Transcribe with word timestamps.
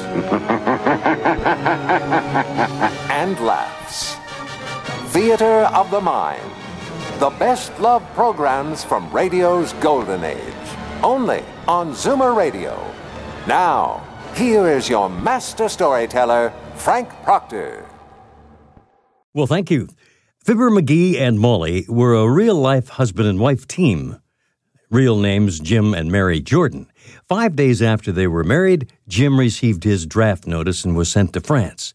and 3.10 3.38
laughs. 3.40 4.16
Theater 5.12 5.68
of 5.74 5.90
the 5.90 6.00
Mind. 6.00 6.42
The 7.18 7.30
best 7.30 7.78
love 7.80 8.02
programs 8.14 8.84
from 8.84 9.10
radio's 9.10 9.72
golden 9.74 10.24
age. 10.24 10.54
Only 11.02 11.42
on 11.66 11.92
Zoomer 11.92 12.36
Radio. 12.36 12.78
Now, 13.46 14.06
here 14.34 14.68
is 14.68 14.88
your 14.88 15.08
master 15.08 15.68
storyteller, 15.68 16.52
Frank 16.74 17.08
Proctor. 17.22 17.86
Well, 19.32 19.46
thank 19.46 19.70
you. 19.70 19.88
Fibber 20.44 20.70
McGee 20.70 21.16
and 21.16 21.40
Molly 21.40 21.86
were 21.88 22.14
a 22.14 22.30
real 22.30 22.54
life 22.54 22.88
husband 22.88 23.28
and 23.28 23.40
wife 23.40 23.66
team. 23.66 24.20
Real 24.90 25.18
names 25.18 25.58
Jim 25.58 25.94
and 25.94 26.12
Mary 26.12 26.40
Jordan. 26.40 26.86
Five 27.28 27.56
days 27.56 27.82
after 27.82 28.12
they 28.12 28.26
were 28.26 28.44
married, 28.44 28.92
Jim 29.08 29.38
received 29.38 29.84
his 29.84 30.06
draft 30.06 30.46
notice 30.46 30.84
and 30.84 30.96
was 30.96 31.10
sent 31.10 31.32
to 31.32 31.40
France. 31.40 31.94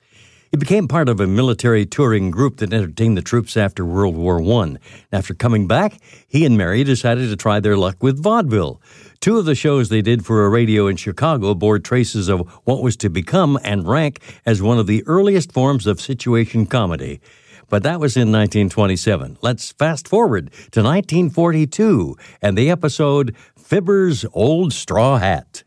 He 0.52 0.58
became 0.58 0.90
part 0.90 1.08
of 1.08 1.22
a 1.22 1.28
military 1.28 1.86
touring 1.86 2.30
group 2.30 2.58
that 2.58 2.74
entertained 2.74 3.18
the 3.18 3.22
troops 3.22 3.56
after 3.56 3.86
World 3.86 4.18
War 4.18 4.42
I. 4.42 4.76
After 5.10 5.34
coming 5.34 5.66
back, 5.66 5.98
he 6.28 6.46
and 6.46 6.58
Mary 6.58 6.84
decided 6.84 7.30
to 7.30 7.38
try 7.38 7.62
their 7.62 7.78
luck 7.78 8.04
with 8.04 8.22
vaudeville. 8.22 8.82
Two 9.22 9.38
of 9.38 9.46
the 9.46 9.56
shows 9.56 9.88
they 9.88 10.02
did 10.02 10.26
for 10.26 10.46
a 10.46 10.50
radio 10.50 10.88
in 10.88 10.98
Chicago 10.98 11.56
bore 11.56 11.80
traces 11.80 12.28
of 12.28 12.42
what 12.66 12.84
was 12.84 12.98
to 12.98 13.10
become 13.10 13.58
and 13.64 13.88
rank 13.88 14.22
as 14.46 14.62
one 14.62 14.78
of 14.78 14.88
the 14.88 15.04
earliest 15.08 15.54
forms 15.54 15.88
of 15.88 16.02
situation 16.02 16.66
comedy. 16.66 17.22
But 17.70 17.84
that 17.84 18.02
was 18.02 18.18
in 18.18 18.30
1927. 18.30 19.38
Let's 19.42 19.72
fast 19.72 20.06
forward 20.06 20.52
to 20.72 20.84
1942 20.84 22.18
and 22.42 22.58
the 22.58 22.70
episode 22.70 23.34
Fibber's 23.58 24.26
Old 24.34 24.74
Straw 24.74 25.18
Hat. 25.18 25.64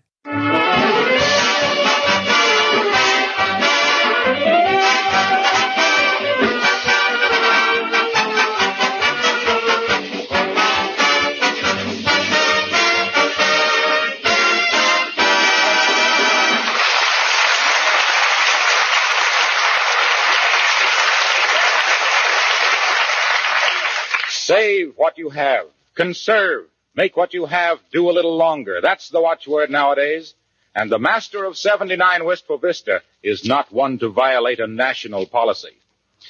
Save 24.45 24.93
what 24.97 25.17
you 25.17 25.31
have. 25.31 25.65
Conserve. 25.95 26.67
Make 26.95 27.17
what 27.17 27.33
you 27.33 27.47
have 27.47 27.79
do 27.93 28.11
a 28.11 28.13
little 28.13 28.37
longer. 28.37 28.83
That's 28.83 29.09
the 29.09 29.23
watchword 29.23 29.71
nowadays. 29.71 30.35
And 30.75 30.93
the 30.93 30.99
master 30.99 31.47
of 31.47 31.57
79 31.57 32.27
Wistful 32.27 32.59
Vista 32.59 33.01
is 33.23 33.47
not 33.47 33.73
one 33.73 33.99
to 34.01 34.11
violate 34.11 34.61
a 34.61 34.67
national 34.67 35.25
policy. 35.25 35.75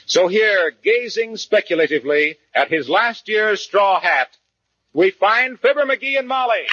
So 0.07 0.29
here, 0.29 0.71
gazing 0.85 1.39
speculatively 1.39 2.37
at 2.55 2.69
his 2.69 2.89
last 2.89 3.27
year's 3.29 3.63
straw 3.63 3.99
hat, 3.99 4.29
we 4.93 5.11
find 5.11 5.59
Fibber 5.59 5.85
McGee 5.85 6.17
and 6.17 6.29
Molly. 6.29 6.67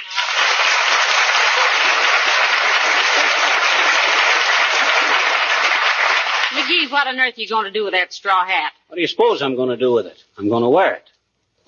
McGee, 6.51 6.91
what 6.91 7.07
on 7.07 7.19
earth 7.19 7.35
are 7.35 7.41
you 7.41 7.47
going 7.47 7.66
to 7.66 7.71
do 7.71 7.85
with 7.85 7.93
that 7.93 8.13
straw 8.13 8.45
hat? 8.45 8.73
What 8.89 8.97
do 8.97 9.01
you 9.01 9.07
suppose 9.07 9.41
I'm 9.41 9.55
going 9.55 9.69
to 9.69 9.77
do 9.77 9.91
with 9.91 10.05
it? 10.05 10.23
I'm 10.37 10.47
going 10.47 10.61
to 10.61 10.69
wear 10.69 10.93
it. 10.93 11.10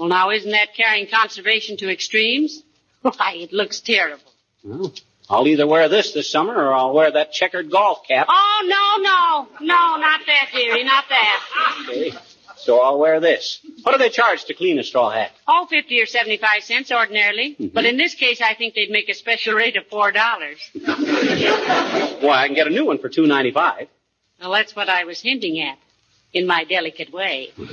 Well, 0.04 0.10
now, 0.10 0.32
isn't 0.32 0.52
that 0.52 0.76
carrying 0.76 1.08
conservation 1.08 1.78
to 1.78 1.90
extremes? 1.90 2.62
Why, 3.04 3.36
it 3.36 3.54
looks 3.54 3.80
terrible. 3.80 4.34
Well, 4.62 4.92
I'll 5.30 5.48
either 5.48 5.66
wear 5.66 5.88
this 5.88 6.12
this 6.12 6.30
summer 6.30 6.54
or 6.54 6.74
I'll 6.74 6.94
wear 6.94 7.10
that 7.10 7.32
checkered 7.32 7.72
golf 7.72 8.06
cap. 8.06 8.26
Oh, 8.28 8.66
no, 8.68 9.02
no. 9.02 9.66
No, 9.66 9.96
not 9.96 10.20
that, 10.28 10.50
dearie, 10.54 10.84
not 10.84 11.06
that. 11.08 11.86
Okay. 11.90 12.12
So 12.58 12.82
I'll 12.82 13.00
wear 13.00 13.22
this. 13.22 13.62
What 13.84 13.94
do 13.94 13.98
they 13.98 14.10
charge 14.10 14.44
to 14.46 14.54
clean 14.54 14.78
a 14.78 14.84
straw 14.84 15.10
hat? 15.10 15.32
Oh, 15.48 15.68
50 15.70 16.02
or 16.02 16.06
75 16.06 16.64
cents 16.66 16.92
ordinarily. 16.92 17.52
Mm-hmm. 17.54 17.68
But 17.68 17.86
in 17.86 17.96
this 17.96 18.14
case, 18.14 18.42
I 18.42 18.56
think 18.56 18.74
they'd 18.74 18.92
make 18.92 19.08
a 19.08 19.14
special 19.14 19.54
rate 19.54 19.78
of 19.78 19.88
$4. 19.88 20.14
Why, 22.22 22.44
I 22.44 22.48
can 22.48 22.56
get 22.56 22.68
a 22.68 22.72
new 22.72 22.84
one 22.86 22.98
for 22.98 23.08
two 23.08 23.26
ninety 23.26 23.52
five. 23.52 23.88
Well, 24.42 24.52
that's 24.52 24.76
what 24.76 24.90
I 24.90 25.06
was 25.06 25.22
hinting 25.22 25.62
at. 25.62 25.78
In 26.34 26.46
my 26.48 26.64
delicate 26.66 27.14
way. 27.14 27.52
Well, 27.58 27.70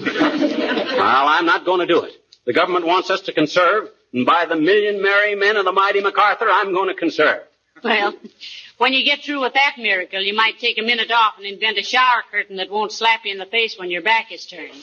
I'm 1.34 1.46
not 1.46 1.64
going 1.64 1.80
to 1.80 1.86
do 1.86 2.02
it. 2.04 2.12
The 2.50 2.55
government 2.55 2.84
wants 2.84 3.11
us 3.11 3.21
to 3.21 3.33
conserve, 3.33 3.91
and 4.12 4.27
by 4.27 4.44
the 4.44 4.56
million 4.56 5.00
merry 5.00 5.37
men 5.37 5.56
of 5.56 5.65
the 5.65 5.71
mighty 5.71 6.00
MacArthur, 6.00 6.49
I'm 6.50 6.72
going 6.72 6.88
to 6.88 6.94
conserve. 6.94 7.44
Well, 7.84 8.12
when 8.77 8.93
you 8.93 9.05
get 9.05 9.21
through 9.21 9.43
with 9.43 9.55
that 9.55 9.77
miracle, 9.78 10.21
you 10.21 10.34
might 10.34 10.59
take 10.59 10.77
a 10.77 10.83
minute 10.83 11.12
off 11.12 11.34
and 11.37 11.47
invent 11.47 11.78
a 11.78 11.84
shower 11.84 12.25
curtain 12.28 12.56
that 12.56 12.69
won't 12.69 12.91
slap 12.91 13.21
you 13.25 13.31
in 13.31 13.38
the 13.38 13.47
face 13.47 13.78
when 13.78 13.88
your 13.88 14.03
back 14.03 14.33
is 14.33 14.47
turned. 14.47 14.72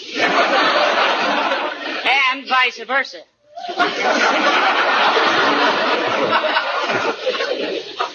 and 2.29 2.47
vice 2.47 2.79
versa. 2.87 3.19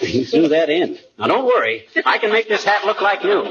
You 0.01 0.25
threw 0.25 0.47
that 0.47 0.71
in. 0.71 0.97
Now 1.19 1.27
don't 1.27 1.45
worry. 1.45 1.85
I 2.03 2.17
can 2.17 2.31
make 2.31 2.47
this 2.47 2.63
hat 2.63 2.85
look 2.85 3.01
like 3.01 3.23
new. 3.23 3.47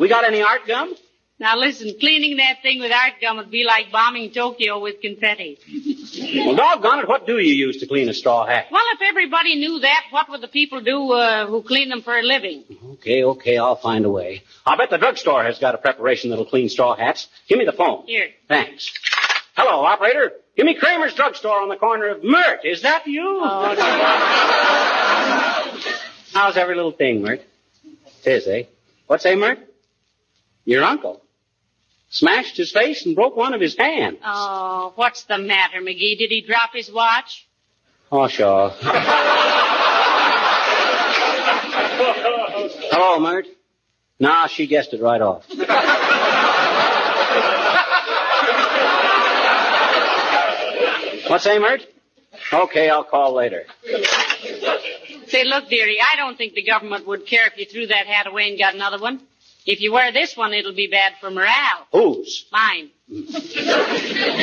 We 0.00 0.08
got 0.08 0.24
any 0.24 0.42
art 0.42 0.66
gum? 0.66 0.96
Now 1.38 1.58
listen, 1.58 1.94
cleaning 2.00 2.38
that 2.38 2.62
thing 2.62 2.80
with 2.80 2.90
art 2.90 3.14
gum 3.20 3.36
would 3.36 3.50
be 3.50 3.64
like 3.64 3.92
bombing 3.92 4.30
Tokyo 4.30 4.80
with 4.80 5.02
confetti. 5.02 5.58
Well, 6.34 6.56
doggone 6.56 7.00
it, 7.00 7.08
what 7.08 7.26
do 7.26 7.38
you 7.38 7.52
use 7.52 7.76
to 7.78 7.86
clean 7.86 8.08
a 8.08 8.14
straw 8.14 8.46
hat? 8.46 8.68
Well, 8.70 8.82
if 8.94 9.02
everybody 9.02 9.54
knew 9.56 9.80
that, 9.80 10.04
what 10.10 10.30
would 10.30 10.40
the 10.40 10.48
people 10.48 10.80
do 10.80 11.12
uh, 11.12 11.46
who 11.46 11.62
clean 11.62 11.90
them 11.90 12.00
for 12.00 12.16
a 12.16 12.22
living? 12.22 12.64
Okay, 12.94 13.22
okay, 13.22 13.58
I'll 13.58 13.76
find 13.76 14.06
a 14.06 14.10
way. 14.10 14.44
I'll 14.64 14.78
bet 14.78 14.88
the 14.88 14.96
drugstore 14.96 15.44
has 15.44 15.58
got 15.58 15.74
a 15.74 15.78
preparation 15.78 16.30
that'll 16.30 16.46
clean 16.46 16.70
straw 16.70 16.96
hats. 16.96 17.28
Give 17.48 17.58
me 17.58 17.66
the 17.66 17.72
phone. 17.72 18.06
Here. 18.06 18.28
Thanks. 18.48 18.94
Hello, 19.54 19.84
operator. 19.84 20.32
Give 20.56 20.64
me 20.64 20.74
Kramer's 20.74 21.12
drugstore 21.12 21.60
on 21.60 21.68
the 21.68 21.76
corner 21.76 22.08
of 22.08 22.24
Mert. 22.24 22.64
Is 22.64 22.80
that 22.82 23.06
you? 23.06 23.40
Oh, 23.42 23.74
How's 26.32 26.56
every 26.56 26.76
little 26.76 26.92
thing, 26.92 27.20
Mert? 27.20 27.42
Tis, 28.22 28.48
eh? 28.48 28.62
What 29.06 29.20
say, 29.20 29.34
Mert? 29.34 29.58
Your 30.64 30.82
uncle. 30.82 31.20
Smashed 32.08 32.56
his 32.56 32.72
face 32.72 33.04
and 33.04 33.14
broke 33.14 33.36
one 33.36 33.52
of 33.52 33.60
his 33.60 33.76
hands. 33.76 34.18
Oh, 34.24 34.92
what's 34.96 35.24
the 35.24 35.38
matter, 35.38 35.80
McGee? 35.80 36.16
Did 36.18 36.30
he 36.30 36.40
drop 36.40 36.70
his 36.72 36.90
watch? 36.90 37.46
Oh, 38.10 38.28
sure. 38.28 38.70
Hello, 42.90 43.18
Mert. 43.20 43.46
Nah, 44.18 44.46
she 44.46 44.66
guessed 44.66 44.94
it 44.94 45.02
right 45.02 45.20
off. 45.20 45.44
What's 51.28 51.44
say, 51.44 51.58
Mert? 51.58 51.82
Okay, 52.52 52.88
I'll 52.88 53.02
call 53.04 53.34
later. 53.34 53.64
Say, 55.26 55.44
look, 55.44 55.68
dearie, 55.68 55.98
I 56.00 56.16
don't 56.16 56.38
think 56.38 56.54
the 56.54 56.62
government 56.62 57.06
would 57.06 57.26
care 57.26 57.46
if 57.46 57.58
you 57.58 57.66
threw 57.66 57.88
that 57.88 58.06
hat 58.06 58.28
away 58.28 58.48
and 58.48 58.58
got 58.58 58.74
another 58.74 58.98
one. 58.98 59.20
If 59.66 59.80
you 59.80 59.92
wear 59.92 60.12
this 60.12 60.36
one, 60.36 60.54
it'll 60.54 60.74
be 60.74 60.86
bad 60.86 61.14
for 61.20 61.28
morale. 61.30 61.88
Whose? 61.92 62.46
Mine. 62.52 62.90
Hmm. 63.10 63.22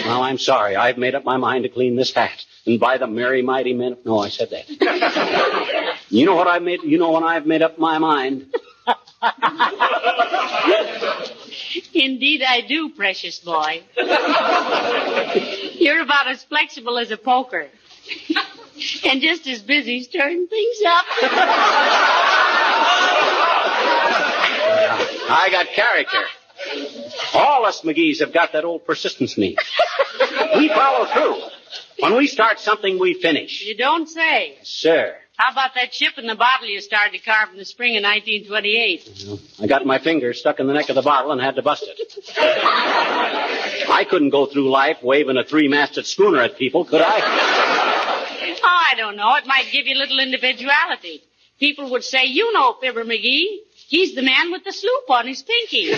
Well, 0.08 0.22
I'm 0.22 0.38
sorry. 0.38 0.76
I've 0.76 0.98
made 0.98 1.16
up 1.16 1.24
my 1.24 1.38
mind 1.38 1.64
to 1.64 1.70
clean 1.70 1.96
this 1.96 2.14
hat. 2.14 2.46
And 2.66 2.80
by 2.80 2.98
the 2.98 3.08
merry 3.08 3.42
mighty 3.42 3.74
men. 3.74 3.98
No, 4.06 4.20
I 4.20 4.30
said 4.30 4.50
that. 4.52 5.98
you 6.10 6.26
know 6.26 6.36
what 6.36 6.48
I've 6.48 6.62
made? 6.62 6.84
You 6.84 6.98
know 6.98 7.12
when 7.12 7.24
I've 7.24 7.46
made 7.46 7.62
up 7.62 7.78
my 7.80 7.98
mind? 8.00 8.54
Indeed, 11.94 12.44
I 12.44 12.62
do, 12.68 12.90
precious 12.90 13.40
boy. 13.40 13.84
You're 15.76 16.02
about 16.02 16.28
as 16.28 16.44
flexible 16.44 16.98
as 16.98 17.12
a 17.12 17.18
poker. 17.18 17.68
and 19.06 19.22
just 19.22 19.48
as 19.48 19.62
busy 19.62 20.04
stirring 20.04 20.48
things 20.48 20.78
up. 20.86 21.06
I 25.34 25.50
got 25.50 25.68
character. 25.68 26.24
All 27.34 27.66
us 27.66 27.82
McGee's 27.82 28.20
have 28.20 28.32
got 28.34 28.54
that 28.54 28.64
old 28.66 28.86
persistence 28.86 29.38
me. 29.38 29.58
We 30.56 30.70
follow 30.70 31.06
through. 31.12 31.42
When 32.00 32.16
we 32.16 32.28
start 32.28 32.60
something, 32.60 33.00
we 33.00 33.16
finish. 33.16 33.64
You 33.64 33.76
don't 33.76 34.08
say. 34.08 34.58
Sir. 34.62 35.16
How 35.36 35.52
about 35.52 35.72
that 35.74 35.92
chip 35.92 36.14
in 36.18 36.28
the 36.28 36.36
bottle 36.36 36.68
you 36.68 36.80
started 36.80 37.18
to 37.18 37.24
carve 37.26 37.50
in 37.52 37.58
the 37.58 37.66
spring 37.66 37.98
of 37.98 38.04
1928? 38.04 39.40
I 39.64 39.68
got 39.68 39.84
my 39.86 39.98
finger 39.98 40.32
stuck 40.34 40.60
in 40.60 40.68
the 40.68 40.74
neck 40.74 40.90
of 40.90 40.96
the 40.96 41.02
bottle 41.02 41.32
and 41.32 41.42
had 41.42 41.56
to 41.56 41.64
bust 41.64 41.86
it. 41.88 42.00
I 42.38 44.06
couldn't 44.08 44.30
go 44.30 44.46
through 44.46 44.70
life 44.70 44.98
waving 45.02 45.38
a 45.38 45.44
three-masted 45.44 46.06
schooner 46.06 46.42
at 46.42 46.56
people, 46.58 46.86
could 46.86 47.02
I? 47.04 47.80
Oh, 48.66 48.82
I 48.92 48.96
don't 48.96 49.16
know. 49.18 49.36
It 49.36 49.46
might 49.46 49.66
give 49.72 49.88
you 49.88 49.96
a 49.96 50.00
little 50.00 50.20
individuality. 50.20 51.22
People 51.60 51.90
would 51.92 52.04
say, 52.04 52.26
you 52.26 52.54
know 52.54 52.74
Fibber 52.82 53.04
McGee. 53.04 53.58
He's 53.94 54.16
the 54.16 54.24
man 54.24 54.52
with 54.52 54.64
the 54.64 54.74
sloop 54.74 55.08
on 55.08 55.28
his 55.28 55.44
pinky. 55.44 55.92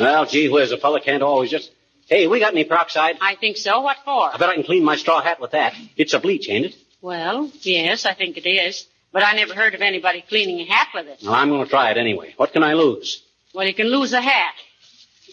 Well, 0.00 0.26
gee 0.26 0.48
whiz, 0.48 0.72
a 0.72 0.76
fella 0.76 1.00
can't 1.00 1.22
always 1.22 1.52
just... 1.52 1.70
Hey, 2.08 2.26
we 2.26 2.40
got 2.40 2.52
any 2.52 2.64
peroxide? 2.64 3.16
I 3.20 3.36
think 3.36 3.58
so. 3.58 3.82
What 3.82 3.98
for? 4.04 4.34
I 4.34 4.36
bet 4.38 4.48
I 4.48 4.54
can 4.56 4.64
clean 4.64 4.82
my 4.82 4.96
straw 4.96 5.22
hat 5.22 5.38
with 5.40 5.52
that. 5.52 5.76
It's 5.96 6.14
a 6.14 6.18
bleach, 6.18 6.48
ain't 6.48 6.66
it? 6.66 6.74
Well, 7.00 7.48
yes, 7.60 8.06
I 8.06 8.14
think 8.14 8.36
it 8.36 8.48
is. 8.48 8.88
But 9.12 9.22
I 9.22 9.34
never 9.34 9.54
heard 9.54 9.76
of 9.76 9.82
anybody 9.82 10.24
cleaning 10.28 10.58
a 10.58 10.64
hat 10.64 10.88
with 10.92 11.06
it. 11.06 11.20
Well, 11.22 11.32
I'm 11.32 11.48
going 11.48 11.62
to 11.62 11.70
try 11.70 11.92
it 11.92 11.96
anyway. 11.96 12.34
What 12.36 12.52
can 12.52 12.64
I 12.64 12.72
lose? 12.72 13.22
Well, 13.54 13.64
you 13.64 13.74
can 13.74 13.86
lose 13.86 14.12
a 14.12 14.20
hat. 14.20 14.54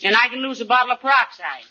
And 0.04 0.16
I 0.16 0.28
can 0.28 0.44
lose 0.44 0.62
a 0.62 0.66
bottle 0.66 0.92
of 0.92 1.02
peroxide. 1.02 1.66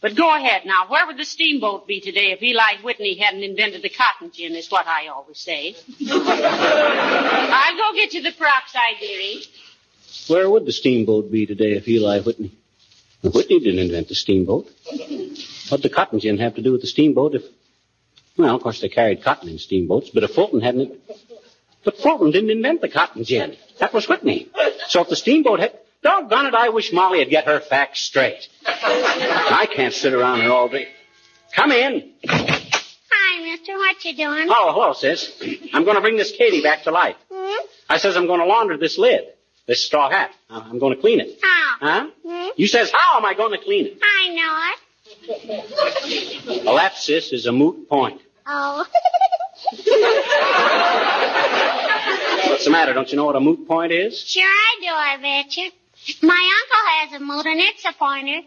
But 0.00 0.16
go 0.16 0.34
ahead 0.34 0.62
now. 0.64 0.86
Where 0.88 1.06
would 1.06 1.18
the 1.18 1.24
steamboat 1.24 1.86
be 1.86 2.00
today 2.00 2.32
if 2.32 2.42
Eli 2.42 2.82
Whitney 2.82 3.18
hadn't 3.18 3.42
invented 3.42 3.82
the 3.82 3.90
cotton 3.90 4.30
gin, 4.32 4.54
is 4.54 4.70
what 4.70 4.86
I 4.86 5.08
always 5.08 5.38
say. 5.38 5.76
I'll 6.10 7.76
go 7.76 7.92
get 7.94 8.14
you 8.14 8.22
the 8.22 8.32
peroxide, 8.32 8.98
dearie. 8.98 9.42
Where 10.28 10.48
would 10.48 10.64
the 10.64 10.72
steamboat 10.72 11.30
be 11.30 11.44
today 11.44 11.72
if 11.72 11.86
Eli 11.86 12.20
Whitney? 12.20 12.52
Whitney 13.22 13.60
didn't 13.60 13.80
invent 13.80 14.08
the 14.08 14.14
steamboat. 14.14 14.70
What'd 15.68 15.82
the 15.82 15.90
cotton 15.90 16.18
gin 16.18 16.38
have 16.38 16.54
to 16.54 16.62
do 16.62 16.72
with 16.72 16.80
the 16.80 16.86
steamboat 16.86 17.34
if... 17.34 17.42
Well, 18.38 18.56
of 18.56 18.62
course, 18.62 18.80
they 18.80 18.88
carried 18.88 19.22
cotton 19.22 19.50
in 19.50 19.58
steamboats, 19.58 20.08
but 20.10 20.22
if 20.22 20.30
Fulton 20.30 20.62
hadn't... 20.62 20.98
But 21.84 21.98
Fulton 21.98 22.30
didn't 22.30 22.50
invent 22.50 22.80
the 22.80 22.88
cotton 22.88 23.24
gin. 23.24 23.56
That 23.78 23.92
was 23.92 24.08
Whitney. 24.08 24.48
So 24.88 25.02
if 25.02 25.08
the 25.08 25.16
steamboat 25.16 25.60
had... 25.60 25.78
Doggone 26.02 26.46
it, 26.46 26.54
I 26.54 26.70
wish 26.70 26.92
Molly 26.92 27.18
would 27.18 27.28
get 27.30 27.44
her 27.46 27.60
facts 27.60 28.00
straight. 28.00 28.48
I 28.66 29.66
can't 29.74 29.92
sit 29.92 30.14
around 30.14 30.40
here 30.40 30.50
all 30.50 30.68
day. 30.68 30.88
Come 31.54 31.72
in. 31.72 32.12
Hi, 32.26 33.42
mister. 33.44 33.74
What 33.76 34.02
you 34.04 34.16
doing? 34.16 34.46
Oh, 34.48 34.72
hello, 34.72 34.92
sis. 34.94 35.30
I'm 35.74 35.84
going 35.84 35.96
to 35.96 36.00
bring 36.00 36.16
this 36.16 36.32
Katie 36.32 36.62
back 36.62 36.84
to 36.84 36.90
life. 36.90 37.16
Hmm? 37.30 37.66
I 37.88 37.98
says 37.98 38.16
I'm 38.16 38.26
going 38.26 38.40
to 38.40 38.46
launder 38.46 38.76
this 38.78 38.96
lid, 38.98 39.20
this 39.66 39.82
straw 39.84 40.08
hat. 40.10 40.30
I- 40.48 40.60
I'm 40.60 40.78
going 40.78 40.94
to 40.94 41.00
clean 41.00 41.20
it. 41.20 41.38
How? 41.42 41.76
Huh? 41.80 42.06
Hmm? 42.26 42.48
You 42.56 42.66
says, 42.66 42.90
how 42.94 43.18
am 43.18 43.24
I 43.26 43.34
going 43.34 43.52
to 43.52 43.58
clean 43.62 43.86
it? 43.86 43.98
I 44.02 44.28
know 44.34 44.58
it. 44.70 46.64
Well, 46.64 46.76
that, 46.76 46.94
sis, 46.96 47.32
is 47.32 47.46
a 47.46 47.52
moot 47.52 47.88
point. 47.88 48.20
Oh. 48.46 48.86
What's 52.48 52.64
the 52.64 52.70
matter? 52.70 52.92
Don't 52.94 53.10
you 53.10 53.16
know 53.16 53.24
what 53.26 53.36
a 53.36 53.40
moot 53.40 53.66
point 53.68 53.92
is? 53.92 54.18
sure 54.20 54.42
I 54.44 54.76
do, 54.80 54.88
I 54.88 55.16
bet 55.44 55.56
you. 55.56 55.70
My 56.22 56.62
uncle 56.62 56.82
has 56.98 57.20
a 57.20 57.24
mood, 57.24 57.46
and 57.46 57.60
it's 57.60 57.84
a 57.84 57.92
pointer. 57.92 58.40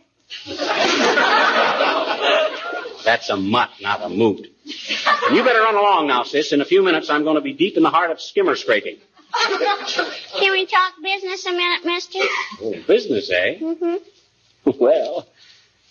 That's 3.04 3.30
a 3.30 3.38
mutt, 3.38 3.70
not 3.82 4.02
a 4.02 4.10
moot. 4.10 4.50
You 4.66 5.44
better 5.44 5.60
run 5.62 5.76
along 5.76 6.08
now, 6.08 6.24
sis. 6.24 6.52
In 6.52 6.62
a 6.62 6.66
few 6.66 6.82
minutes, 6.82 7.10
I'm 7.10 7.24
going 7.24 7.36
to 7.36 7.42
be 7.42 7.54
deep 7.54 7.78
in 7.78 7.84
the 7.84 7.90
heart 7.90 8.12
of 8.12 8.22
skimmer 8.22 8.56
scraping. 8.56 8.98
Can 9.34 10.52
we 10.52 10.66
talk 10.66 10.94
business 11.02 11.46
a 11.46 11.52
minute, 11.52 11.86
mister? 11.86 12.20
Oh, 12.62 12.76
business, 12.88 13.30
eh? 13.30 13.58
Mm-hmm. 13.60 14.72
Well, 14.80 15.28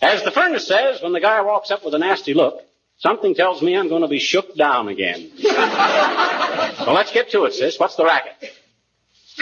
as 0.00 0.22
the 0.22 0.30
furnace 0.30 0.66
says, 0.66 1.02
when 1.02 1.12
the 1.12 1.20
guy 1.20 1.40
walks 1.42 1.70
up 1.70 1.84
with 1.84 1.94
a 1.94 1.98
nasty 1.98 2.34
look, 2.34 2.62
something 2.98 3.34
tells 3.34 3.60
me 3.62 3.76
I'm 3.76 3.88
going 3.88 4.02
to 4.02 4.08
be 4.08 4.18
shook 4.18 4.54
down 4.56 4.88
again. 4.88 5.30
well, 5.44 6.94
let's 6.94 7.12
get 7.12 7.30
to 7.30 7.44
it, 7.44 7.54
sis. 7.54 7.78
What's 7.78 7.96
the 7.96 8.04
racket? 8.04 8.52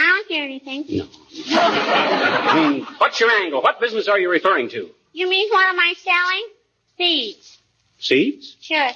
I 0.01 0.07
don't 0.07 0.27
hear 0.27 0.43
anything. 0.43 0.85
No. 0.89 1.07
I 1.51 2.69
mean, 2.71 2.85
hmm. 2.85 2.93
what's 2.97 3.19
your 3.19 3.29
angle? 3.29 3.61
What 3.61 3.79
business 3.79 4.07
are 4.07 4.19
you 4.19 4.31
referring 4.31 4.69
to? 4.69 4.89
You 5.13 5.29
mean 5.29 5.49
what 5.51 5.65
am 5.67 5.79
I 5.79 5.93
selling? 5.97 6.47
Seeds. 6.97 7.59
Seeds? 7.99 8.57
Sure. 8.61 8.89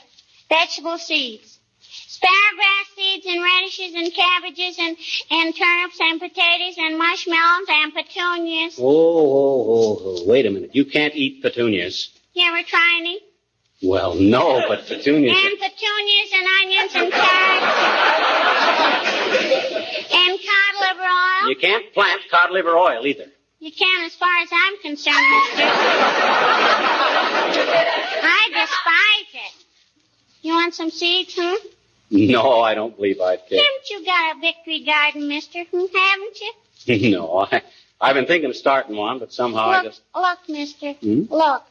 Vegetable 0.49 0.97
seeds. 0.97 1.59
Sparrowgrass 1.81 2.95
seeds 2.95 3.25
and 3.27 3.43
radishes 3.43 3.93
and 3.93 4.13
cabbages 4.13 4.77
and, 4.79 4.97
and 5.29 5.55
turnips 5.55 5.99
and 5.99 6.19
potatoes 6.19 6.75
and 6.77 6.97
marshmallows 6.97 7.67
and 7.69 7.93
petunias. 7.93 8.77
Oh, 8.79 8.83
oh, 8.83 9.65
oh, 9.67 10.01
oh, 10.01 10.25
wait 10.25 10.45
a 10.45 10.49
minute. 10.49 10.73
You 10.73 10.85
can't 10.85 11.13
eat 11.13 11.41
petunias. 11.43 12.09
You 12.33 12.47
ever 12.47 12.63
try 12.67 12.97
any? 12.99 13.19
Well, 13.83 14.15
no, 14.15 14.63
but 14.67 14.87
petunias. 14.87 15.37
And 15.37 15.59
petunias 15.59 16.31
and 16.33 16.47
onions 16.61 16.95
and 16.95 17.11
carrots. 17.11 17.65
and 20.15 20.39
cod 20.39 20.75
You 21.47 21.56
can't 21.56 21.94
plant 21.94 22.21
cod 22.30 22.51
liver 22.51 22.75
oil 22.75 23.06
either. 23.06 23.25
You 23.59 23.71
can 23.71 24.06
as 24.06 24.15
far 24.15 24.38
as 24.42 24.50
I'm 24.51 24.77
concerned, 24.81 25.15
mister. 25.15 25.63
I 28.24 28.50
despise 28.53 29.44
it. 29.45 29.65
You 30.42 30.53
want 30.53 30.75
some 30.75 30.92
seeds, 30.92 31.33
huh? 31.36 31.57
No, 32.12 32.62
I 32.62 32.75
don't 32.75 32.95
believe 32.95 33.19
I'd 33.19 33.47
care. 33.47 33.59
Haven't 33.59 33.89
you 33.89 34.06
got 34.06 34.38
a 34.38 34.39
victory 34.39 34.83
garden, 34.83 35.27
mister? 35.27 35.63
Hmm, 35.63 35.86
haven't 35.95 36.39
you? 36.39 36.53
no, 37.18 37.48
I, 37.51 37.63
I've 38.00 38.13
been 38.13 38.27
thinking 38.27 38.50
of 38.50 38.56
starting 38.56 38.95
one, 38.95 39.19
but 39.19 39.33
somehow 39.33 39.69
I 39.69 39.83
just. 39.83 40.01
look, 40.13 40.39
mister. 40.48 40.94
Hmm? 40.94 41.24
Look. 41.30 41.63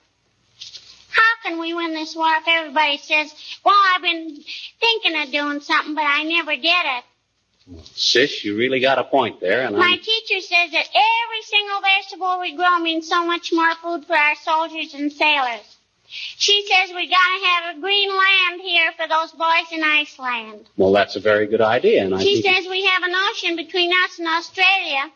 How 1.10 1.34
can 1.44 1.60
we 1.60 1.74
win 1.74 1.92
this 1.92 2.16
war 2.16 2.26
if 2.38 2.48
everybody 2.48 2.96
says, 2.98 3.32
well, 3.64 3.76
I've 3.94 4.02
been 4.02 4.42
thinking 4.80 5.22
of 5.22 5.30
doing 5.30 5.60
something, 5.60 5.94
but 5.94 6.04
I 6.04 6.24
never 6.24 6.56
did 6.56 6.64
it? 6.64 7.04
Sis, 7.94 8.44
you 8.44 8.56
really 8.56 8.80
got 8.80 8.98
a 8.98 9.04
point 9.04 9.40
there, 9.40 9.62
and 9.66 9.76
My 9.76 9.92
I'm. 9.92 9.98
teacher 9.98 10.40
says 10.40 10.70
that 10.72 10.86
every 10.94 11.42
single 11.44 11.80
vegetable 11.80 12.40
we 12.40 12.56
grow 12.56 12.78
means 12.78 13.08
so 13.08 13.24
much 13.26 13.52
more 13.52 13.74
food 13.76 14.04
for 14.06 14.16
our 14.16 14.34
soldiers 14.36 14.92
and 14.94 15.10
sailors. 15.12 15.76
She 16.06 16.66
says 16.68 16.94
we 16.94 17.08
gotta 17.08 17.46
have 17.46 17.76
a 17.76 17.80
green 17.80 18.10
land 18.10 18.60
here 18.60 18.92
for 18.96 19.08
those 19.08 19.32
boys 19.32 19.72
in 19.72 19.82
Iceland. 19.82 20.68
Well, 20.76 20.92
that's 20.92 21.16
a 21.16 21.20
very 21.20 21.46
good 21.46 21.62
idea, 21.62 22.04
and 22.04 22.14
I 22.14 22.22
She 22.22 22.42
think. 22.42 22.54
says 22.54 22.70
we 22.70 22.84
have 22.84 23.02
an 23.02 23.14
ocean 23.30 23.56
between 23.56 23.90
us 24.04 24.18
and 24.18 24.28
Australia, 24.28 25.10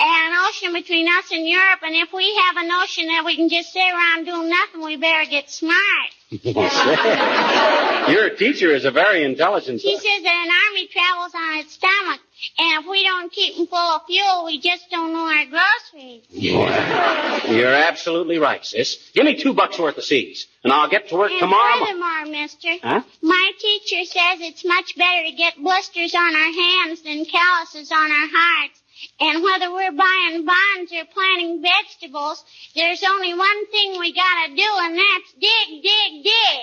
and 0.00 0.32
an 0.34 0.38
ocean 0.48 0.72
between 0.72 1.08
us 1.08 1.30
and 1.30 1.46
Europe, 1.48 1.80
and 1.82 1.94
if 1.94 2.12
we 2.12 2.34
have 2.46 2.56
an 2.64 2.70
ocean 2.72 3.06
that 3.06 3.24
we 3.24 3.36
can 3.36 3.48
just 3.48 3.72
sit 3.72 3.80
around 3.80 4.24
doing 4.24 4.50
nothing, 4.50 4.82
we 4.82 4.96
better 4.96 5.30
get 5.30 5.48
smart. 5.48 6.10
Your 8.08 8.30
teacher 8.36 8.74
is 8.74 8.84
a 8.84 8.90
very 8.90 9.24
intelligent. 9.24 9.80
She 9.80 9.94
says 9.96 10.22
that 10.22 10.44
an 10.46 10.50
army 10.68 10.86
travels 10.88 11.32
on 11.34 11.58
its 11.58 11.74
stomach, 11.74 12.20
and 12.58 12.84
if 12.84 12.90
we 12.90 13.02
don't 13.04 13.32
keep 13.32 13.56
them 13.56 13.66
full 13.66 13.78
of 13.78 14.02
fuel, 14.06 14.44
we 14.44 14.60
just 14.60 14.90
don't 14.90 15.12
know 15.12 15.26
our 15.26 15.44
groceries. 15.46 16.22
You're 16.30 17.74
absolutely 17.74 18.38
right, 18.38 18.64
sis. 18.64 19.10
Give 19.14 19.24
me 19.24 19.34
two 19.40 19.54
bucks 19.54 19.78
worth 19.78 19.98
of 19.98 20.04
seeds, 20.04 20.46
and 20.64 20.72
I'll 20.72 20.88
get 20.90 21.08
to 21.08 21.16
work 21.16 21.30
And 21.30 21.40
tomorrow. 21.40 21.84
furthermore, 21.84 22.26
mister, 22.26 22.74
Huh? 22.82 23.02
my 23.22 23.52
teacher 23.60 24.04
says 24.04 24.40
it's 24.40 24.64
much 24.64 24.96
better 24.96 25.24
to 25.28 25.32
get 25.32 25.56
blisters 25.56 26.14
on 26.14 26.34
our 26.34 26.52
hands 26.52 27.02
than 27.02 27.24
calluses 27.24 27.90
on 27.92 28.10
our 28.10 28.28
hearts. 28.32 28.80
And 29.20 29.42
whether 29.42 29.72
we're 29.72 29.92
buying 29.92 30.44
bonds 30.44 30.92
or 30.92 31.04
planting 31.12 31.62
vegetables, 31.62 32.44
there's 32.74 33.02
only 33.02 33.34
one 33.34 33.66
thing 33.70 33.98
we 33.98 34.12
gotta 34.12 34.54
do, 34.54 34.78
and 34.80 34.98
that's 34.98 35.32
dig, 35.38 35.82
dig, 35.82 36.24
dig. 36.24 36.60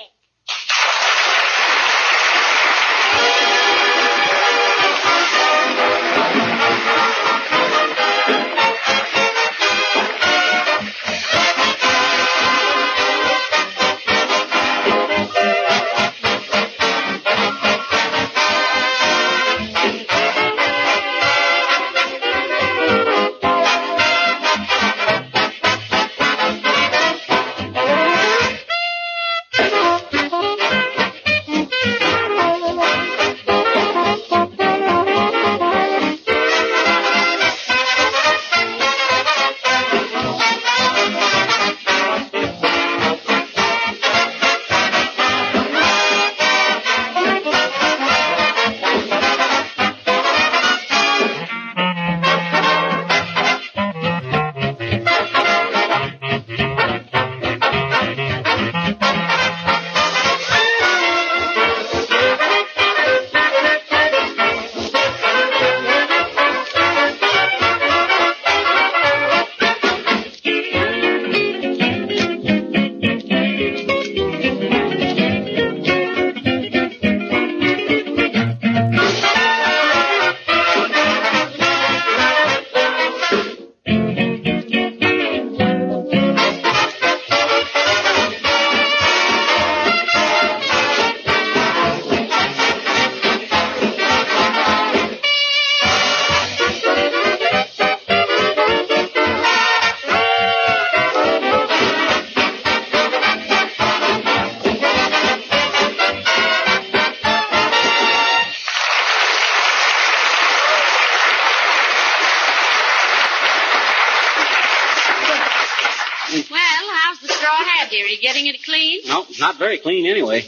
Very 119.74 119.82
clean 119.82 120.06
anyway. 120.06 120.42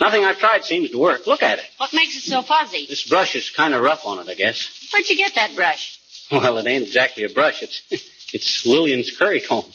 Nothing 0.00 0.24
I've 0.24 0.38
tried 0.38 0.64
seems 0.64 0.90
to 0.90 0.98
work. 0.98 1.26
Look 1.26 1.42
at 1.42 1.58
it. 1.58 1.64
What 1.78 1.92
makes 1.92 2.16
it 2.16 2.22
so 2.22 2.42
fuzzy? 2.42 2.86
This 2.88 3.08
brush 3.08 3.34
is 3.34 3.50
kind 3.50 3.74
of 3.74 3.82
rough 3.82 4.06
on 4.06 4.20
it, 4.20 4.28
I 4.30 4.34
guess. 4.34 4.88
Where'd 4.92 5.08
you 5.08 5.16
get 5.16 5.34
that 5.34 5.54
brush? 5.56 5.98
Well, 6.30 6.58
it 6.58 6.66
ain't 6.66 6.84
exactly 6.84 7.24
a 7.24 7.28
brush. 7.28 7.62
It's 7.62 7.82
it's 8.30 8.66
Lillian's 8.66 9.16
curry 9.16 9.40
comb. 9.40 9.64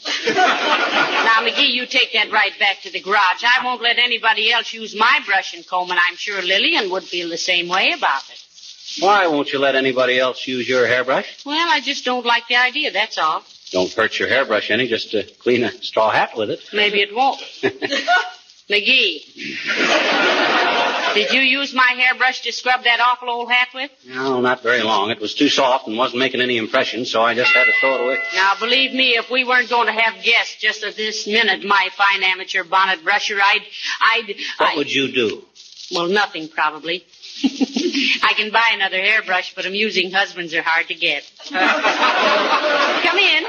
Now, 1.24 1.40
McGee, 1.40 1.72
you 1.72 1.84
take 1.86 2.12
that 2.12 2.30
right 2.30 2.56
back 2.60 2.82
to 2.82 2.92
the 2.92 3.00
garage. 3.00 3.42
I 3.42 3.64
won't 3.64 3.82
let 3.82 3.98
anybody 3.98 4.52
else 4.52 4.72
use 4.72 4.94
my 4.94 5.20
brush 5.26 5.52
and 5.54 5.66
comb, 5.66 5.90
and 5.90 5.98
I'm 5.98 6.14
sure 6.16 6.40
Lillian 6.40 6.90
would 6.90 7.02
feel 7.02 7.28
the 7.28 7.36
same 7.36 7.66
way 7.66 7.90
about 7.90 8.22
it. 8.30 9.02
Why 9.02 9.26
won't 9.26 9.52
you 9.52 9.58
let 9.58 9.74
anybody 9.74 10.20
else 10.20 10.46
use 10.46 10.68
your 10.68 10.86
hairbrush? 10.86 11.44
Well, 11.44 11.68
I 11.68 11.80
just 11.80 12.04
don't 12.04 12.24
like 12.24 12.46
the 12.48 12.56
idea, 12.56 12.92
that's 12.92 13.18
all. 13.18 13.42
Don't 13.72 13.92
hurt 13.92 14.16
your 14.18 14.28
hairbrush 14.28 14.70
any, 14.70 14.86
just 14.86 15.10
to 15.10 15.24
clean 15.24 15.64
a 15.64 15.72
straw 15.82 16.10
hat 16.10 16.36
with 16.36 16.50
it. 16.50 16.60
Maybe 16.72 17.00
it 17.00 17.12
won't. 17.12 17.40
McGee, 18.70 19.20
did 21.14 21.32
you 21.32 21.40
use 21.40 21.74
my 21.74 21.92
hairbrush 21.96 22.40
to 22.42 22.52
scrub 22.52 22.82
that 22.84 22.98
awful 22.98 23.28
old 23.28 23.50
hat 23.52 23.68
with? 23.74 23.90
No, 24.06 24.40
not 24.40 24.62
very 24.62 24.82
long. 24.82 25.10
It 25.10 25.20
was 25.20 25.34
too 25.34 25.48
soft 25.50 25.86
and 25.86 25.98
wasn't 25.98 26.20
making 26.20 26.40
any 26.40 26.56
impression, 26.56 27.04
so 27.04 27.22
I 27.22 27.34
just 27.34 27.52
had 27.52 27.64
to 27.66 27.72
throw 27.80 27.94
it 27.96 28.00
away. 28.00 28.18
Now, 28.34 28.54
believe 28.58 28.92
me, 28.94 29.16
if 29.16 29.30
we 29.30 29.44
weren't 29.44 29.68
going 29.68 29.86
to 29.86 29.92
have 29.92 30.22
guests 30.24 30.56
just 30.60 30.82
at 30.82 30.96
this 30.96 31.26
minute, 31.26 31.62
my 31.64 31.88
fine 31.94 32.22
amateur 32.22 32.64
bonnet 32.64 33.04
brusher, 33.04 33.38
I'd, 33.40 33.62
I'd, 34.00 34.34
What 34.58 34.72
I- 34.72 34.76
would 34.76 34.92
you 34.92 35.12
do? 35.12 35.44
well, 35.94 36.06
nothing 36.08 36.48
probably. 36.48 37.04
I 37.44 38.32
can 38.34 38.50
buy 38.50 38.70
another 38.72 38.96
hairbrush, 38.98 39.54
but 39.54 39.66
amusing 39.66 40.10
husbands 40.10 40.54
are 40.54 40.62
hard 40.62 40.88
to 40.88 40.94
get. 40.94 41.30
Come 41.48 41.58
in. 43.18 43.44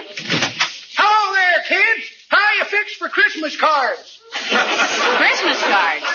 Hello 0.97 1.35
there, 1.35 1.63
kids. 1.69 2.09
How 2.27 2.53
you 2.59 2.65
fixed 2.65 2.97
for 2.97 3.07
Christmas 3.07 3.55
cards? 3.55 4.14
Christmas 4.35 5.61
cards. 5.61 6.05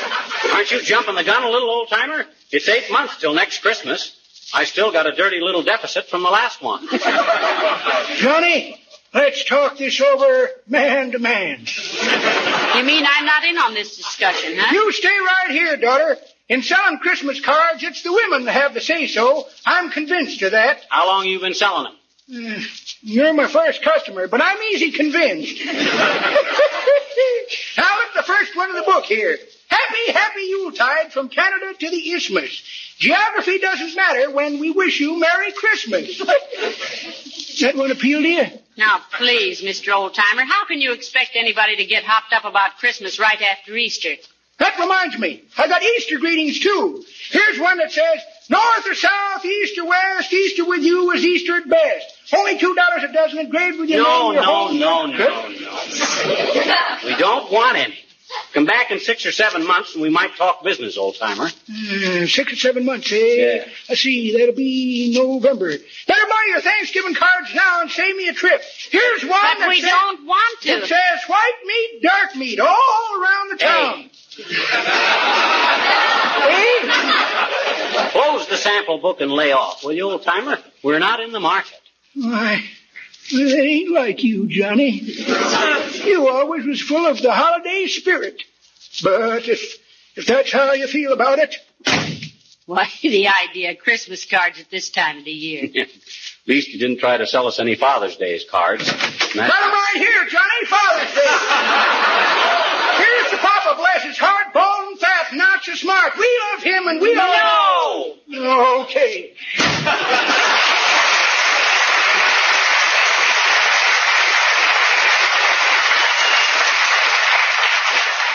Aren't 0.53 0.71
you 0.71 0.83
jumping 0.83 1.15
the 1.15 1.25
gun 1.25 1.43
a 1.43 1.49
little, 1.49 1.71
old 1.71 1.89
timer? 1.89 2.25
It's 2.50 2.69
eight 2.69 2.91
months 2.91 3.19
till 3.19 3.35
next 3.35 3.61
Christmas. 3.62 4.17
I 4.53 4.65
still 4.65 4.91
got 4.93 5.07
a 5.07 5.12
dirty 5.12 5.41
little 5.41 5.62
deficit 5.62 6.07
from 6.07 6.23
the 6.23 6.31
last 6.31 6.61
one. 6.62 6.89
Johnny, 8.17 8.81
let's 9.15 9.45
talk 9.45 9.79
this 9.79 10.00
over 10.00 10.50
man 10.67 11.12
to 11.12 11.19
man. 11.19 11.67
You 12.75 12.85
mean 12.85 13.05
I'm 13.07 13.27
not 13.27 13.45
in 13.45 13.59
on 13.59 13.75
this 13.75 13.97
discussion, 13.97 14.55
huh? 14.57 14.73
You 14.73 14.93
stay 14.93 15.09
right 15.09 15.50
here, 15.50 15.77
daughter. 15.77 16.17
In 16.49 16.62
selling 16.62 16.99
Christmas 16.99 17.41
cards, 17.41 17.85
it's 17.85 18.03
the 18.03 18.12
women 18.12 18.45
that 18.47 18.53
have 18.53 18.75
the 18.75 18.81
say 18.81 19.07
so. 19.07 19.47
I'm 19.65 19.91
convinced 19.91 20.43
of 20.43 20.50
that. 20.50 20.85
How 20.89 21.07
long 21.07 21.27
you 21.27 21.39
been 21.39 21.55
selling 21.55 21.85
them? 21.85 21.95
Mm, 22.31 22.63
you're 23.03 23.35
my 23.35 23.49
first 23.49 23.83
customer, 23.83 24.29
but 24.29 24.41
I'm 24.41 24.63
easy 24.73 24.93
convinced. 24.93 25.65
now 25.67 25.73
look 27.99 28.15
the 28.15 28.23
first 28.25 28.57
one 28.57 28.71
of 28.71 28.77
the 28.77 28.83
book 28.83 29.05
here. 29.05 29.37
Happy, 29.69 30.13
happy 30.13 30.43
Yuletide 30.43 31.13
from 31.13 31.29
Canada 31.29 31.75
to 31.77 31.91
the 31.91 32.13
Isthmus. 32.13 32.63
Geography 32.99 33.59
doesn't 33.59 33.97
matter 33.97 34.31
when 34.31 34.61
we 34.61 34.71
wish 34.71 35.01
you 35.01 35.19
Merry 35.19 35.51
Christmas. 35.53 36.19
that 37.61 37.75
one 37.77 37.91
appeal 37.91 38.21
to 38.23 38.29
you? 38.29 38.47
Now, 38.77 39.01
please, 39.13 39.61
Mr. 39.63 39.93
Oldtimer, 39.93 40.45
how 40.45 40.67
can 40.67 40.81
you 40.81 40.93
expect 40.93 41.31
anybody 41.35 41.77
to 41.77 41.85
get 41.85 42.05
hopped 42.05 42.33
up 42.33 42.45
about 42.45 42.77
Christmas 42.79 43.19
right 43.19 43.43
after 43.43 43.77
Easter? 43.77 44.15
That 44.59 44.79
reminds 44.79 45.19
me. 45.19 45.43
I 45.57 45.67
got 45.67 45.83
Easter 45.83 46.19
greetings 46.19 46.61
too. 46.61 47.03
Here's 47.31 47.59
one 47.59 47.79
that 47.79 47.91
says, 47.91 48.21
North 48.51 48.87
or 48.87 48.95
south, 48.95 49.45
east 49.45 49.79
or 49.79 49.87
west, 49.87 50.33
Easter 50.33 50.65
with 50.65 50.83
you 50.83 51.11
is 51.13 51.25
Easter 51.25 51.57
at 51.57 51.69
best. 51.69 52.20
Only 52.37 52.59
two 52.59 52.75
dollars 52.75 53.03
a 53.05 53.13
dozen 53.13 53.39
engraved 53.41 53.79
with 53.81 53.89
your 53.91 54.03
No, 54.03 54.27
name. 54.31 54.35
your 54.35 54.43
no, 54.43 54.55
home- 54.69 54.79
no, 54.79 55.07
no, 55.07 55.49
no. 55.49 56.99
We 57.05 57.15
don't 57.17 57.51
want 57.51 57.77
any. 57.79 57.99
Come 58.53 58.65
back 58.65 58.93
in 58.93 59.01
six 59.01 59.27
or 59.27 59.33
seven 59.33 59.67
months 59.67 59.95
and 59.95 60.03
we 60.03 60.09
might 60.11 60.37
talk 60.37 60.63
business, 60.63 60.97
old 60.97 61.17
timer. 61.17 61.47
Uh, 61.47 62.27
six 62.27 62.53
or 62.53 62.57
seven 62.57 62.85
months, 62.85 63.11
eh? 63.11 63.17
Yeah. 63.17 63.65
Let's 63.89 64.01
see, 64.03 64.37
that'll 64.39 64.55
be 64.55 65.13
November. 65.19 65.71
Better 65.71 66.27
buy 66.29 66.45
your 66.51 66.61
Thanksgiving 66.61 67.15
cards 67.15 67.53
now 67.55 67.81
and 67.81 67.91
save 67.91 68.15
me 68.17 68.29
a 68.29 68.33
trip. 68.33 68.63
Here's 68.91 69.23
one 69.25 69.31
But 69.31 69.59
that 69.59 69.69
we 69.69 69.81
says, 69.81 69.91
don't 69.91 70.27
want 70.27 70.61
to. 70.63 70.69
It 70.69 70.81
to. 70.83 70.87
says 70.87 71.25
white 71.27 71.61
meat, 71.67 72.03
dark 72.03 72.37
meat, 72.37 72.61
all 72.61 73.21
around 73.21 73.51
the 73.51 73.57
town. 73.57 74.11
Eh? 76.43 78.11
Close 78.13 78.47
the 78.49 78.57
sample 78.57 78.99
book 78.99 79.21
and 79.21 79.31
lay 79.31 79.53
off, 79.53 79.85
will 79.85 79.93
you, 79.93 80.11
old 80.11 80.23
timer? 80.23 80.59
We're 80.83 80.99
not 80.99 81.21
in 81.21 81.33
the 81.33 81.41
market. 81.41 81.80
Why, 82.14 82.62
that 83.33 83.59
ain't 83.62 83.93
like 83.93 84.25
you, 84.25 84.49
Johnny. 84.49 84.90
You 86.05 86.29
always 86.29 86.67
was 86.67 86.81
full 86.81 87.07
of 87.07 87.21
the 87.23 87.33
holiday 87.33 87.87
spirit. 87.87 88.43
But 89.02 89.49
if 89.49 89.79
if 90.17 90.26
that's 90.26 90.52
how 90.52 90.73
you 90.73 90.87
feel 90.88 91.12
about 91.12 91.38
it, 91.38 91.57
Why, 92.67 92.88
the 93.02 93.29
idea 93.29 93.71
of 93.73 93.79
Christmas 93.79 94.25
cards 94.25 94.59
at 94.61 94.71
this 94.71 94.90
time 94.90 95.19
of 95.19 95.25
the 95.25 95.31
year. 95.31 95.64
At 95.76 95.88
least 96.57 96.69
you 96.71 96.79
didn't 96.81 96.99
try 96.99 97.17
to 97.19 97.26
sell 97.26 97.47
us 97.47 97.61
any 97.61 97.76
Father's 97.76 98.17
Day's 98.17 98.45
cards. 98.50 98.88
And 98.88 98.99
got 98.99 99.35
that's- 99.35 99.52
'em 99.62 99.71
right 99.71 99.95
here, 99.97 100.25
Johnny. 100.26 100.67
Father's 100.67 101.14
Day. 101.14 101.21
Here's 103.05 103.31
the 103.31 103.37
Papa 103.38 103.76
bless 103.76 104.02
his 104.05 104.19
heart, 104.19 104.52
bald 104.52 104.88
and 104.88 104.99
fat, 104.99 105.33
not 105.35 105.62
so 105.62 105.75
smart. 105.75 106.12
We 106.19 106.29
love 106.52 106.62
him 106.64 106.88
and 106.88 107.00
we 107.00 107.17
all. 107.19 108.17
No! 108.26 108.81
Okay. 108.83 109.33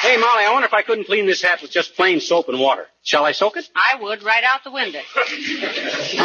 Hey, 0.06 0.18
Molly, 0.18 0.46
I 0.46 0.52
wonder 0.54 0.68
if 0.68 0.74
I 0.76 0.84
couldn't 0.84 1.06
clean 1.06 1.26
this 1.26 1.42
hat 1.42 1.64
with 1.64 1.72
just 1.72 1.96
plain 1.96 2.20
soap 2.20 2.48
and 2.48 2.60
water. 2.60 2.86
Shall 3.02 3.26
I 3.26 3.32
soak 3.32 3.58
it? 3.58 3.68
I 3.76 4.00
would 4.00 4.22
right 4.22 4.44
out 4.44 4.64
the 4.64 4.70
window. 4.72 5.00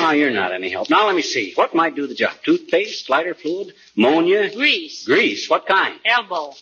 Oh, 0.02 0.10
you're 0.12 0.30
not 0.30 0.52
any 0.52 0.68
help. 0.70 0.90
Now 0.90 1.06
let 1.06 1.14
me 1.16 1.22
see. 1.22 1.52
What 1.54 1.74
might 1.74 1.94
do 1.94 2.06
the 2.06 2.14
job? 2.14 2.32
Toothpaste, 2.44 3.08
lighter 3.08 3.34
fluid, 3.34 3.72
ammonia, 3.96 4.54
Grease. 4.54 5.04
grease. 5.06 5.48
What 5.48 5.66
kind? 5.66 5.98
Elbow. 6.04 6.52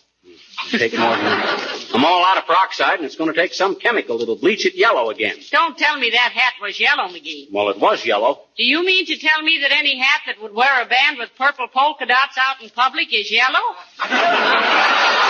Take 0.71 0.93
more 0.97 1.09
than 1.15 1.23
that. 1.25 1.85
I'm 1.93 2.05
all 2.05 2.23
out 2.25 2.37
of 2.37 2.45
peroxide, 2.45 2.97
and 2.99 3.05
it's 3.05 3.15
going 3.15 3.31
to 3.31 3.35
take 3.39 3.53
some 3.53 3.75
chemical 3.75 4.17
that'll 4.17 4.35
bleach 4.35 4.65
it 4.65 4.75
yellow 4.75 5.09
again. 5.09 5.37
Don't 5.51 5.77
tell 5.77 5.97
me 5.97 6.09
that 6.11 6.31
hat 6.31 6.53
was 6.61 6.79
yellow, 6.79 7.07
McGee. 7.07 7.51
Well, 7.51 7.69
it 7.69 7.79
was 7.79 8.05
yellow. 8.05 8.41
Do 8.57 8.63
you 8.63 8.83
mean 8.85 9.05
to 9.07 9.17
tell 9.17 9.41
me 9.41 9.59
that 9.61 9.71
any 9.71 9.97
hat 9.99 10.21
that 10.27 10.41
would 10.41 10.53
wear 10.53 10.81
a 10.81 10.85
band 10.85 11.17
with 11.17 11.29
purple 11.37 11.67
polka 11.67 12.05
dots 12.05 12.37
out 12.37 12.61
in 12.63 12.69
public 12.69 13.13
is 13.13 13.31
yellow? 13.31 13.75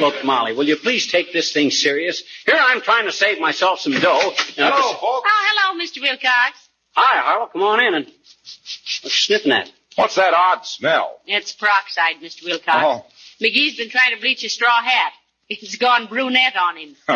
Look, 0.00 0.24
Molly, 0.24 0.54
will 0.54 0.66
you 0.66 0.76
please 0.76 1.06
take 1.06 1.32
this 1.32 1.52
thing 1.52 1.70
serious? 1.70 2.22
Here 2.46 2.56
I'm 2.58 2.80
trying 2.80 3.06
to 3.06 3.12
save 3.12 3.40
myself 3.40 3.80
some 3.80 3.92
dough. 3.92 4.30
and 4.56 4.66
at 4.66 4.76
the 4.76 4.82
folks. 4.82 4.98
Oh, 5.02 5.22
hello, 5.24 5.82
Mr. 5.82 6.00
Wilcox. 6.00 6.68
Hi, 6.92 7.20
Harlow. 7.20 7.46
Come 7.46 7.62
on 7.62 7.80
in 7.80 7.94
and 7.94 8.06
what 8.06 8.14
you 9.04 9.10
sniffing 9.10 9.52
at? 9.52 9.70
What's 9.96 10.16
that 10.16 10.34
odd 10.34 10.64
smell? 10.66 11.20
It's 11.26 11.52
peroxide, 11.52 12.16
Mr. 12.22 12.44
Wilcox. 12.44 12.76
Oh. 12.76 13.04
McGee's 13.40 13.76
been 13.76 13.90
trying 13.90 14.14
to 14.14 14.20
bleach 14.20 14.44
a 14.44 14.48
straw 14.48 14.82
hat. 14.82 15.12
It's 15.48 15.76
gone 15.76 16.06
brunette 16.06 16.56
on 16.56 16.76
him. 16.76 16.96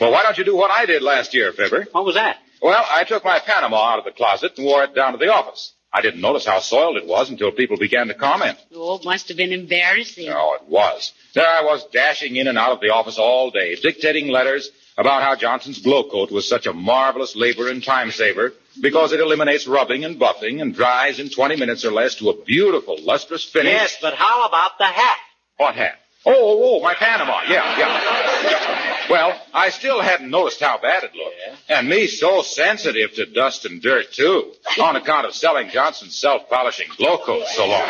well, 0.00 0.10
why 0.12 0.22
don't 0.22 0.38
you 0.38 0.44
do 0.44 0.56
what 0.56 0.70
I 0.70 0.86
did 0.86 1.02
last 1.02 1.34
year, 1.34 1.52
Fibber? 1.52 1.86
What 1.92 2.04
was 2.04 2.14
that? 2.14 2.38
Well, 2.62 2.84
I 2.88 3.04
took 3.04 3.24
my 3.24 3.38
Panama 3.38 3.92
out 3.92 3.98
of 3.98 4.04
the 4.04 4.10
closet 4.12 4.52
and 4.56 4.66
wore 4.66 4.82
it 4.84 4.94
down 4.94 5.12
to 5.12 5.18
the 5.18 5.32
office. 5.32 5.72
I 5.92 6.02
didn't 6.02 6.20
notice 6.20 6.44
how 6.44 6.60
soiled 6.60 6.96
it 6.98 7.06
was 7.06 7.30
until 7.30 7.50
people 7.50 7.78
began 7.78 8.08
to 8.08 8.14
comment. 8.14 8.58
Oh, 8.74 8.96
it 8.96 9.04
must 9.04 9.28
have 9.28 9.36
been 9.36 9.52
embarrassing. 9.52 10.28
Oh, 10.28 10.58
it 10.60 10.68
was. 10.68 11.12
There 11.34 11.46
I 11.46 11.62
was 11.62 11.86
dashing 11.92 12.36
in 12.36 12.46
and 12.46 12.58
out 12.58 12.72
of 12.72 12.80
the 12.80 12.90
office 12.90 13.18
all 13.18 13.50
day, 13.50 13.74
dictating 13.74 14.28
letters 14.28 14.70
about 14.98 15.22
how 15.22 15.34
Johnson's 15.34 15.80
Glo-Coat 15.80 16.30
was 16.30 16.48
such 16.48 16.66
a 16.66 16.72
marvelous 16.72 17.36
labor 17.36 17.68
and 17.68 17.82
time 17.82 18.10
saver 18.10 18.52
because 18.82 19.12
it 19.12 19.20
eliminates 19.20 19.66
rubbing 19.66 20.04
and 20.04 20.20
buffing 20.20 20.60
and 20.60 20.74
dries 20.74 21.20
in 21.20 21.30
20 21.30 21.56
minutes 21.56 21.84
or 21.84 21.92
less 21.92 22.16
to 22.16 22.30
a 22.30 22.44
beautiful, 22.44 22.98
lustrous 23.02 23.44
finish. 23.44 23.72
Yes, 23.72 23.96
but 24.02 24.14
how 24.14 24.46
about 24.46 24.76
the 24.78 24.84
hat? 24.84 25.18
What 25.56 25.74
hat? 25.74 25.98
Oh, 26.30 26.34
oh, 26.34 26.76
oh, 26.76 26.80
my 26.82 26.92
Panama. 26.92 27.40
Yeah, 27.48 27.78
yeah. 27.78 29.08
Well, 29.08 29.40
I 29.54 29.70
still 29.70 30.02
hadn't 30.02 30.28
noticed 30.28 30.60
how 30.60 30.76
bad 30.76 31.04
it 31.04 31.14
looked. 31.14 31.36
And 31.70 31.88
me 31.88 32.06
so 32.06 32.42
sensitive 32.42 33.14
to 33.14 33.24
dust 33.24 33.64
and 33.64 33.80
dirt, 33.80 34.12
too, 34.12 34.52
on 34.82 34.96
account 34.96 35.26
of 35.26 35.34
selling 35.34 35.70
Johnson's 35.70 36.18
self-polishing 36.18 36.88
Glo-Coat 36.98 37.46
so 37.48 37.66
long. 37.66 37.88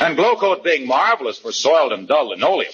And 0.00 0.16
Glo-Coat 0.16 0.62
being 0.62 0.86
marvelous 0.86 1.38
for 1.38 1.50
soiled 1.50 1.92
and 1.92 2.06
dull 2.06 2.28
linoleum. 2.28 2.72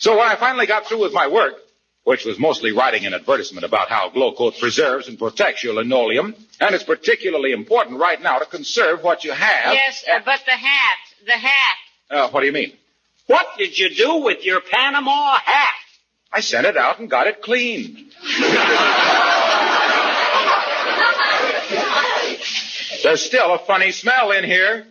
So 0.00 0.18
when 0.18 0.26
I 0.26 0.34
finally 0.34 0.66
got 0.66 0.86
through 0.86 1.02
with 1.02 1.12
my 1.12 1.28
work, 1.28 1.54
which 2.02 2.24
was 2.24 2.36
mostly 2.40 2.72
writing 2.72 3.06
an 3.06 3.14
advertisement 3.14 3.64
about 3.64 3.88
how 3.88 4.10
Glo-Coat 4.10 4.58
preserves 4.58 5.06
and 5.06 5.16
protects 5.16 5.62
your 5.62 5.74
linoleum, 5.74 6.34
and 6.60 6.74
it's 6.74 6.82
particularly 6.82 7.52
important 7.52 8.00
right 8.00 8.20
now 8.20 8.40
to 8.40 8.46
conserve 8.46 9.04
what 9.04 9.22
you 9.22 9.30
have. 9.30 9.74
Yes, 9.74 10.04
uh, 10.12 10.18
but 10.24 10.40
the 10.44 10.50
hat, 10.50 10.98
the 11.24 11.32
hat. 11.32 11.76
Uh, 12.10 12.28
what 12.30 12.40
do 12.40 12.46
you 12.46 12.52
mean? 12.52 12.72
What 13.26 13.46
did 13.58 13.78
you 13.78 13.94
do 13.94 14.16
with 14.16 14.44
your 14.44 14.60
Panama 14.60 15.38
hat? 15.38 15.74
I 16.32 16.40
sent 16.40 16.66
it 16.66 16.76
out 16.76 16.98
and 16.98 17.08
got 17.10 17.26
it 17.26 17.42
cleaned. 17.42 18.12
There's 23.02 23.22
still 23.22 23.54
a 23.54 23.58
funny 23.58 23.92
smell 23.92 24.30
in 24.30 24.44
here. 24.44 24.86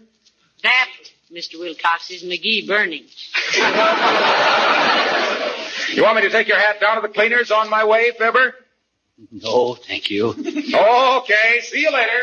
That 0.63 0.89
Mr. 1.31 1.57
Wilcox, 1.59 2.11
is 2.11 2.23
McGee 2.23 2.67
burning. 2.67 3.05
You 5.95 6.03
want 6.03 6.17
me 6.17 6.23
to 6.23 6.29
take 6.29 6.47
your 6.49 6.59
hat 6.59 6.81
down 6.81 6.95
to 6.95 7.01
the 7.01 7.13
cleaners 7.13 7.51
on 7.51 7.69
my 7.69 7.85
way, 7.85 8.11
Fibber? 8.17 8.53
No, 9.31 9.75
thank 9.75 10.09
you. 10.09 10.29
Okay, 10.29 11.61
see 11.61 11.81
you 11.81 11.91
later. 11.91 12.21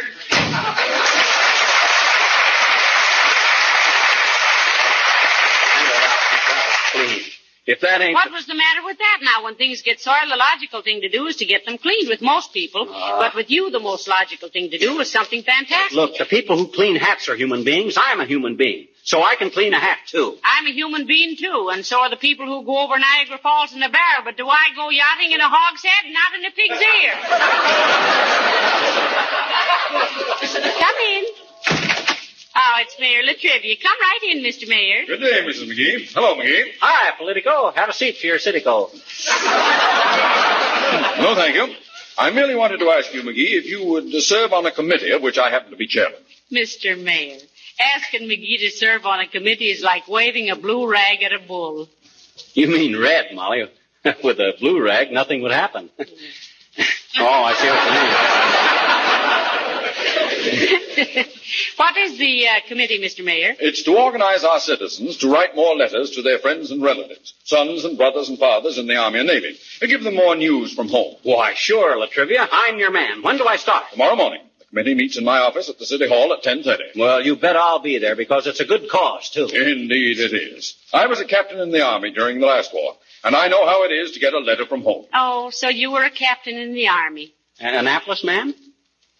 Clean. 6.90 7.20
If 7.68 7.80
that 7.82 8.00
ain't. 8.00 8.14
What 8.14 8.32
was 8.32 8.46
the 8.46 8.54
matter 8.54 8.80
with 8.82 8.96
that 8.96 9.18
now? 9.20 9.44
When 9.44 9.54
things 9.54 9.82
get 9.82 10.00
soiled, 10.00 10.30
the 10.30 10.36
logical 10.36 10.80
thing 10.80 11.02
to 11.02 11.10
do 11.10 11.26
is 11.26 11.36
to 11.36 11.44
get 11.44 11.66
them 11.66 11.76
cleaned 11.76 12.08
with 12.08 12.22
most 12.22 12.54
people. 12.54 12.88
Uh-huh. 12.88 13.18
but 13.20 13.34
with 13.34 13.50
you, 13.50 13.70
the 13.70 13.78
most 13.78 14.08
logical 14.08 14.48
thing 14.48 14.70
to 14.70 14.78
do 14.78 14.98
is 15.00 15.12
something 15.12 15.42
fantastic. 15.42 15.94
Look, 15.94 16.16
the 16.16 16.24
people 16.24 16.56
who 16.56 16.68
clean 16.68 16.96
hats 16.96 17.28
are 17.28 17.36
human 17.36 17.64
beings. 17.64 17.98
I'm 18.00 18.20
a 18.20 18.24
human 18.24 18.56
being. 18.56 18.88
So 19.02 19.22
I 19.22 19.36
can 19.36 19.50
clean 19.50 19.74
a 19.74 19.78
hat, 19.78 19.98
too. 20.06 20.38
I'm 20.42 20.66
a 20.66 20.72
human 20.72 21.06
being 21.06 21.36
too, 21.36 21.68
and 21.70 21.84
so 21.84 22.00
are 22.00 22.08
the 22.08 22.16
people 22.16 22.46
who 22.46 22.64
go 22.64 22.78
over 22.84 22.98
Niagara 22.98 23.36
Falls 23.36 23.74
in 23.74 23.82
a 23.82 23.90
barrel. 23.90 24.24
But 24.24 24.38
do 24.38 24.48
I 24.48 24.68
go 24.74 24.88
yachting 24.88 25.32
in 25.32 25.40
a 25.40 25.48
hog's 25.48 25.82
head, 25.84 26.10
not 26.10 26.32
in 26.38 26.46
a 26.46 26.50
pig's 26.50 26.80
ear? 26.80 27.12
Come 30.80 30.96
in. 31.12 31.47
Oh, 32.60 32.74
it's 32.80 32.96
Mayor 32.98 33.22
Latrivia. 33.22 33.80
Come 33.80 33.96
right 34.00 34.18
in, 34.32 34.42
Mr. 34.42 34.68
Mayor. 34.68 35.06
Good 35.06 35.20
day, 35.20 35.42
Mrs. 35.46 35.68
McGee. 35.70 36.12
Hello, 36.12 36.34
McGee. 36.34 36.72
Hi, 36.80 37.16
Politico. 37.16 37.70
Have 37.70 37.88
a 37.88 37.92
seat 37.92 38.16
for 38.18 38.26
your 38.26 38.38
Citico. 38.38 38.90
No, 41.20 41.34
thank 41.34 41.54
you. 41.56 41.74
I 42.16 42.30
merely 42.30 42.54
wanted 42.54 42.78
to 42.78 42.86
ask 42.90 43.12
you, 43.12 43.22
McGee, 43.22 43.58
if 43.58 43.66
you 43.66 43.84
would 43.84 44.10
serve 44.22 44.52
on 44.52 44.64
a 44.66 44.70
committee 44.72 45.10
of 45.10 45.20
which 45.20 45.36
I 45.36 45.50
happen 45.50 45.70
to 45.72 45.76
be 45.76 45.86
chairman. 45.86 46.18
Mr. 46.50 47.00
Mayor, 47.00 47.38
asking 47.78 48.22
McGee 48.28 48.58
to 48.60 48.70
serve 48.70 49.04
on 49.04 49.20
a 49.20 49.26
committee 49.28 49.66
is 49.70 49.82
like 49.82 50.08
waving 50.08 50.48
a 50.48 50.56
blue 50.56 50.88
rag 50.90 51.22
at 51.22 51.32
a 51.32 51.38
bull. 51.38 51.88
You 52.54 52.68
mean 52.68 52.98
red, 52.98 53.34
Molly. 53.34 53.68
With 54.24 54.38
a 54.38 54.54
blue 54.58 54.82
rag, 54.82 55.12
nothing 55.12 55.42
would 55.42 55.52
happen. 55.52 55.90
oh, 55.98 56.04
I 57.24 57.54
see 57.54 57.68
what 57.68 57.84
you 60.62 60.68
mean. 60.70 60.77
what 61.76 61.96
is 61.96 62.18
the 62.18 62.48
uh, 62.48 62.60
committee, 62.66 62.98
Mr. 63.00 63.24
Mayor? 63.24 63.54
It's 63.60 63.82
to 63.84 63.96
organize 63.96 64.44
our 64.44 64.60
citizens 64.60 65.18
to 65.18 65.30
write 65.30 65.54
more 65.54 65.76
letters 65.76 66.10
to 66.12 66.22
their 66.22 66.38
friends 66.38 66.70
and 66.70 66.82
relatives, 66.82 67.34
sons 67.44 67.84
and 67.84 67.96
brothers 67.96 68.28
and 68.28 68.38
fathers 68.38 68.78
in 68.78 68.86
the 68.86 68.96
Army 68.96 69.20
and 69.20 69.28
Navy, 69.28 69.58
to 69.80 69.86
give 69.86 70.02
them 70.02 70.14
more 70.16 70.34
news 70.36 70.72
from 70.72 70.88
home. 70.88 71.16
Why, 71.22 71.54
sure, 71.54 71.96
Latrivia. 71.96 72.48
I'm 72.50 72.78
your 72.78 72.90
man. 72.90 73.22
When 73.22 73.36
do 73.36 73.46
I 73.46 73.56
start? 73.56 73.84
Tomorrow 73.92 74.16
morning, 74.16 74.42
the 74.58 74.64
committee 74.66 74.94
meets 74.94 75.16
in 75.16 75.24
my 75.24 75.38
office 75.38 75.68
at 75.68 75.78
the 75.78 75.86
City 75.86 76.08
Hall 76.08 76.32
at 76.32 76.42
10.30. 76.42 76.96
Well, 76.96 77.24
you 77.24 77.36
bet 77.36 77.56
I'll 77.56 77.80
be 77.80 77.98
there 77.98 78.16
because 78.16 78.46
it's 78.46 78.60
a 78.60 78.64
good 78.64 78.88
cause, 78.90 79.30
too. 79.30 79.44
Indeed 79.46 80.18
it 80.18 80.32
is. 80.34 80.76
I 80.92 81.06
was 81.06 81.20
a 81.20 81.24
captain 81.24 81.60
in 81.60 81.70
the 81.70 81.84
Army 81.84 82.10
during 82.10 82.40
the 82.40 82.46
last 82.46 82.72
war, 82.74 82.96
and 83.24 83.36
I 83.36 83.48
know 83.48 83.66
how 83.66 83.84
it 83.84 83.92
is 83.92 84.12
to 84.12 84.20
get 84.20 84.34
a 84.34 84.38
letter 84.38 84.66
from 84.66 84.82
home. 84.82 85.06
Oh, 85.14 85.50
so 85.50 85.68
you 85.68 85.92
were 85.92 86.02
a 86.02 86.10
captain 86.10 86.56
in 86.56 86.74
the 86.74 86.88
Army. 86.88 87.34
An 87.60 87.74
Annapolis 87.74 88.22
man? 88.22 88.54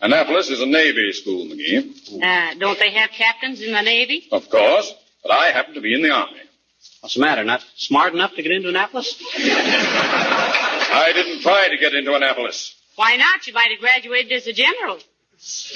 Annapolis 0.01 0.49
is 0.49 0.61
a 0.61 0.67
Navy 0.67 1.13
school, 1.13 1.45
McGee. 1.47 2.23
Uh, 2.23 2.55
don't 2.59 2.79
they 2.79 2.93
have 2.93 3.11
captains 3.11 3.61
in 3.61 3.73
the 3.73 3.83
Navy? 3.83 4.29
Of 4.31 4.49
course, 4.49 4.95
but 5.23 5.33
I 5.33 5.51
happen 5.51 5.75
to 5.75 5.81
be 5.81 5.93
in 5.93 6.03
the 6.03 6.11
Army. 6.11 6.39
What's 7.01 7.15
the 7.15 7.21
matter? 7.21 7.43
Not 7.45 7.65
smart 7.77 8.15
enough 8.15 8.35
to 8.35 8.43
get 8.43 8.53
into 8.53 8.69
Annapolis? 8.69 9.21
I 9.37 11.11
didn't 11.15 11.43
try 11.43 11.69
to 11.69 11.77
get 11.77 11.95
into 11.95 12.15
Annapolis. 12.15 12.77
Why 12.95 13.17
not? 13.17 13.47
You 13.47 13.53
might 13.53 13.71
have 13.71 13.81
graduated 13.81 14.33
as 14.33 14.47
a 14.47 14.53
general. 14.53 14.99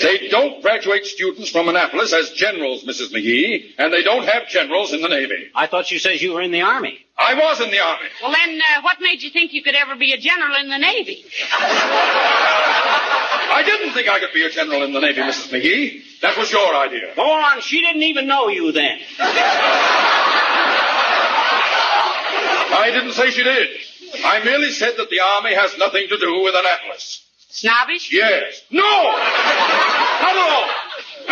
They 0.01 0.27
don't 0.29 0.61
graduate 0.61 1.07
students 1.07 1.49
from 1.49 1.69
Annapolis 1.69 2.13
as 2.13 2.31
generals, 2.31 2.83
Mrs. 2.85 3.13
McGee, 3.13 3.75
and 3.79 3.93
they 3.93 4.03
don't 4.03 4.25
have 4.27 4.49
generals 4.49 4.93
in 4.93 5.03
the 5.03 5.09
Navy. 5.09 5.51
I 5.55 5.69
thought 5.69 5.93
you 5.93 6.01
said 6.01 6.21
you 6.21 6.33
were 6.33 6.43
in 6.43 6.51
the 6.51 6.63
Army. 6.63 6.99
I 7.17 7.35
was 7.35 7.61
in 7.61 7.71
the 7.71 7.79
Army. 7.79 8.09
Well, 8.21 8.33
then, 8.33 8.61
uh, 8.61 8.83
what 8.83 9.01
made 9.01 9.23
you 9.23 9.31
think 9.31 9.53
you 9.53 9.63
could 9.63 9.77
ever 9.77 9.95
be 9.95 10.13
a 10.13 10.17
general 10.19 10.57
in 10.57 10.69
the 10.69 10.79
Navy? 10.79 11.25
I 11.53 13.63
didn't 13.65 13.93
think 13.93 14.09
I 14.09 14.19
could 14.19 14.33
be 14.35 14.45
a 14.45 14.51
general 14.51 14.83
in 14.83 14.93
the 14.93 14.99
Navy, 15.01 15.21
Mrs. 15.21 15.51
McGee. 15.53 16.03
That 16.23 16.37
was 16.37 16.51
your 16.51 16.75
idea. 16.75 17.15
Go 17.15 17.31
on. 17.31 17.61
She 17.61 17.81
didn't 17.81 18.03
even 18.03 18.27
know 18.27 18.49
you 18.49 18.73
then. 18.73 18.99
I 22.75 22.91
didn't 22.93 23.13
say 23.13 23.31
she 23.31 23.45
did. 23.45 23.69
I 24.25 24.43
merely 24.45 24.73
said 24.73 24.95
that 24.97 25.09
the 25.09 25.21
Army 25.21 25.55
has 25.55 25.79
nothing 25.79 26.09
to 26.09 26.19
do 26.19 26.43
with 26.43 26.55
Annapolis. 26.57 27.23
Snobbish? 27.53 28.11
Yes. 28.13 28.63
No! 28.71 28.81
Not 28.83 30.31
at 30.31 30.37
all. 30.37 30.69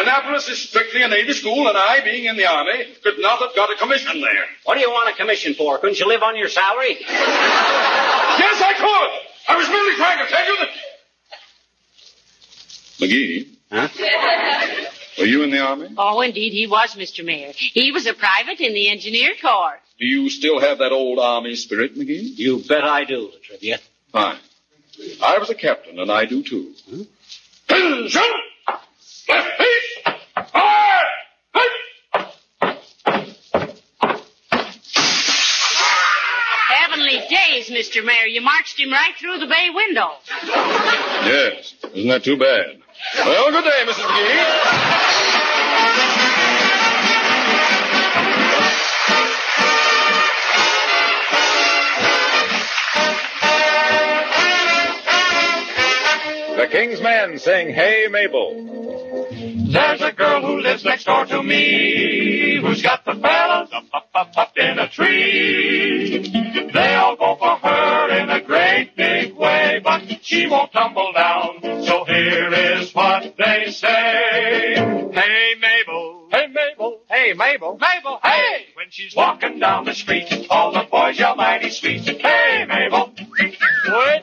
Annapolis 0.02 0.48
is 0.48 0.58
strictly 0.62 1.02
a 1.02 1.08
Navy 1.08 1.32
school, 1.32 1.66
and 1.68 1.76
I, 1.76 2.00
being 2.04 2.26
in 2.26 2.36
the 2.36 2.46
Army, 2.46 2.84
could 3.02 3.18
not 3.18 3.38
have 3.40 3.54
got 3.56 3.72
a 3.72 3.76
commission 3.76 4.20
there. 4.20 4.44
What 4.64 4.74
do 4.74 4.80
you 4.80 4.90
want 4.90 5.08
a 5.12 5.16
commission 5.16 5.54
for? 5.54 5.78
Couldn't 5.78 5.98
you 5.98 6.06
live 6.06 6.22
on 6.22 6.36
your 6.36 6.48
salary? 6.48 6.96
Yes, 7.00 8.60
I 8.62 8.74
could. 8.76 9.10
I 9.48 9.56
was 9.56 9.68
merely 9.68 9.96
trying 9.96 10.18
to 10.24 10.30
tell 10.30 10.46
you 10.46 10.56
that. 10.58 10.68
McGee, 12.98 13.48
Huh? 13.72 13.88
were 15.18 15.24
you 15.26 15.42
in 15.42 15.50
the 15.50 15.60
Army? 15.60 15.88
Oh, 15.96 16.20
indeed, 16.20 16.52
he 16.52 16.66
was, 16.66 16.94
Mr. 16.96 17.24
Mayor. 17.24 17.52
He 17.54 17.92
was 17.92 18.06
a 18.06 18.12
private 18.14 18.60
in 18.60 18.74
the 18.74 18.88
Engineer 18.88 19.32
Corps. 19.40 19.78
Do 19.98 20.06
you 20.06 20.28
still 20.28 20.60
have 20.60 20.78
that 20.78 20.92
old 20.92 21.18
Army 21.18 21.54
spirit, 21.56 21.96
McGee? 21.96 22.36
You 22.36 22.58
bet 22.68 22.84
I 22.84 23.04
do, 23.04 23.30
Latrivia. 23.32 23.78
Fine. 24.12 24.38
I 25.22 25.38
was 25.38 25.50
a 25.50 25.54
captain, 25.54 25.98
and 25.98 26.10
I 26.10 26.24
do 26.26 26.42
too. 26.42 26.74
Hmm? 26.88 27.02
Attention! 27.68 28.22
Left 29.28 29.58
piece! 29.58 29.98
Fire! 30.52 31.06
Hey! 31.54 32.80
Heavenly 36.68 37.18
days, 37.28 37.70
Mr. 37.70 38.04
Mayor. 38.04 38.26
You 38.26 38.40
marched 38.40 38.78
him 38.78 38.90
right 38.90 39.14
through 39.18 39.38
the 39.38 39.46
bay 39.46 39.68
window. 39.74 40.10
Yes, 40.44 41.74
isn't 41.94 42.08
that 42.08 42.24
too 42.24 42.36
bad? 42.36 42.78
Well, 43.18 43.50
good 43.50 43.64
day, 43.64 43.84
Mrs. 43.86 44.04
McGee. 44.04 44.79
The 56.60 56.66
King's 56.66 57.00
Men 57.00 57.38
sing 57.38 57.70
Hey 57.72 58.06
Mabel. 58.10 58.52
There's 59.72 60.02
a 60.02 60.12
girl 60.12 60.42
who 60.42 60.60
lives 60.60 60.84
next 60.84 61.04
door 61.04 61.24
to 61.24 61.42
me, 61.42 62.60
who's 62.60 62.82
got 62.82 63.02
the 63.06 63.14
fellas 63.14 63.70
up, 63.72 63.84
up, 63.94 64.08
up, 64.14 64.36
up 64.36 64.58
in 64.58 64.78
a 64.78 64.86
tree. 64.90 66.18
They 66.70 66.94
all 66.96 67.16
go 67.16 67.36
for 67.36 67.56
her 67.66 68.10
in 68.10 68.28
a 68.28 68.42
great 68.42 68.94
big 68.94 69.34
way, 69.36 69.80
but 69.82 70.02
she 70.22 70.48
won't 70.48 70.70
tumble 70.70 71.12
down. 71.14 71.60
So 71.86 72.04
here 72.04 72.52
is 72.52 72.94
what 72.94 73.34
they 73.38 73.70
say. 73.70 74.74
Hey 75.14 75.54
Mabel, 75.58 76.28
hey 76.30 76.46
Mabel, 76.46 77.00
hey 77.08 77.32
Mabel, 77.32 77.78
Mabel, 77.80 78.20
hey! 78.22 78.66
When 78.74 78.86
she's 78.90 79.16
walking 79.16 79.60
down 79.60 79.86
the 79.86 79.94
street, 79.94 80.46
all 80.50 80.72
the 80.72 80.86
boys 80.90 81.18
yell 81.18 81.36
mighty 81.36 81.70
sweet. 81.70 82.02
Hey 82.02 82.66
Mabel, 82.68 83.06
wait 83.06 83.09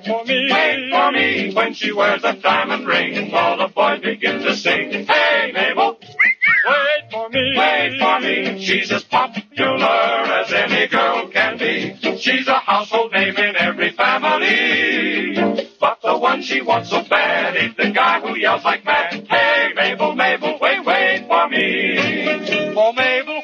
for 0.07 0.25
me, 0.25 0.49
wait 0.51 0.91
for 0.91 1.11
me. 1.11 1.53
When 1.53 1.73
she 1.73 1.91
wears 1.91 2.23
a 2.23 2.33
diamond 2.33 2.87
ring, 2.87 3.15
and 3.17 3.33
all 3.33 3.57
the 3.57 3.67
boys 3.73 4.01
begin 4.01 4.41
to 4.41 4.55
sing. 4.55 5.05
Hey 5.05 5.51
Mabel, 5.53 5.99
wait 6.01 7.11
for 7.11 7.29
me, 7.29 7.55
wait 7.57 7.99
for 7.99 8.19
me. 8.19 8.63
She's 8.63 8.91
as 8.91 9.03
popular 9.03 9.75
as 9.75 10.51
any 10.51 10.87
girl 10.87 11.27
can 11.27 11.57
be. 11.57 12.17
She's 12.17 12.47
a 12.47 12.59
household 12.59 13.11
name 13.11 13.35
in 13.35 13.55
every 13.55 13.91
family. 13.91 15.67
But 15.79 16.01
the 16.01 16.17
one 16.17 16.41
she 16.41 16.61
wants 16.61 16.89
so 16.89 17.03
bad 17.03 17.55
ain't 17.55 17.77
the 17.77 17.91
guy 17.91 18.19
who 18.21 18.37
yells 18.37 18.63
like 18.63 18.83
mad. 18.85 19.27
Hey 19.29 19.73
Mabel, 19.75 20.15
Mabel, 20.15 20.57
wait, 20.59 20.83
wait 20.85 21.25
for 21.27 21.47
me. 21.49 22.73
Oh 22.75 22.93
Mabel, 22.93 23.36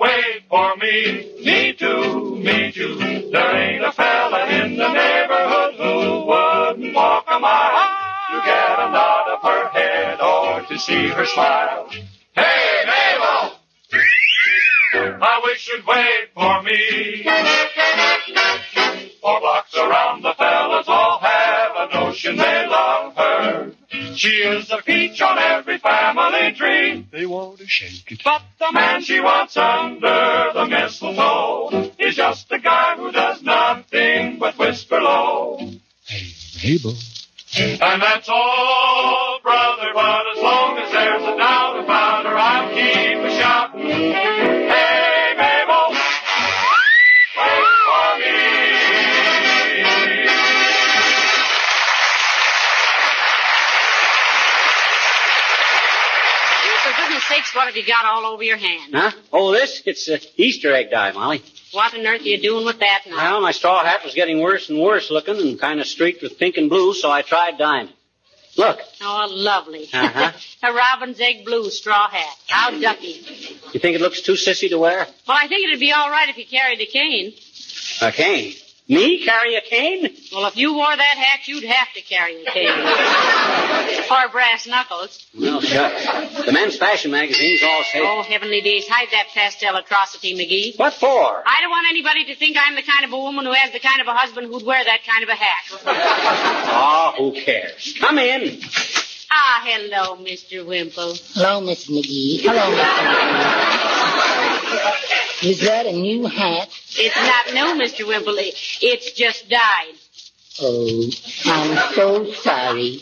wait 0.00 0.42
for 0.48 0.76
me? 0.76 1.30
Me 1.44 1.72
too, 1.74 2.36
me 2.36 2.72
too. 2.72 3.30
There 3.30 3.56
ain't 3.56 3.84
a 3.84 3.92
fella 3.92 4.46
in 4.48 4.76
the 4.76 4.92
neighborhood 4.92 5.74
who 5.76 6.24
wouldn't 6.26 6.94
walk 6.94 7.26
a 7.28 7.38
mile 7.38 7.88
to 8.30 8.40
get 8.44 8.78
a 8.78 8.90
nod 8.90 9.28
of 9.28 9.42
her 9.42 9.68
head 9.68 10.20
or 10.20 10.62
to 10.62 10.78
see 10.78 11.08
her 11.08 11.26
smile. 11.26 11.88
But 28.30 28.42
the 28.60 28.72
man 28.72 29.02
she 29.02 29.18
wants 29.18 29.56
under 29.56 30.52
the 30.54 30.64
mistletoe 30.66 31.90
is 31.98 32.14
just 32.14 32.52
a 32.52 32.60
guy 32.60 32.94
who 32.94 33.10
does 33.10 33.42
nothing 33.42 34.38
but 34.38 34.56
whisper 34.56 35.00
low. 35.00 35.58
Hey, 36.06 36.32
Mabel. 36.62 36.94
And 37.58 38.00
that's 38.00 38.28
all, 38.28 38.79
have 57.70 57.76
you 57.76 57.86
got 57.86 58.04
all 58.04 58.26
over 58.26 58.42
your 58.42 58.56
hand? 58.56 58.92
Huh? 58.92 59.12
Oh, 59.32 59.52
this? 59.52 59.82
It's 59.86 60.08
uh, 60.08 60.18
Easter 60.36 60.74
egg 60.74 60.90
dye, 60.90 61.12
Molly. 61.12 61.42
What 61.72 61.94
on 61.94 62.04
earth 62.04 62.22
are 62.22 62.24
you 62.24 62.40
doing 62.40 62.66
with 62.66 62.80
that 62.80 63.02
now? 63.08 63.16
Well, 63.16 63.40
my 63.42 63.52
straw 63.52 63.84
hat 63.84 64.04
was 64.04 64.14
getting 64.14 64.40
worse 64.40 64.68
and 64.68 64.80
worse 64.80 65.10
looking 65.10 65.36
and 65.38 65.58
kind 65.60 65.78
of 65.78 65.86
streaked 65.86 66.20
with 66.20 66.36
pink 66.38 66.56
and 66.56 66.68
blue, 66.68 66.94
so 66.94 67.10
I 67.10 67.22
tried 67.22 67.58
dyeing 67.58 67.88
it. 67.88 67.94
Look. 68.56 68.80
Oh, 69.00 69.28
lovely. 69.30 69.88
Uh-huh. 69.92 70.32
a 70.68 70.72
robin's 70.72 71.20
egg 71.20 71.44
blue 71.44 71.70
straw 71.70 72.08
hat. 72.08 72.36
How 72.48 72.72
ducky. 72.78 73.24
You 73.72 73.78
think 73.78 73.94
it 73.94 74.00
looks 74.00 74.20
too 74.22 74.32
sissy 74.32 74.68
to 74.70 74.78
wear? 74.78 75.06
Well, 75.28 75.38
I 75.40 75.46
think 75.46 75.68
it'd 75.68 75.78
be 75.78 75.92
all 75.92 76.10
right 76.10 76.28
if 76.28 76.36
you 76.36 76.44
carried 76.44 76.80
a 76.80 76.86
cane. 76.86 77.32
A 78.02 78.10
cane. 78.10 78.54
Me 78.90 79.24
carry 79.24 79.54
a 79.54 79.60
cane? 79.60 80.10
Well, 80.32 80.46
if 80.46 80.56
you 80.56 80.74
wore 80.74 80.96
that 80.96 81.00
hat, 81.16 81.46
you'd 81.46 81.62
have 81.62 81.92
to 81.94 82.00
carry 82.02 82.42
a 82.44 82.50
cane. 82.50 82.66
or 84.10 84.28
brass 84.32 84.66
knuckles. 84.66 85.24
Well, 85.38 85.60
shucks. 85.60 86.44
The 86.44 86.50
men's 86.50 86.76
fashion 86.76 87.12
magazines 87.12 87.62
all 87.62 87.84
say. 87.84 88.00
Oh, 88.02 88.22
heavenly 88.22 88.60
days. 88.62 88.88
Hide 88.88 89.06
that 89.12 89.28
pastel 89.32 89.76
atrocity, 89.76 90.34
McGee. 90.34 90.76
What 90.76 90.94
for? 90.94 91.08
I 91.08 91.60
don't 91.60 91.70
want 91.70 91.86
anybody 91.88 92.24
to 92.26 92.34
think 92.34 92.56
I'm 92.60 92.74
the 92.74 92.82
kind 92.82 93.04
of 93.04 93.12
a 93.12 93.16
woman 93.16 93.44
who 93.44 93.52
has 93.52 93.70
the 93.70 93.78
kind 93.78 94.00
of 94.00 94.08
a 94.08 94.12
husband 94.12 94.48
who'd 94.48 94.64
wear 94.66 94.82
that 94.84 95.04
kind 95.06 95.22
of 95.22 95.28
a 95.28 95.36
hat. 95.36 95.64
Oh, 96.66 97.14
who 97.16 97.40
cares? 97.40 97.94
Come 98.00 98.18
in. 98.18 98.60
ah, 99.30 99.62
hello, 99.64 100.16
Mr. 100.16 100.66
Wimple. 100.66 101.14
Hello, 101.34 101.60
Miss 101.60 101.86
McGee. 101.88 102.40
Hello, 102.40 102.74
Mr. 102.74 102.86
McGee. 104.66 105.29
Is 105.42 105.60
that 105.62 105.86
a 105.86 105.92
new 105.92 106.26
hat? 106.26 106.68
It's 106.96 107.16
not 107.16 107.54
no, 107.54 107.74
Mr. 107.82 108.06
Wimple. 108.06 108.36
It's 108.38 109.12
just 109.12 109.48
dyed. 109.48 109.94
Oh, 110.60 111.10
I'm 111.46 111.94
so 111.94 112.30
sorry. 112.32 113.00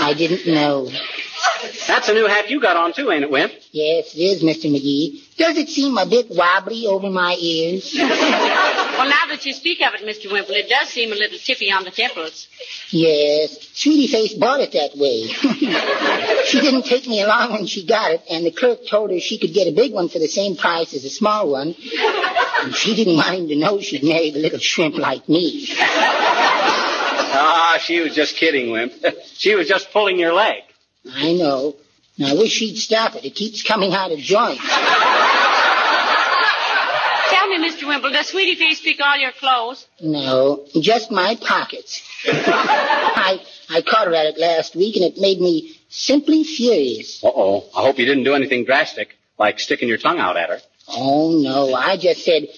I 0.00 0.14
didn't 0.16 0.46
know. 0.46 0.90
That's 1.88 2.08
a 2.08 2.14
new 2.14 2.26
hat 2.26 2.50
you 2.50 2.60
got 2.60 2.76
on 2.76 2.92
too, 2.92 3.10
ain't 3.10 3.24
it, 3.24 3.30
Wimp? 3.30 3.52
Yes, 3.72 4.14
it 4.14 4.18
is, 4.18 4.42
Mr. 4.42 4.70
McGee. 4.70 5.36
Does 5.36 5.56
it 5.56 5.68
seem 5.68 5.98
a 5.98 6.06
bit 6.06 6.30
wobbly 6.30 6.86
over 6.86 7.10
my 7.10 7.36
ears? 7.40 7.92
Well, 8.96 9.08
now 9.08 9.26
that 9.28 9.44
you 9.44 9.52
speak 9.52 9.80
of 9.80 9.94
it, 9.94 10.02
Mr. 10.02 10.30
Wimple, 10.30 10.54
it 10.54 10.68
does 10.68 10.88
seem 10.88 11.12
a 11.12 11.16
little 11.16 11.38
tippy 11.38 11.70
on 11.72 11.84
the 11.84 11.90
temples. 11.90 12.46
Yes, 12.90 13.68
Sweetie 13.74 14.06
Face 14.06 14.34
bought 14.34 14.60
it 14.60 14.72
that 14.72 14.96
way. 14.96 15.26
she 16.44 16.60
didn't 16.60 16.84
take 16.84 17.06
me 17.06 17.20
along 17.22 17.52
when 17.52 17.66
she 17.66 17.84
got 17.84 18.12
it, 18.12 18.22
and 18.30 18.46
the 18.46 18.52
clerk 18.52 18.86
told 18.88 19.10
her 19.10 19.18
she 19.18 19.38
could 19.38 19.52
get 19.52 19.66
a 19.66 19.72
big 19.72 19.92
one 19.92 20.08
for 20.08 20.18
the 20.18 20.28
same 20.28 20.56
price 20.56 20.94
as 20.94 21.04
a 21.04 21.10
small 21.10 21.50
one. 21.50 21.74
And 22.62 22.74
she 22.74 22.94
didn't 22.94 23.16
want 23.16 23.36
him 23.36 23.48
to 23.48 23.56
know 23.56 23.80
she'd 23.80 24.04
married 24.04 24.36
a 24.36 24.38
little 24.38 24.60
shrimp 24.60 24.96
like 24.96 25.28
me. 25.28 25.68
Ah, 27.36 27.78
she 27.80 27.98
was 27.98 28.14
just 28.14 28.36
kidding, 28.36 28.70
Wimp. 28.70 28.92
she 29.34 29.56
was 29.56 29.66
just 29.66 29.90
pulling 29.90 30.20
your 30.20 30.32
leg. 30.32 30.62
I 31.12 31.32
know. 31.32 31.74
And 32.16 32.28
I 32.28 32.34
wish 32.34 32.52
she'd 32.52 32.76
stop 32.76 33.16
it. 33.16 33.24
It 33.24 33.34
keeps 33.34 33.64
coming 33.64 33.92
out 33.92 34.12
of 34.12 34.18
joint. 34.20 34.60
Tell 37.94 38.02
me, 38.02 38.12
does 38.12 38.26
Sweetie 38.26 38.56
Face 38.56 38.80
pick 38.80 39.00
all 39.00 39.16
your 39.16 39.30
clothes? 39.30 39.86
No, 40.00 40.66
just 40.80 41.12
my 41.12 41.36
pockets. 41.36 42.02
I 42.26 43.40
I 43.70 43.82
caught 43.82 44.08
her 44.08 44.14
at 44.14 44.26
it 44.26 44.38
last 44.38 44.74
week, 44.74 44.96
and 44.96 45.04
it 45.04 45.18
made 45.18 45.40
me 45.40 45.78
simply 45.88 46.42
furious. 46.42 47.22
Uh-oh. 47.22 47.64
I 47.72 47.82
hope 47.82 48.00
you 48.00 48.04
didn't 48.04 48.24
do 48.24 48.34
anything 48.34 48.64
drastic, 48.64 49.16
like 49.38 49.60
sticking 49.60 49.88
your 49.88 49.98
tongue 49.98 50.18
out 50.18 50.36
at 50.36 50.48
her. 50.48 50.58
Oh, 50.88 51.40
no, 51.40 51.72
I 51.72 51.96
just 51.96 52.24
said, 52.24 52.48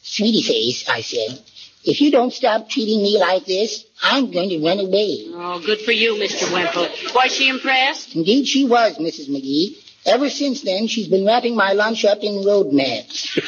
Sweetie 0.00 0.42
Face, 0.42 0.88
I 0.88 1.02
said, 1.02 1.40
if 1.84 2.00
you 2.00 2.10
don't 2.10 2.32
stop 2.32 2.70
treating 2.70 3.02
me 3.02 3.18
like 3.18 3.44
this, 3.44 3.84
I'm 4.02 4.30
going 4.32 4.48
to 4.48 4.64
run 4.64 4.80
away. 4.80 5.26
Oh, 5.28 5.62
good 5.64 5.80
for 5.82 5.92
you, 5.92 6.14
Mr. 6.14 6.50
Wimple. 6.50 6.88
Was 7.14 7.32
she 7.32 7.50
impressed? 7.50 8.16
Indeed 8.16 8.46
she 8.46 8.64
was, 8.64 8.96
Mrs. 8.96 9.28
McGee. 9.28 9.76
Ever 10.06 10.30
since 10.30 10.62
then, 10.62 10.86
she's 10.86 11.08
been 11.08 11.26
wrapping 11.26 11.54
my 11.54 11.72
lunch 11.72 12.04
up 12.06 12.20
in 12.22 12.46
road 12.46 12.72
maps. 12.72 13.38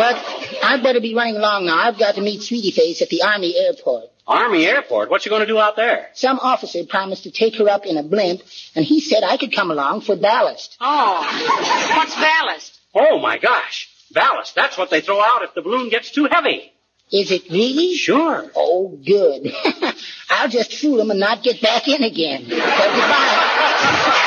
but 0.00 0.16
I'd 0.70 0.84
better 0.84 1.00
be 1.00 1.16
running 1.16 1.34
along 1.34 1.66
now. 1.66 1.76
I've 1.76 1.98
got 1.98 2.14
to 2.14 2.20
meet 2.20 2.42
Sweetie 2.42 2.70
Face 2.70 3.02
at 3.02 3.08
the 3.08 3.22
Army 3.22 3.56
airport. 3.56 4.04
Army 4.24 4.64
airport? 4.64 5.10
What 5.10 5.26
you 5.26 5.30
going 5.30 5.40
to 5.40 5.46
do 5.46 5.58
out 5.58 5.74
there? 5.74 6.06
Some 6.14 6.38
officer 6.38 6.84
promised 6.88 7.24
to 7.24 7.32
take 7.32 7.56
her 7.56 7.68
up 7.68 7.86
in 7.86 7.96
a 7.96 8.04
blimp, 8.04 8.42
and 8.76 8.84
he 8.84 9.00
said 9.00 9.24
I 9.24 9.36
could 9.36 9.52
come 9.52 9.72
along 9.72 10.02
for 10.02 10.14
ballast. 10.14 10.76
Oh, 10.80 11.92
what's 11.96 12.14
ballast? 12.14 12.78
Oh, 12.94 13.18
my 13.18 13.38
gosh. 13.38 13.88
Ballast. 14.12 14.54
That's 14.54 14.78
what 14.78 14.90
they 14.90 15.00
throw 15.00 15.20
out 15.20 15.42
if 15.42 15.54
the 15.54 15.62
balloon 15.62 15.88
gets 15.88 16.12
too 16.12 16.28
heavy. 16.30 16.72
Is 17.10 17.32
it 17.32 17.50
really? 17.50 17.96
Sure. 17.96 18.48
Oh, 18.54 18.96
good. 19.04 19.52
I'll 20.30 20.48
just 20.48 20.72
fool 20.74 21.00
him 21.00 21.10
and 21.10 21.18
not 21.18 21.42
get 21.42 21.60
back 21.60 21.88
in 21.88 22.04
again. 22.04 22.44
So 22.48 22.56
goodbye. 22.56 24.26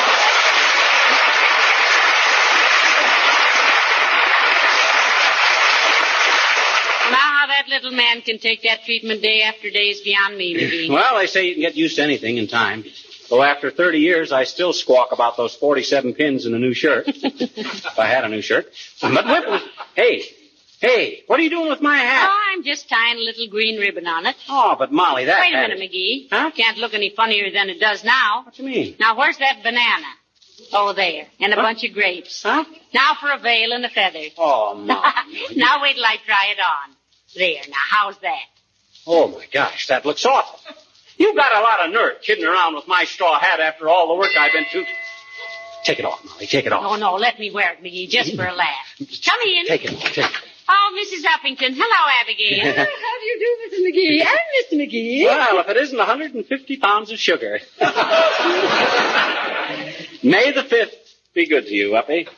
Now, 7.10 7.18
how 7.36 7.46
that 7.48 7.63
little 7.74 7.90
man 7.92 8.22
can 8.22 8.38
take 8.38 8.62
that 8.62 8.84
treatment 8.84 9.22
day 9.22 9.42
after 9.42 9.70
day 9.70 9.88
is 9.90 10.00
beyond 10.00 10.36
me, 10.36 10.54
McGee. 10.58 10.88
Well, 10.90 11.18
they 11.18 11.26
say 11.26 11.46
you 11.48 11.54
can 11.54 11.62
get 11.62 11.76
used 11.76 11.96
to 11.96 12.02
anything 12.02 12.36
in 12.38 12.46
time. 12.48 12.84
Though 13.30 13.42
after 13.42 13.70
30 13.70 13.98
years, 13.98 14.32
I 14.32 14.44
still 14.44 14.72
squawk 14.72 15.12
about 15.12 15.36
those 15.36 15.54
47 15.56 16.14
pins 16.14 16.44
in 16.46 16.54
a 16.54 16.58
new 16.58 16.74
shirt. 16.74 17.04
if 17.08 17.98
I 17.98 18.06
had 18.06 18.24
a 18.24 18.28
new 18.28 18.42
shirt. 18.42 18.66
But 19.00 19.24
Whip 19.26 19.46
was... 19.48 19.62
Hey, 19.96 20.22
hey, 20.80 21.22
what 21.26 21.40
are 21.40 21.42
you 21.42 21.48
doing 21.50 21.70
with 21.70 21.80
my 21.80 21.96
hat? 21.96 22.28
Oh, 22.30 22.40
I'm 22.52 22.62
just 22.64 22.88
tying 22.88 23.16
a 23.16 23.20
little 23.22 23.48
green 23.48 23.80
ribbon 23.80 24.06
on 24.06 24.26
it. 24.26 24.36
Oh, 24.48 24.76
but 24.78 24.92
Molly, 24.92 25.24
that 25.24 25.40
Wait 25.40 25.54
a 25.54 25.56
hat 25.56 25.68
minute, 25.70 25.82
is- 25.90 25.90
McGee. 25.90 26.28
Huh? 26.30 26.50
Can't 26.54 26.76
look 26.76 26.92
any 26.94 27.10
funnier 27.16 27.50
than 27.50 27.70
it 27.70 27.80
does 27.80 28.04
now. 28.04 28.42
What 28.44 28.54
do 28.54 28.62
you 28.62 28.68
mean? 28.68 28.96
Now, 29.00 29.16
where's 29.16 29.38
that 29.38 29.62
banana? 29.62 30.06
Oh, 30.72 30.92
there. 30.92 31.26
And 31.40 31.52
a 31.52 31.56
What? 31.56 31.62
bunch 31.62 31.84
of 31.84 31.94
grapes. 31.94 32.42
Huh? 32.42 32.64
Now 32.92 33.12
for 33.18 33.30
a 33.32 33.38
veil 33.38 33.72
and 33.72 33.84
a 33.84 33.88
feather. 33.88 34.24
Oh, 34.38 34.74
Molly. 34.74 35.00
now 35.56 35.82
wait 35.82 35.94
till 35.96 36.04
I 36.04 36.16
try 36.26 36.52
it 36.52 36.58
on. 36.60 36.94
There, 37.34 37.60
now, 37.68 37.76
how's 37.90 38.18
that? 38.18 38.46
Oh, 39.06 39.28
my 39.28 39.46
gosh, 39.52 39.88
that 39.88 40.06
looks 40.06 40.24
awful. 40.24 40.60
You've 41.16 41.36
got 41.36 41.56
a 41.56 41.60
lot 41.60 41.86
of 41.86 41.92
nerve 41.92 42.20
kidding 42.22 42.44
around 42.44 42.74
with 42.74 42.88
my 42.88 43.04
straw 43.04 43.38
hat 43.38 43.60
after 43.60 43.88
all 43.88 44.08
the 44.08 44.14
work 44.14 44.30
I've 44.38 44.52
been 44.52 44.64
through. 44.70 44.86
Take 45.84 45.98
it 45.98 46.04
off, 46.04 46.24
Molly. 46.24 46.46
Take 46.46 46.66
it 46.66 46.72
off. 46.72 46.82
Oh, 46.84 46.96
no, 46.96 47.14
let 47.14 47.38
me 47.38 47.50
wear 47.50 47.72
it, 47.72 47.82
McGee, 47.82 48.08
just 48.08 48.34
for 48.34 48.44
a 48.44 48.52
mm. 48.52 48.56
laugh. 48.56 48.96
Come 48.98 49.40
in. 49.44 49.66
Take 49.66 49.84
it 49.84 49.92
off. 49.92 50.02
Take 50.02 50.18
it. 50.18 50.32
Oh, 50.66 50.96
Mrs. 50.96 51.24
Uppington. 51.24 51.74
Hello, 51.76 52.08
Abigail. 52.22 52.74
How 52.86 53.18
do 53.20 53.26
you 53.26 53.38
do, 53.38 53.56
Mrs. 53.68 53.82
McGee? 53.84 54.20
And 54.24 54.38
Mr. 54.60 54.76
McGee. 54.80 55.24
Well, 55.26 55.60
if 55.60 55.68
it 55.68 55.76
isn't 55.76 55.98
150 55.98 56.76
pounds 56.78 57.12
of 57.12 57.18
sugar. 57.18 57.60
May 60.22 60.52
the 60.52 60.62
5th 60.62 60.94
be 61.34 61.46
good 61.46 61.66
to 61.66 61.74
you, 61.74 61.94
Uppy. 61.96 62.28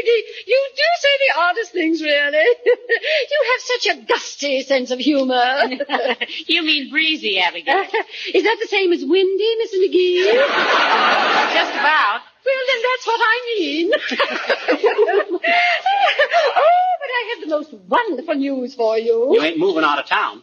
Mr. 0.00 0.46
You 0.46 0.68
do 0.76 0.82
say 1.00 1.08
the 1.28 1.40
oddest 1.40 1.72
things, 1.72 2.02
really. 2.02 2.38
you 2.66 3.44
have 3.52 3.60
such 3.60 3.86
a 3.86 3.96
gusty 4.06 4.62
sense 4.62 4.90
of 4.90 4.98
humor. 4.98 5.64
you 6.46 6.62
mean 6.62 6.90
breezy, 6.90 7.38
Abigail. 7.40 7.84
Is 8.34 8.44
that 8.44 8.58
the 8.60 8.68
same 8.68 8.92
as 8.92 9.04
windy, 9.04 9.56
Mrs. 9.64 9.80
McGee? 9.84 10.24
Just 11.54 11.72
about. 11.72 12.20
Well, 12.44 12.64
then 12.68 12.82
that's 12.82 13.06
what 13.06 13.20
I 13.22 13.56
mean. 13.58 13.92
oh, 13.92 15.38
but 17.00 17.10
I 17.10 17.34
have 17.34 17.40
the 17.48 17.54
most 17.54 17.72
wonderful 17.88 18.34
news 18.34 18.74
for 18.74 18.98
you. 18.98 19.34
You 19.34 19.42
ain't 19.42 19.58
moving 19.58 19.84
out 19.84 19.98
of 19.98 20.06
town. 20.06 20.42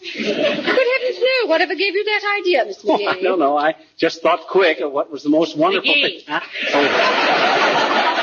Good 0.00 0.24
heavens, 0.24 1.18
no. 1.20 1.46
Whatever 1.48 1.74
gave 1.74 1.94
you 1.94 2.04
that 2.04 2.38
idea, 2.40 2.64
Mr. 2.64 2.84
Oh, 2.88 2.98
McGee? 2.98 3.08
I 3.08 3.22
don't 3.22 3.38
know. 3.38 3.56
I 3.58 3.74
just 3.96 4.22
thought 4.22 4.46
quick 4.48 4.80
of 4.80 4.92
what 4.92 5.10
was 5.10 5.22
the 5.22 5.30
most 5.30 5.56
wonderful 5.56 5.92
McGee. 5.92 6.24
thing. 6.24 6.26
Huh? 6.28 6.40
Oh, 6.74 8.15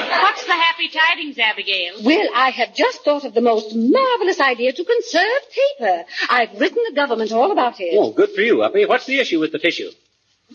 What's 0.44 0.58
the 0.58 0.62
happy 0.62 0.90
tidings, 0.90 1.40
Abigail? 1.40 1.94
Well, 2.04 2.28
I 2.36 2.50
have 2.50 2.76
just 2.76 3.06
thought 3.06 3.24
of 3.24 3.34
the 3.34 3.40
most 3.40 3.74
marvelous 3.74 4.42
idea 4.42 4.74
to 4.74 4.84
conserve 4.84 5.42
paper. 5.80 6.04
I've 6.30 6.60
written 6.60 6.84
the 6.90 6.94
government 6.94 7.32
all 7.32 7.54
about 7.54 7.80
it. 7.80 7.96
oh, 7.98 8.12
good 8.12 8.32
for 8.32 8.42
you, 8.42 8.62
Uppy. 8.62 8.86
What's 8.86 9.06
the 9.06 9.20
issue 9.20 9.40
with 9.40 9.54
the 9.54 9.60
tissue? 9.60 9.90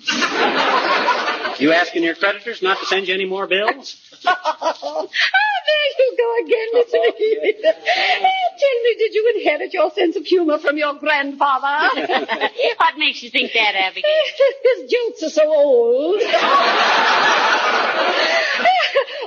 You 1.59 1.73
asking 1.73 2.05
your 2.05 2.15
creditors 2.15 2.63
not 2.63 2.79
to 2.79 2.87
send 2.87 3.09
you 3.09 3.15
any 3.15 3.25
more 3.25 3.49
bills? 3.49 4.08
Oh, 4.27 5.09
there 5.69 5.91
you 5.99 6.17
go 6.17 6.29
again, 6.45 6.69
Mr. 6.75 6.99
McGee. 7.05 7.37
Oh, 7.39 7.69
eh, 7.69 8.49
tell 8.59 8.79
me, 8.83 8.95
did 8.99 9.15
you 9.15 9.33
inherit 9.37 9.73
your 9.73 9.91
sense 9.93 10.17
of 10.17 10.25
humor 10.25 10.59
from 10.59 10.77
your 10.77 10.95
grandfather? 10.95 12.01
what 12.79 12.99
makes 12.99 13.23
you 13.23 13.31
think 13.31 13.53
that, 13.53 13.75
Abigail? 13.75 14.11
His 14.79 14.91
jokes 14.91 15.23
are 15.25 15.31
so 15.31 15.49
old. 15.53 16.21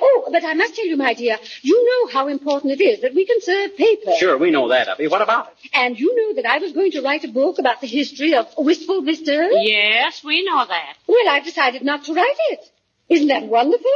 oh, 0.01 0.30
but 0.32 0.43
I 0.43 0.54
must 0.54 0.75
tell 0.75 0.86
you, 0.86 0.97
my 0.97 1.13
dear, 1.13 1.38
you 1.62 1.86
know 1.86 2.12
how 2.13 2.27
important 2.27 2.80
it 2.80 2.84
is 2.84 3.01
that 3.01 3.13
we 3.13 3.25
conserve 3.25 3.77
paper. 3.77 4.12
Sure, 4.17 4.38
we 4.38 4.51
know 4.51 4.69
that, 4.69 4.88
Abby. 4.88 5.08
What 5.08 5.21
about 5.21 5.47
it? 5.63 5.69
And 5.73 5.99
you 5.99 6.15
know 6.15 6.41
that 6.41 6.45
I 6.49 6.58
was 6.58 6.73
going 6.73 6.91
to 6.91 7.01
write 7.01 7.23
a 7.23 7.30
book 7.30 7.60
about 7.60 7.82
the 7.82 7.88
history 7.88 8.34
of 8.36 8.47
Wistful 8.58 9.01
Vista? 9.04 9.49
Yes, 9.54 10.23
we 10.23 10.43
know 10.43 10.65
that. 10.65 10.97
Well, 11.08 11.30
I've 11.30 11.45
decided 11.45 11.84
not 11.84 12.06
to 12.06 12.13
write 12.13 12.36
it. 12.51 12.71
Isn't 13.10 13.27
that 13.27 13.43
wonderful? 13.43 13.91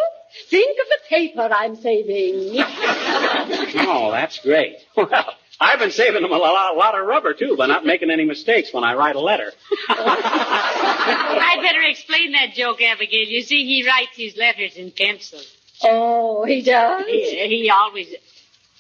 Think 0.50 0.78
of 0.80 0.88
the 0.88 0.98
paper 1.10 1.50
I'm 1.52 1.76
saving. 1.76 2.60
oh, 3.88 4.10
that's 4.12 4.40
great. 4.40 4.78
Well, 4.96 5.34
I've 5.60 5.80
been 5.80 5.92
saving 5.92 6.22
them 6.22 6.32
a 6.32 6.38
lot, 6.38 6.76
a 6.76 6.78
lot 6.78 7.00
of 7.00 7.06
rubber, 7.06 7.34
too, 7.34 7.56
by 7.58 7.68
not 7.68 7.86
making 7.86 8.12
any 8.12 8.26
mistakes 8.26 8.74
when 8.74 8.84
I 8.84 8.96
write 8.96 9.16
a 9.16 9.22
letter. 9.22 9.52
I'd 9.90 11.60
better 11.62 11.82
explain 11.84 12.34
that 12.34 12.54
joke, 12.54 12.82
Abigail. 12.82 13.28
You 13.28 13.42
see, 13.42 13.66
he 13.66 13.88
writes 13.88 14.18
his 14.18 14.36
letters 14.36 14.76
in 14.76 14.92
pencil. 14.92 15.40
Oh, 15.84 16.44
he 16.46 16.62
does? 16.62 17.06
He, 17.06 17.48
he 17.48 17.70
always... 17.70 18.14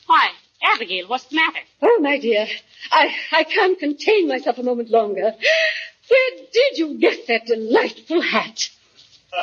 Why, 0.06 0.32
Abigail, 0.62 1.08
what's 1.08 1.26
the 1.26 1.38
matter? 1.38 1.60
Oh, 1.82 2.00
my 2.02 2.20
dear, 2.20 2.48
I, 2.91 3.15
I 3.32 3.44
can't 3.46 3.80
contain 3.80 4.28
myself 4.28 4.58
a 4.58 4.63
moment 4.63 4.89
longer. 4.89 5.32
Where 6.10 6.46
did 6.52 6.78
you 6.78 6.98
get 7.00 7.28
that 7.28 7.46
delightful 7.46 8.22
hat? 8.22 8.70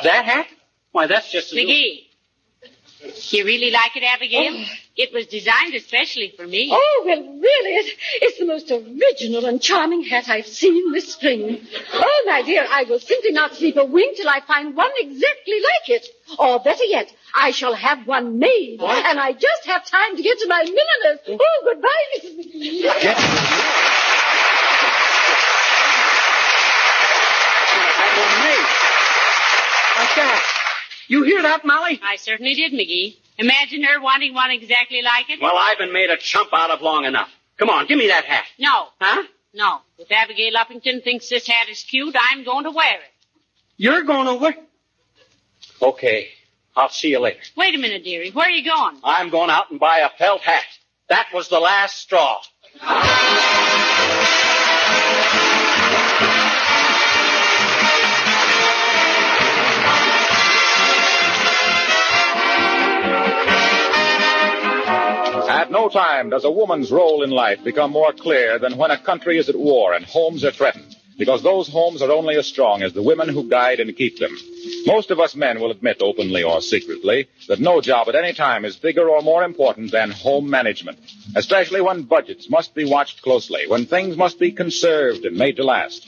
That 0.03 0.25
hat? 0.25 0.47
Why, 0.93 1.07
that's 1.07 1.29
just... 1.31 1.51
a- 1.51 1.55
McGee. 1.55 2.05
You 3.33 3.43
really 3.43 3.69
like 3.69 3.97
it, 3.97 4.03
Abigail? 4.03 4.53
Oh. 4.55 4.65
It 4.95 5.11
was 5.11 5.25
designed 5.25 5.73
especially 5.73 6.31
for 6.37 6.47
me. 6.47 6.69
Oh, 6.71 7.03
well, 7.05 7.17
really, 7.19 7.71
it, 7.75 7.97
it's 8.21 8.37
the 8.39 8.45
most 8.45 8.71
original 8.71 9.45
and 9.45 9.59
charming 9.61 10.03
hat 10.03 10.29
I've 10.29 10.45
seen 10.45 10.91
this 10.93 11.11
spring. 11.13 11.59
Oh, 11.95 12.23
my 12.27 12.43
dear, 12.43 12.65
I 12.69 12.83
will 12.83 12.99
simply 12.99 13.31
not 13.31 13.55
sleep 13.55 13.75
a 13.75 13.83
wink 13.83 14.15
till 14.17 14.29
I 14.29 14.39
find 14.47 14.75
one 14.75 14.91
exactly 14.99 15.55
like 15.55 15.89
it. 15.99 16.07
Or 16.39 16.59
better 16.59 16.83
yet, 16.85 17.11
I 17.35 17.51
shall 17.51 17.73
have 17.73 18.05
one 18.07 18.37
made. 18.39 18.79
And 18.81 19.19
I 19.19 19.33
just 19.33 19.65
have 19.65 19.83
time 19.85 20.15
to 20.15 20.21
get 20.23 20.37
to 20.39 20.47
my 20.47 20.63
milliner's. 20.63 21.19
Oh, 21.27 21.61
goodbye, 21.65 21.89
Mrs. 22.15 22.37
McGee. 22.37 22.83
Like 29.97 30.15
that. 30.15 30.41
You 31.13 31.21
hear 31.21 31.43
that, 31.43 31.63
Molly? 31.63 31.99
I 32.03 32.15
certainly 32.15 32.55
did, 32.55 32.73
McGee. 32.73 33.17
Imagine 33.37 33.83
her 33.83 34.01
wanting 34.01 34.33
one 34.33 34.49
exactly 34.49 35.03
like 35.03 35.29
it. 35.29 35.39
Well, 35.39 35.55
I've 35.55 35.77
been 35.77 35.93
made 35.93 36.09
a 36.09 36.17
chump 36.17 36.49
out 36.51 36.71
of 36.71 36.81
long 36.81 37.05
enough. 37.05 37.29
Come 37.57 37.69
on, 37.69 37.85
give 37.85 37.99
me 37.99 38.07
that 38.07 38.25
hat. 38.25 38.45
No. 38.57 38.87
Huh? 38.99 39.21
No. 39.53 39.81
If 39.99 40.11
Abigail 40.11 40.53
Uppington 40.53 41.03
thinks 41.03 41.29
this 41.29 41.45
hat 41.45 41.69
is 41.69 41.83
cute, 41.83 42.15
I'm 42.19 42.43
going 42.43 42.63
to 42.63 42.71
wear 42.71 42.95
it. 42.95 43.13
You're 43.77 44.01
going 44.01 44.27
over? 44.27 44.55
Okay. 45.83 46.29
I'll 46.75 46.89
see 46.89 47.09
you 47.09 47.19
later. 47.19 47.41
Wait 47.55 47.75
a 47.75 47.77
minute, 47.77 48.03
dearie. 48.03 48.31
Where 48.31 48.47
are 48.47 48.49
you 48.49 48.65
going? 48.67 48.97
I'm 49.03 49.29
going 49.29 49.51
out 49.51 49.69
and 49.69 49.79
buy 49.79 49.99
a 49.99 50.09
felt 50.17 50.41
hat. 50.41 50.65
That 51.09 51.27
was 51.31 51.47
the 51.47 51.59
last 51.59 51.97
straw. 51.97 52.41
No 65.73 65.89
time 65.89 66.29
does 66.29 66.45
a 66.45 66.51
woman's 66.51 66.91
role 66.91 67.23
in 67.23 67.31
life 67.31 67.63
become 67.63 67.91
more 67.91 68.13
clear 68.13 68.59
than 68.59 68.77
when 68.77 68.91
a 68.91 68.97
country 68.97 69.39
is 69.39 69.49
at 69.49 69.55
war 69.55 69.93
and 69.93 70.05
homes 70.05 70.45
are 70.45 70.51
threatened, 70.51 70.95
because 71.17 71.41
those 71.41 71.67
homes 71.67 72.03
are 72.03 72.11
only 72.11 72.35
as 72.35 72.45
strong 72.45 72.83
as 72.83 72.93
the 72.93 73.01
women 73.01 73.27
who 73.27 73.49
guide 73.49 73.79
and 73.79 73.97
keep 73.97 74.19
them. 74.19 74.37
Most 74.85 75.09
of 75.09 75.19
us 75.19 75.35
men 75.35 75.59
will 75.59 75.71
admit 75.71 75.97
openly 75.99 76.43
or 76.43 76.61
secretly 76.61 77.27
that 77.47 77.59
no 77.59 77.81
job 77.81 78.07
at 78.07 78.13
any 78.15 78.33
time 78.33 78.65
is 78.65 78.75
bigger 78.75 79.09
or 79.09 79.23
more 79.23 79.43
important 79.43 79.91
than 79.91 80.11
home 80.11 80.47
management, 80.47 80.99
especially 81.35 81.81
when 81.81 82.03
budgets 82.03 82.51
must 82.51 82.75
be 82.75 82.85
watched 82.85 83.23
closely, 83.23 83.67
when 83.67 83.87
things 83.87 84.15
must 84.15 84.37
be 84.39 84.51
conserved 84.51 85.25
and 85.25 85.35
made 85.35 85.55
to 85.55 85.63
last. 85.63 86.07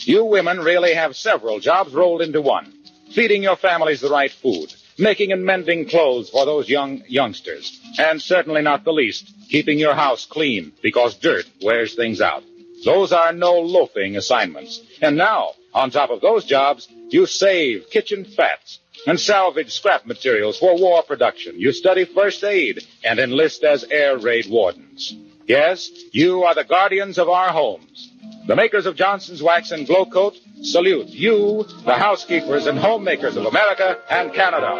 You 0.00 0.26
women 0.26 0.60
really 0.60 0.92
have 0.92 1.16
several 1.16 1.58
jobs 1.58 1.94
rolled 1.94 2.20
into 2.20 2.42
one. 2.42 2.70
Feeding 3.12 3.42
your 3.42 3.56
families 3.56 4.02
the 4.02 4.10
right 4.10 4.30
food, 4.30 4.74
making 4.98 5.32
and 5.32 5.44
mending 5.44 5.88
clothes 5.88 6.30
for 6.30 6.44
those 6.44 6.68
young 6.68 7.02
youngsters, 7.06 7.80
and 7.98 8.20
certainly 8.20 8.62
not 8.62 8.84
the 8.84 8.92
least, 8.92 9.32
keeping 9.48 9.78
your 9.78 9.94
house 9.94 10.26
clean 10.26 10.72
because 10.82 11.14
dirt 11.16 11.46
wears 11.62 11.94
things 11.94 12.20
out. 12.20 12.42
Those 12.84 13.12
are 13.12 13.32
no 13.32 13.60
loafing 13.60 14.16
assignments. 14.16 14.80
And 15.00 15.16
now, 15.16 15.52
on 15.74 15.90
top 15.90 16.10
of 16.10 16.20
those 16.20 16.44
jobs, 16.44 16.88
you 17.08 17.26
save 17.26 17.90
kitchen 17.90 18.24
fats 18.24 18.80
and 19.06 19.18
salvage 19.18 19.72
scrap 19.72 20.06
materials 20.06 20.58
for 20.58 20.78
war 20.78 21.02
production. 21.02 21.58
You 21.58 21.72
study 21.72 22.04
first 22.04 22.42
aid 22.44 22.86
and 23.04 23.18
enlist 23.18 23.64
as 23.64 23.84
air 23.84 24.18
raid 24.18 24.46
wardens. 24.48 25.14
Yes, 25.46 25.88
you 26.10 26.42
are 26.42 26.56
the 26.56 26.64
guardians 26.64 27.18
of 27.18 27.28
our 27.28 27.50
homes. 27.50 28.12
The 28.48 28.56
makers 28.56 28.84
of 28.84 28.96
Johnson's 28.96 29.40
Wax 29.40 29.70
and 29.70 29.86
Glo-Coat 29.86 30.34
salute 30.62 31.06
you, 31.06 31.64
the 31.84 31.94
housekeepers 31.94 32.66
and 32.66 32.76
homemakers 32.76 33.36
of 33.36 33.46
America 33.46 33.98
and 34.10 34.34
Canada. 34.34 34.74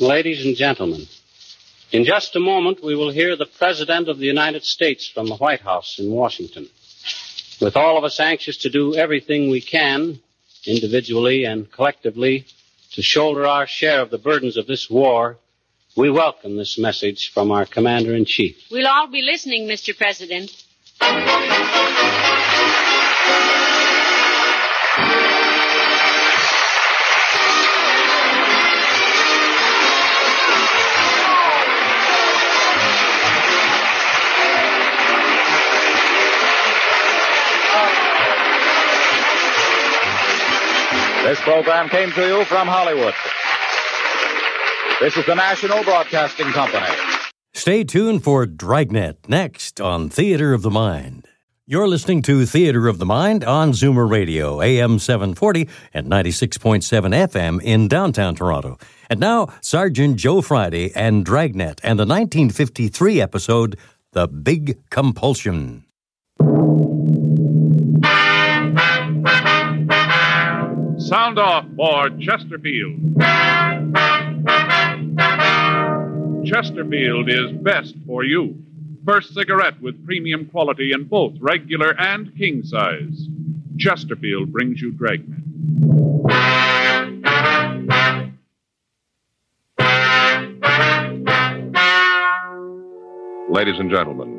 Ladies 0.00 0.46
and 0.46 0.54
gentlemen, 0.54 1.08
in 1.90 2.04
just 2.04 2.36
a 2.36 2.40
moment 2.40 2.84
we 2.84 2.94
will 2.94 3.10
hear 3.10 3.34
the 3.36 3.46
President 3.46 4.08
of 4.08 4.18
the 4.18 4.26
United 4.26 4.62
States 4.62 5.08
from 5.08 5.26
the 5.26 5.36
White 5.36 5.62
House 5.62 5.98
in 5.98 6.08
Washington. 6.08 6.68
With 7.60 7.76
all 7.76 7.98
of 7.98 8.04
us 8.04 8.20
anxious 8.20 8.58
to 8.58 8.70
do 8.70 8.94
everything 8.94 9.50
we 9.50 9.60
can, 9.60 10.20
individually 10.66 11.44
and 11.44 11.70
collectively, 11.70 12.46
to 12.92 13.02
shoulder 13.02 13.44
our 13.44 13.66
share 13.66 14.00
of 14.00 14.10
the 14.10 14.18
burdens 14.18 14.56
of 14.56 14.68
this 14.68 14.88
war, 14.88 15.38
we 15.96 16.10
welcome 16.10 16.56
this 16.56 16.78
message 16.78 17.32
from 17.32 17.50
our 17.50 17.66
Commander 17.66 18.14
in 18.14 18.24
Chief. 18.24 18.56
We'll 18.70 18.86
all 18.86 19.08
be 19.08 19.22
listening, 19.22 19.68
Mr. 19.68 19.96
President. 19.96 20.50
This 41.22 41.40
program 41.40 41.88
came 41.88 42.10
to 42.12 42.26
you 42.26 42.44
from 42.44 42.66
Hollywood. 42.66 43.14
This 45.02 45.16
is 45.16 45.26
the 45.26 45.34
National 45.34 45.82
Broadcasting 45.82 46.46
Company. 46.52 46.86
Stay 47.54 47.82
tuned 47.82 48.22
for 48.22 48.46
Dragnet 48.46 49.28
next 49.28 49.80
on 49.80 50.08
Theater 50.08 50.54
of 50.54 50.62
the 50.62 50.70
Mind. 50.70 51.26
You're 51.66 51.88
listening 51.88 52.22
to 52.22 52.46
Theater 52.46 52.86
of 52.86 52.98
the 52.98 53.04
Mind 53.04 53.42
on 53.42 53.72
Zoomer 53.72 54.08
Radio, 54.08 54.62
AM 54.62 55.00
740 55.00 55.68
and 55.92 56.06
96.7 56.06 56.82
FM 57.28 57.60
in 57.64 57.88
downtown 57.88 58.36
Toronto. 58.36 58.78
And 59.10 59.18
now, 59.18 59.48
Sergeant 59.60 60.18
Joe 60.18 60.40
Friday 60.40 60.92
and 60.94 61.24
Dragnet 61.24 61.80
and 61.82 61.98
the 61.98 62.06
1953 62.06 63.20
episode, 63.20 63.76
The 64.12 64.28
Big 64.28 64.88
Compulsion. 64.90 65.84
Sound 70.98 71.40
off 71.40 71.64
for 71.76 72.08
Chesterfield. 72.20 74.11
Chesterfield 76.52 77.30
is 77.30 77.50
best 77.62 77.94
for 78.06 78.24
you. 78.24 78.54
First 79.06 79.32
cigarette 79.32 79.80
with 79.80 80.04
premium 80.04 80.44
quality 80.44 80.92
in 80.92 81.04
both 81.04 81.32
regular 81.40 81.98
and 81.98 82.36
king 82.36 82.62
size. 82.62 83.26
Chesterfield 83.78 84.52
brings 84.52 84.78
you 84.78 84.92
Dragnet. 84.92 85.38
Ladies 93.48 93.78
and 93.80 93.90
gentlemen, 93.90 94.38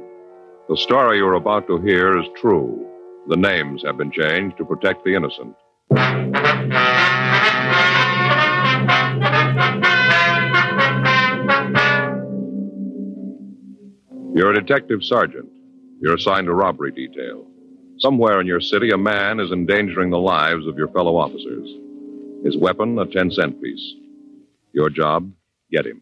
the 0.70 0.78
story 0.78 1.18
you're 1.18 1.34
about 1.34 1.66
to 1.66 1.82
hear 1.82 2.20
is 2.20 2.28
true. 2.40 2.88
The 3.28 3.38
names 3.38 3.82
have 3.88 3.98
been 3.98 4.12
changed 4.12 4.58
to 4.58 4.66
protect 4.66 5.04
the 5.04 5.16
innocent. 5.16 5.56
You're 14.36 14.52
a 14.52 14.60
detective 14.60 15.04
sergeant. 15.04 15.48
You're 16.02 16.16
assigned 16.16 16.48
to 16.48 16.54
robbery 16.56 16.92
detail. 16.92 17.46
Somewhere 18.00 18.42
in 18.42 18.48
your 18.48 18.62
city, 18.62 18.90
a 18.90 18.98
man 18.98 19.40
is 19.40 19.52
endangering 19.52 20.10
the 20.10 20.18
lives 20.18 20.66
of 20.66 20.76
your 20.76 20.88
fellow 20.88 21.16
officers. 21.16 21.70
His 22.44 22.58
weapon, 22.58 22.98
a 22.98 23.06
10 23.06 23.30
cent 23.30 23.62
piece. 23.62 23.94
Your 24.74 24.90
job, 24.90 25.32
get 25.72 25.86
him. 25.86 26.02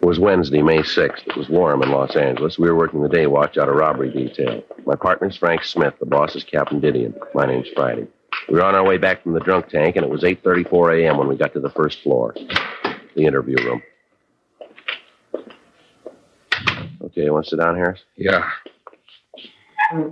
It 0.00 0.06
was 0.06 0.18
Wednesday, 0.18 0.62
May 0.62 0.78
6th. 0.78 1.26
It 1.26 1.36
was 1.36 1.50
warm 1.50 1.82
in 1.82 1.90
Los 1.90 2.16
Angeles. 2.16 2.58
We 2.58 2.68
were 2.70 2.76
working 2.76 3.02
the 3.02 3.08
day 3.08 3.26
watch 3.26 3.58
out 3.58 3.68
of 3.68 3.74
robbery 3.76 4.10
detail. 4.10 4.64
My 4.86 4.96
partner's 4.96 5.36
Frank 5.36 5.62
Smith. 5.62 5.94
The 6.00 6.06
boss 6.06 6.34
is 6.34 6.44
Captain 6.44 6.80
Didion. 6.80 7.14
My 7.34 7.44
name's 7.44 7.68
Friday. 7.74 8.06
We 8.48 8.54
were 8.54 8.64
on 8.64 8.74
our 8.74 8.84
way 8.84 8.96
back 8.96 9.22
from 9.22 9.34
the 9.34 9.40
drunk 9.40 9.68
tank, 9.68 9.96
and 9.96 10.04
it 10.04 10.10
was 10.10 10.22
8.34 10.22 11.02
a.m. 11.02 11.18
when 11.18 11.28
we 11.28 11.36
got 11.36 11.52
to 11.52 11.60
the 11.60 11.68
first 11.70 12.02
floor, 12.02 12.34
the 13.14 13.24
interview 13.26 13.56
room. 13.62 13.82
Okay, 17.04 17.24
you 17.24 17.32
want 17.32 17.44
to 17.44 17.50
sit 17.50 17.60
down, 17.60 17.76
Harris? 17.76 18.00
Yeah. 18.16 18.50
I 19.92 20.04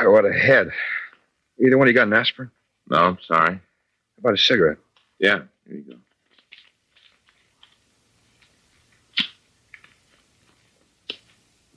What 0.06 0.24
a 0.24 0.32
head. 0.32 0.70
Either 1.64 1.76
one 1.76 1.88
of 1.88 1.92
you 1.92 1.94
got 1.94 2.08
an 2.08 2.14
aspirin? 2.14 2.50
No, 2.88 3.16
sorry. 3.26 3.54
How 3.54 3.60
about 4.18 4.34
a 4.34 4.38
cigarette? 4.38 4.78
Yeah, 5.18 5.42
here 5.66 5.76
you 5.76 5.82
go. 5.82 5.96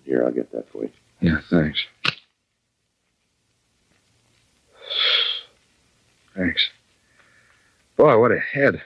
Here, 0.05 0.23
I'll 0.23 0.31
get 0.31 0.51
that 0.51 0.71
for 0.71 0.83
you. 0.83 0.91
Yeah, 1.19 1.39
thanks. 1.49 1.83
Thanks. 6.35 6.69
Boy, 7.97 8.19
what 8.19 8.31
a 8.31 8.39
head. 8.39 8.81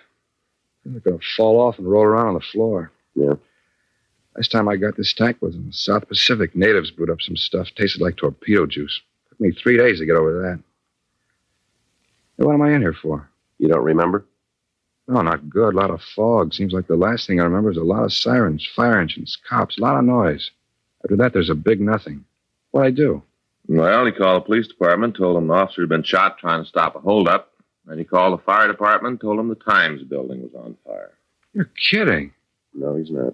I'm 0.86 1.00
going 1.00 1.20
to 1.20 1.26
fall 1.36 1.60
off 1.60 1.78
and 1.78 1.90
roll 1.90 2.04
around 2.04 2.28
on 2.28 2.34
the 2.36 2.40
floor. 2.40 2.92
Yeah. 3.16 3.34
Last 4.36 4.52
time 4.52 4.70
I 4.70 4.78
got 4.78 4.96
this 4.96 5.14
tank 5.14 5.38
was 5.42 5.56
in 5.56 5.68
the 5.68 5.74
South 5.74 6.08
Pacific. 6.08 6.56
Natives 6.56 6.92
brewed 6.92 7.10
up 7.10 7.22
some 7.22 7.36
stuff. 7.36 7.68
Tasted 7.76 8.02
like 8.02 8.16
torpedo 8.16 8.66
juice. 8.66 9.02
Took 9.30 9.42
me 9.42 9.52
three 9.52 9.78
days 9.78 10.00
to 10.00 10.06
get 10.06 10.16
over 10.16 10.42
that. 10.42 10.60
Hey, 12.38 12.46
what 12.46 12.54
am 12.54 12.62
I 12.62 12.72
in 12.72 12.82
here 12.82 12.94
for? 12.94 13.30
You 13.58 13.68
don't 13.68 13.84
remember? 13.84 14.26
No, 15.08 15.22
not 15.22 15.50
good. 15.50 15.74
A 15.74 15.78
lot 15.78 15.90
of 15.90 16.02
fog. 16.02 16.54
Seems 16.54 16.72
like 16.72 16.88
the 16.88 16.96
last 16.96 17.28
thing 17.28 17.42
I 17.42 17.44
remember 17.44 17.72
is 17.72 17.78
a 17.78 17.84
lot 17.84 18.04
of 18.04 18.14
sirens, 18.14 18.66
fire 18.76 19.02
engines, 19.02 19.38
cops, 19.50 19.78
a 19.78 19.82
lot 19.82 19.98
of 19.98 20.06
noise. 20.06 20.52
After 21.04 21.16
that, 21.18 21.34
there's 21.34 21.50
a 21.50 21.56
big 21.56 21.80
nothing. 21.80 22.26
What'd 22.72 22.94
I 22.94 22.96
do? 22.96 23.24
Well, 23.68 24.06
he 24.06 24.12
called 24.12 24.42
the 24.42 24.46
police 24.46 24.68
department, 24.68 25.16
told 25.16 25.38
them 25.38 25.48
the 25.48 25.54
officer 25.54 25.82
had 25.82 25.90
been 25.90 26.04
shot 26.04 26.38
trying 26.40 26.64
to 26.64 26.70
stop 26.70 26.96
a 26.96 27.00
holdup. 27.00 27.52
Then 27.86 27.98
he 27.98 28.04
called 28.04 28.38
the 28.38 28.44
fire 28.44 28.68
department, 28.68 29.22
told 29.22 29.40
them 29.40 29.48
the 29.48 29.56
Times 29.56 30.04
building 30.04 30.42
was 30.42 30.54
on 30.56 30.76
fire. 30.86 31.14
You're 31.54 31.70
kidding. 31.90 32.32
No, 32.74 32.96
he's 32.96 33.12
not. 33.12 33.34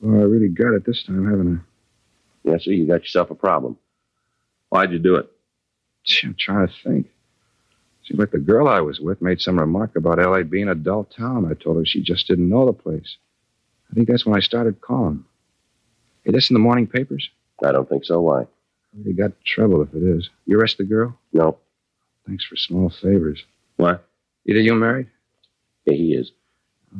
Well, 0.00 0.20
I 0.20 0.24
really 0.24 0.48
got 0.48 0.74
it 0.74 0.84
this 0.84 1.04
time, 1.04 1.28
haven't 1.28 1.58
I? 1.58 2.50
Yes, 2.50 2.64
sir, 2.64 2.72
you 2.72 2.86
got 2.86 3.02
yourself 3.02 3.30
a 3.30 3.34
problem. 3.34 3.76
Why'd 4.68 4.92
you 4.92 4.98
do 4.98 5.16
it? 5.16 5.30
Gee, 6.04 6.26
I'm 6.26 6.36
trying 6.38 6.66
to 6.66 6.74
think. 6.82 7.08
Seems 8.04 8.18
like 8.18 8.32
the 8.32 8.38
girl 8.38 8.66
I 8.66 8.80
was 8.80 8.98
with 8.98 9.22
made 9.22 9.40
some 9.40 9.58
remark 9.58 9.94
about 9.94 10.18
L.A. 10.18 10.42
being 10.42 10.68
a 10.68 10.74
dull 10.74 11.04
town. 11.04 11.46
I 11.48 11.54
told 11.54 11.76
her 11.76 11.86
she 11.86 12.02
just 12.02 12.26
didn't 12.26 12.48
know 12.48 12.66
the 12.66 12.72
place. 12.72 13.16
I 13.90 13.94
think 13.94 14.08
that's 14.08 14.26
when 14.26 14.36
I 14.36 14.40
started 14.40 14.80
calling. 14.80 15.24
Hey, 16.24 16.32
this 16.32 16.50
in 16.50 16.54
the 16.54 16.60
morning 16.60 16.86
papers? 16.86 17.30
I 17.64 17.72
don't 17.72 17.88
think 17.88 18.04
so. 18.04 18.20
Why? 18.20 18.46
You 19.04 19.14
got 19.14 19.32
trouble 19.44 19.82
if 19.82 19.94
it 19.94 20.02
is. 20.02 20.28
You 20.46 20.58
arrest 20.58 20.78
the 20.78 20.84
girl? 20.84 21.18
No. 21.32 21.58
Thanks 22.26 22.44
for 22.44 22.56
small 22.56 22.90
favors. 22.90 23.42
What? 23.76 24.06
Either 24.46 24.60
you 24.60 24.74
married? 24.74 25.08
Yeah, 25.86 25.94
he 25.94 26.14
is. 26.14 26.30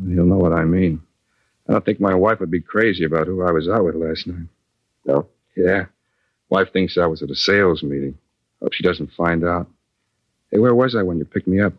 He'll 0.09 0.25
know 0.25 0.39
what 0.39 0.53
I 0.53 0.65
mean. 0.65 1.03
I 1.69 1.73
don't 1.73 1.85
think 1.85 2.01
my 2.01 2.15
wife 2.15 2.41
would 2.41 2.51
be 2.51 2.61
crazy 2.61 3.05
about 3.05 3.27
who 3.27 3.43
I 3.43 3.53
was 3.53 3.69
out 3.69 3.85
with 3.85 3.95
last 3.95 4.27
night. 4.27 4.47
No? 5.05 5.29
Yeah. 5.57 5.87
Wife 6.49 6.73
thinks 6.73 6.99
I 6.99 7.07
was 7.07 7.23
at 7.23 7.31
a 7.31 7.37
sales 7.37 7.83
meeting. 7.83 8.19
Hope 8.61 8.73
she 8.73 8.83
doesn't 8.83 9.13
find 9.13 9.45
out. 9.45 9.69
Hey, 10.51 10.59
where 10.59 10.75
was 10.75 10.97
I 10.97 11.03
when 11.03 11.19
you 11.19 11.25
picked 11.25 11.47
me 11.47 11.61
up? 11.61 11.73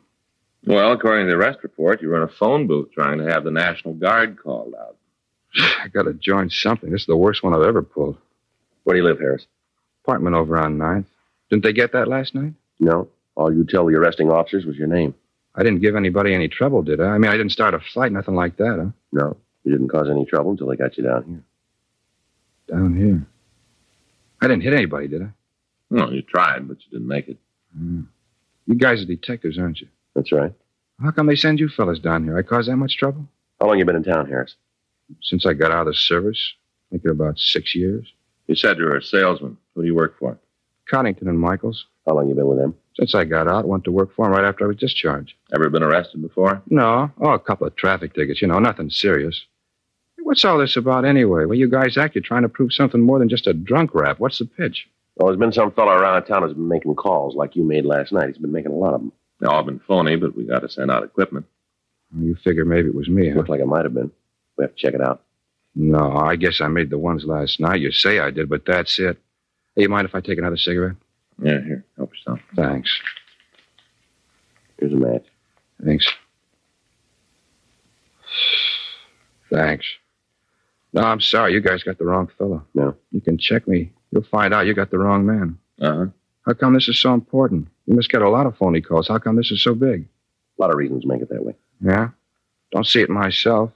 Well, 0.66 0.94
according 0.94 1.28
to 1.28 1.32
the 1.32 1.38
arrest 1.38 1.60
report, 1.64 2.02
you 2.02 2.08
were 2.08 2.18
in 2.18 2.24
a 2.24 2.28
phone 2.40 2.68
booth 2.68 2.92
trying 2.94 3.18
to 3.20 3.26
have 3.26 3.44
the 3.44 3.52
National 3.52 3.94
Guard 3.94 4.42
called 4.42 4.74
out. 4.80 4.98
I 5.58 5.88
gotta 5.94 6.14
join 6.14 6.50
something. 6.50 6.92
This 6.92 7.02
is 7.02 7.08
the 7.08 7.18
worst 7.18 7.44
one 7.44 7.54
I've 7.54 7.68
ever 7.68 7.82
pulled. 7.82 8.18
Where 8.84 8.96
do 8.96 9.02
you 9.02 9.08
live, 9.08 9.20
Harris? 9.20 9.46
Apartment 10.04 10.36
over 10.36 10.58
on 10.58 10.78
Ninth. 10.78 11.08
Didn't 11.50 11.64
they 11.64 11.74
get 11.74 11.94
that 11.94 12.08
last 12.08 12.36
night? 12.36 12.54
No. 12.80 13.08
All 13.36 13.54
you 13.54 13.64
tell 13.64 13.86
the 13.86 13.96
arresting 13.96 14.30
officers 14.30 14.66
was 14.66 14.76
your 14.76 14.88
name. 14.88 15.16
I 15.56 15.64
didn't 15.64 15.82
give 15.82 15.96
anybody 15.96 16.34
any 16.34 16.48
trouble, 16.48 16.82
did 16.82 17.00
I? 17.00 17.06
I 17.10 17.18
mean, 17.18 17.30
I 17.30 17.38
didn't 17.38 17.52
start 17.52 17.74
a 17.74 17.80
fight, 17.94 18.12
nothing 18.12 18.36
like 18.36 18.58
that, 18.58 18.80
huh? 18.80 18.92
No. 19.12 19.38
You 19.64 19.72
didn't 19.72 19.90
cause 19.90 20.10
any 20.10 20.26
trouble 20.26 20.52
until 20.52 20.68
they 20.68 20.76
got 20.76 20.98
you 20.98 21.04
down 21.04 21.24
here. 21.26 22.78
Down 22.78 22.98
here. 22.98 23.26
I 24.42 24.48
didn't 24.48 24.64
hit 24.64 24.74
anybody, 24.74 25.08
did 25.08 25.22
I? 25.22 25.30
No, 25.90 26.10
you 26.10 26.22
tried, 26.22 26.68
but 26.68 26.78
you 26.84 26.92
didn't 26.92 27.08
make 27.08 27.28
it. 27.28 27.38
Mm. 27.78 28.08
You 28.66 28.76
guys 28.76 29.02
are 29.02 29.06
detectives, 29.06 29.58
aren't 29.58 29.80
you? 29.80 29.88
That's 30.16 30.32
right. 30.32 30.54
How 31.02 31.12
come 31.12 31.28
they 31.28 31.36
send 31.36 31.60
you 31.60 31.70
fellas 31.70 32.00
down 32.00 32.24
here? 32.24 32.38
I 32.38 32.42
caused 32.42 32.70
that 32.70 32.78
much 32.78 32.98
trouble? 32.98 33.28
How 33.60 33.68
long 33.68 33.78
you 33.78 33.86
been 33.86 33.96
in 33.96 34.04
town, 34.04 34.28
Harris? 34.28 34.56
Since 35.22 35.46
I 35.46 35.54
got 35.54 35.72
out 35.72 35.88
of 35.88 35.88
the 35.88 35.94
service. 35.94 36.54
I 36.92 36.98
think 36.98 37.06
about 37.06 37.40
six 37.40 37.76
years. 37.76 38.12
You 38.48 38.56
said 38.56 38.78
you 38.78 38.86
were 38.86 38.98
a 38.98 39.04
salesman. 39.04 39.58
Who 39.76 39.82
do 39.82 39.88
you 39.88 39.96
work 39.96 40.18
for? 40.20 40.38
Coddington 40.90 41.28
and 41.28 41.40
Michaels. 41.40 41.86
How 42.06 42.14
long 42.16 42.28
you 42.28 42.36
been 42.36 42.48
with 42.48 42.60
them? 42.60 42.76
Since 42.96 43.16
I 43.16 43.24
got 43.24 43.48
out, 43.48 43.68
went 43.68 43.86
to 43.86 43.92
work 43.92 44.14
for 44.16 44.26
them 44.26 44.36
right 44.36 44.46
after 44.46 44.66
I 44.66 44.68
was 44.68 44.78
discharged. 44.78 45.34
Ever 45.54 45.70
been 45.70 45.82
arrested 45.82 46.22
before? 46.22 46.62
No. 46.70 47.12
Oh, 47.22 47.32
a 47.32 47.40
couple 47.40 47.66
of 47.66 47.76
traffic 47.76 48.14
tickets, 48.14 48.42
you 48.42 48.48
know, 48.48 48.60
nothing 48.60 48.90
serious. 48.90 49.46
What's 50.22 50.46
all 50.46 50.58
this 50.60 50.76
about 50.78 51.06
anyway? 51.06 51.46
Well, 51.46 51.58
you 51.58 51.70
guys 51.70 51.98
act 51.98 52.16
you're 52.16 52.22
trying 52.22 52.44
to 52.44 52.50
prove 52.50 52.72
something 52.74 53.02
more 53.02 53.20
than 53.20 53.30
just 53.30 53.48
a 53.48 53.54
drunk 53.54 53.96
rap. 53.96 54.20
What's 54.20 54.40
the 54.40 54.46
pitch? 54.46 54.88
Well, 55.16 55.28
there's 55.28 55.40
been 55.40 55.52
some 55.52 55.72
fellow 55.72 55.92
around 55.92 56.24
town 56.26 56.44
who's 56.44 56.54
been 56.54 56.68
making 56.68 56.96
calls 56.96 57.36
like 57.36 57.56
you 57.56 57.64
made 57.64 57.86
last 57.86 58.12
night. 58.12 58.28
He's 58.28 58.38
been 58.38 58.52
making 58.52 58.72
a 58.72 58.76
lot 58.76 58.94
of 58.94 59.02
them. 59.02 59.12
They 59.40 59.48
all 59.48 59.64
been 59.64 59.80
phony, 59.80 60.16
but 60.16 60.36
we 60.36 60.44
got 60.46 60.60
to 60.60 60.70
send 60.70 60.92
out 60.92 61.04
equipment. 61.04 61.46
You 62.18 62.36
figure 62.36 62.66
maybe 62.66 62.90
it 62.90 62.96
was 62.96 63.10
me, 63.10 63.30
huh? 63.30 63.38
Looked 63.38 63.50
like 63.50 63.60
it 63.60 63.68
might 63.68 63.86
have 63.86 63.94
been. 63.94 64.12
We 64.58 64.64
have 64.64 64.76
to 64.76 64.82
check 64.82 64.94
it 64.94 65.02
out. 65.02 65.24
No, 65.76 66.12
I 66.12 66.36
guess 66.36 66.62
I 66.62 66.68
made 66.68 66.90
the 66.90 66.98
ones 66.98 67.26
last 67.26 67.60
night. 67.60 67.82
You 67.82 67.92
say 67.92 68.20
I 68.20 68.30
did, 68.30 68.50
but 68.50 68.66
that's 68.66 69.00
it. 69.00 69.18
Hey, 69.76 69.84
you 69.84 69.90
mind 69.90 70.08
if 70.08 70.14
I 70.14 70.22
take 70.22 70.38
another 70.38 70.58
cigarette? 70.58 70.96
Yeah, 71.42 71.62
here. 71.62 71.84
Help 71.98 72.12
yourself. 72.12 72.40
Thanks. 72.56 72.92
Here's 74.78 74.94
a 74.94 74.96
match. 74.96 75.26
Thanks. 75.84 76.08
Thanks. 79.52 79.86
No, 80.94 81.02
I'm 81.02 81.22
sorry. 81.22 81.54
You 81.54 81.62
guys 81.62 81.84
got 81.84 81.98
the 81.98 82.06
wrong 82.06 82.30
fellow. 82.38 82.64
No. 82.76 82.96
You 83.12 83.22
can 83.22 83.38
check 83.38 83.68
me. 83.68 83.92
You'll 84.12 84.24
find 84.24 84.54
out 84.54 84.68
you 84.68 84.76
got 84.76 84.92
the 84.92 85.00
wrong 85.00 85.26
man. 85.26 85.58
Uh 85.82 85.96
huh. 85.96 86.06
How 86.46 86.54
come 86.54 86.74
this 86.74 86.88
is 86.88 87.00
so 87.00 87.14
important? 87.14 87.68
You 87.88 87.96
must 87.96 88.10
get 88.12 88.22
a 88.22 88.30
lot 88.30 88.46
of 88.46 88.58
phony 88.58 88.82
calls. 88.82 89.08
How 89.08 89.18
come 89.18 89.36
this 89.38 89.52
is 89.52 89.64
so 89.64 89.74
big? 89.74 90.08
A 90.58 90.62
lot 90.62 90.70
of 90.70 90.78
reasons 90.78 91.06
make 91.06 91.22
it 91.22 91.30
that 91.30 91.44
way. 91.44 91.56
Yeah? 91.82 92.10
Don't 92.72 92.86
see 92.86 93.02
it 93.02 93.10
myself. 93.10 93.72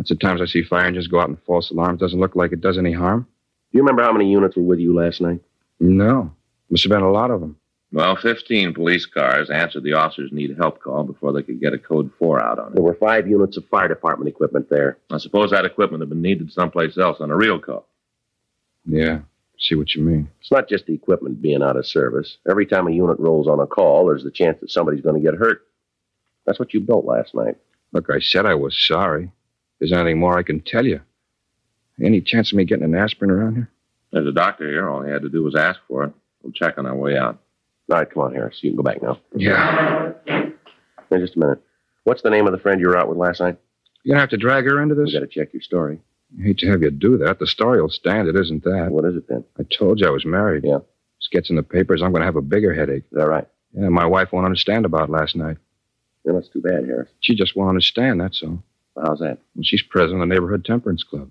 Lots 0.00 0.10
of 0.12 0.18
times 0.18 0.40
I 0.40 0.46
see 0.46 0.62
fire 0.62 0.86
engines 0.86 1.08
go 1.08 1.20
out 1.20 1.28
in 1.28 1.36
false 1.36 1.70
alarms. 1.70 2.00
Doesn't 2.00 2.20
look 2.20 2.34
like 2.34 2.52
it 2.52 2.62
does 2.62 2.78
any 2.78 2.90
harm. 2.94 3.26
Do 3.70 3.76
you 3.76 3.82
remember 3.82 4.02
how 4.02 4.14
many 4.14 4.30
units 4.30 4.56
were 4.56 4.62
with 4.62 4.78
you 4.78 4.94
last 4.94 5.20
night? 5.20 5.42
No. 5.78 6.32
Must 6.70 6.84
have 6.84 6.90
been 6.90 7.02
a 7.02 7.10
lot 7.10 7.30
of 7.30 7.42
them. 7.42 7.58
Well, 7.92 8.16
15 8.16 8.72
police 8.72 9.04
cars 9.04 9.50
answered 9.50 9.82
the 9.82 9.92
officer's 9.92 10.32
need 10.32 10.56
help 10.56 10.80
call 10.80 11.04
before 11.04 11.34
they 11.34 11.42
could 11.42 11.60
get 11.60 11.74
a 11.74 11.78
code 11.78 12.10
4 12.18 12.42
out 12.42 12.58
on 12.58 12.68
it. 12.68 12.76
There 12.76 12.82
were 12.82 12.94
five 12.94 13.28
units 13.28 13.58
of 13.58 13.68
fire 13.68 13.88
department 13.88 14.30
equipment 14.30 14.70
there. 14.70 14.96
I 15.10 15.18
suppose 15.18 15.50
that 15.50 15.66
equipment 15.66 16.00
had 16.00 16.08
been 16.08 16.22
needed 16.22 16.50
someplace 16.50 16.96
else 16.96 17.20
on 17.20 17.30
a 17.30 17.36
real 17.36 17.58
call. 17.58 17.86
Yeah. 18.86 19.18
See 19.58 19.74
what 19.74 19.94
you 19.94 20.02
mean. 20.02 20.30
It's 20.40 20.50
not 20.50 20.66
just 20.66 20.86
the 20.86 20.94
equipment 20.94 21.42
being 21.42 21.62
out 21.62 21.76
of 21.76 21.86
service. 21.86 22.38
Every 22.48 22.64
time 22.64 22.88
a 22.88 22.90
unit 22.90 23.18
rolls 23.18 23.46
on 23.46 23.60
a 23.60 23.66
call, 23.66 24.06
there's 24.06 24.24
the 24.24 24.30
chance 24.30 24.58
that 24.62 24.70
somebody's 24.70 25.02
going 25.02 25.22
to 25.22 25.30
get 25.30 25.38
hurt. 25.38 25.66
That's 26.46 26.58
what 26.58 26.72
you 26.72 26.80
built 26.80 27.04
last 27.04 27.34
night. 27.34 27.58
Look, 27.92 28.08
I 28.08 28.20
said 28.20 28.46
I 28.46 28.54
was 28.54 28.78
sorry. 28.78 29.30
If 29.80 29.88
there's 29.88 29.92
anything 29.98 30.18
more 30.18 30.38
I 30.38 30.42
can 30.42 30.60
tell 30.60 30.84
you. 30.84 31.00
Any 32.02 32.20
chance 32.20 32.52
of 32.52 32.56
me 32.56 32.64
getting 32.64 32.84
an 32.84 32.94
aspirin 32.94 33.30
around 33.30 33.54
here? 33.56 33.70
There's 34.12 34.26
a 34.26 34.32
doctor 34.32 34.68
here. 34.68 34.88
All 34.88 35.02
he 35.02 35.10
had 35.10 35.22
to 35.22 35.28
do 35.28 35.42
was 35.42 35.54
ask 35.54 35.80
for 35.88 36.04
it. 36.04 36.12
We'll 36.42 36.52
check 36.52 36.78
on 36.78 36.86
our 36.86 36.94
way 36.94 37.16
out. 37.16 37.38
All 37.90 37.98
right, 37.98 38.10
come 38.10 38.22
on, 38.22 38.34
Harris. 38.34 38.58
You 38.62 38.70
can 38.70 38.76
go 38.76 38.82
back 38.82 39.02
now. 39.02 39.18
Yeah. 39.34 40.12
Hey, 40.26 41.18
just 41.18 41.36
a 41.36 41.38
minute. 41.38 41.62
What's 42.04 42.22
the 42.22 42.30
name 42.30 42.46
of 42.46 42.52
the 42.52 42.58
friend 42.58 42.80
you 42.80 42.88
were 42.88 42.96
out 42.96 43.08
with 43.08 43.18
last 43.18 43.40
night? 43.40 43.58
You're 44.02 44.14
gonna 44.14 44.20
have 44.20 44.30
to 44.30 44.36
drag 44.36 44.64
her 44.64 44.80
into 44.80 44.94
this? 44.94 45.06
We 45.06 45.12
gotta 45.12 45.26
check 45.26 45.52
your 45.52 45.62
story. 45.62 46.00
I 46.38 46.42
hate 46.44 46.58
to 46.58 46.70
have 46.70 46.82
you 46.82 46.90
do 46.90 47.18
that. 47.18 47.38
The 47.38 47.46
story 47.46 47.82
will 47.82 47.90
stand. 47.90 48.28
It 48.28 48.36
isn't 48.36 48.64
that. 48.64 48.88
What 48.90 49.04
is 49.04 49.16
it 49.16 49.28
then? 49.28 49.44
I 49.58 49.64
told 49.64 50.00
you 50.00 50.06
I 50.06 50.10
was 50.10 50.24
married. 50.24 50.64
Yeah. 50.64 50.78
This 51.18 51.28
gets 51.30 51.50
in 51.50 51.56
the 51.56 51.62
papers. 51.62 52.02
I'm 52.02 52.12
going 52.12 52.20
to 52.20 52.26
have 52.26 52.36
a 52.36 52.42
bigger 52.42 52.72
headache. 52.72 53.04
Is 53.10 53.18
that 53.18 53.28
right? 53.28 53.46
Yeah, 53.72 53.88
my 53.88 54.06
wife 54.06 54.32
won't 54.32 54.46
understand 54.46 54.84
about 54.84 55.10
last 55.10 55.34
night. 55.34 55.58
Yeah, 56.24 56.32
that's 56.34 56.48
too 56.48 56.60
bad, 56.60 56.86
Harris. 56.86 57.08
She 57.20 57.34
just 57.34 57.56
won't 57.56 57.68
understand, 57.68 58.20
that's 58.20 58.42
all. 58.42 58.62
How's 59.02 59.20
that? 59.20 59.38
Well, 59.54 59.62
she's 59.62 59.82
president 59.82 60.22
of 60.22 60.28
the 60.28 60.34
neighborhood 60.34 60.64
temperance 60.64 61.02
club. 61.02 61.30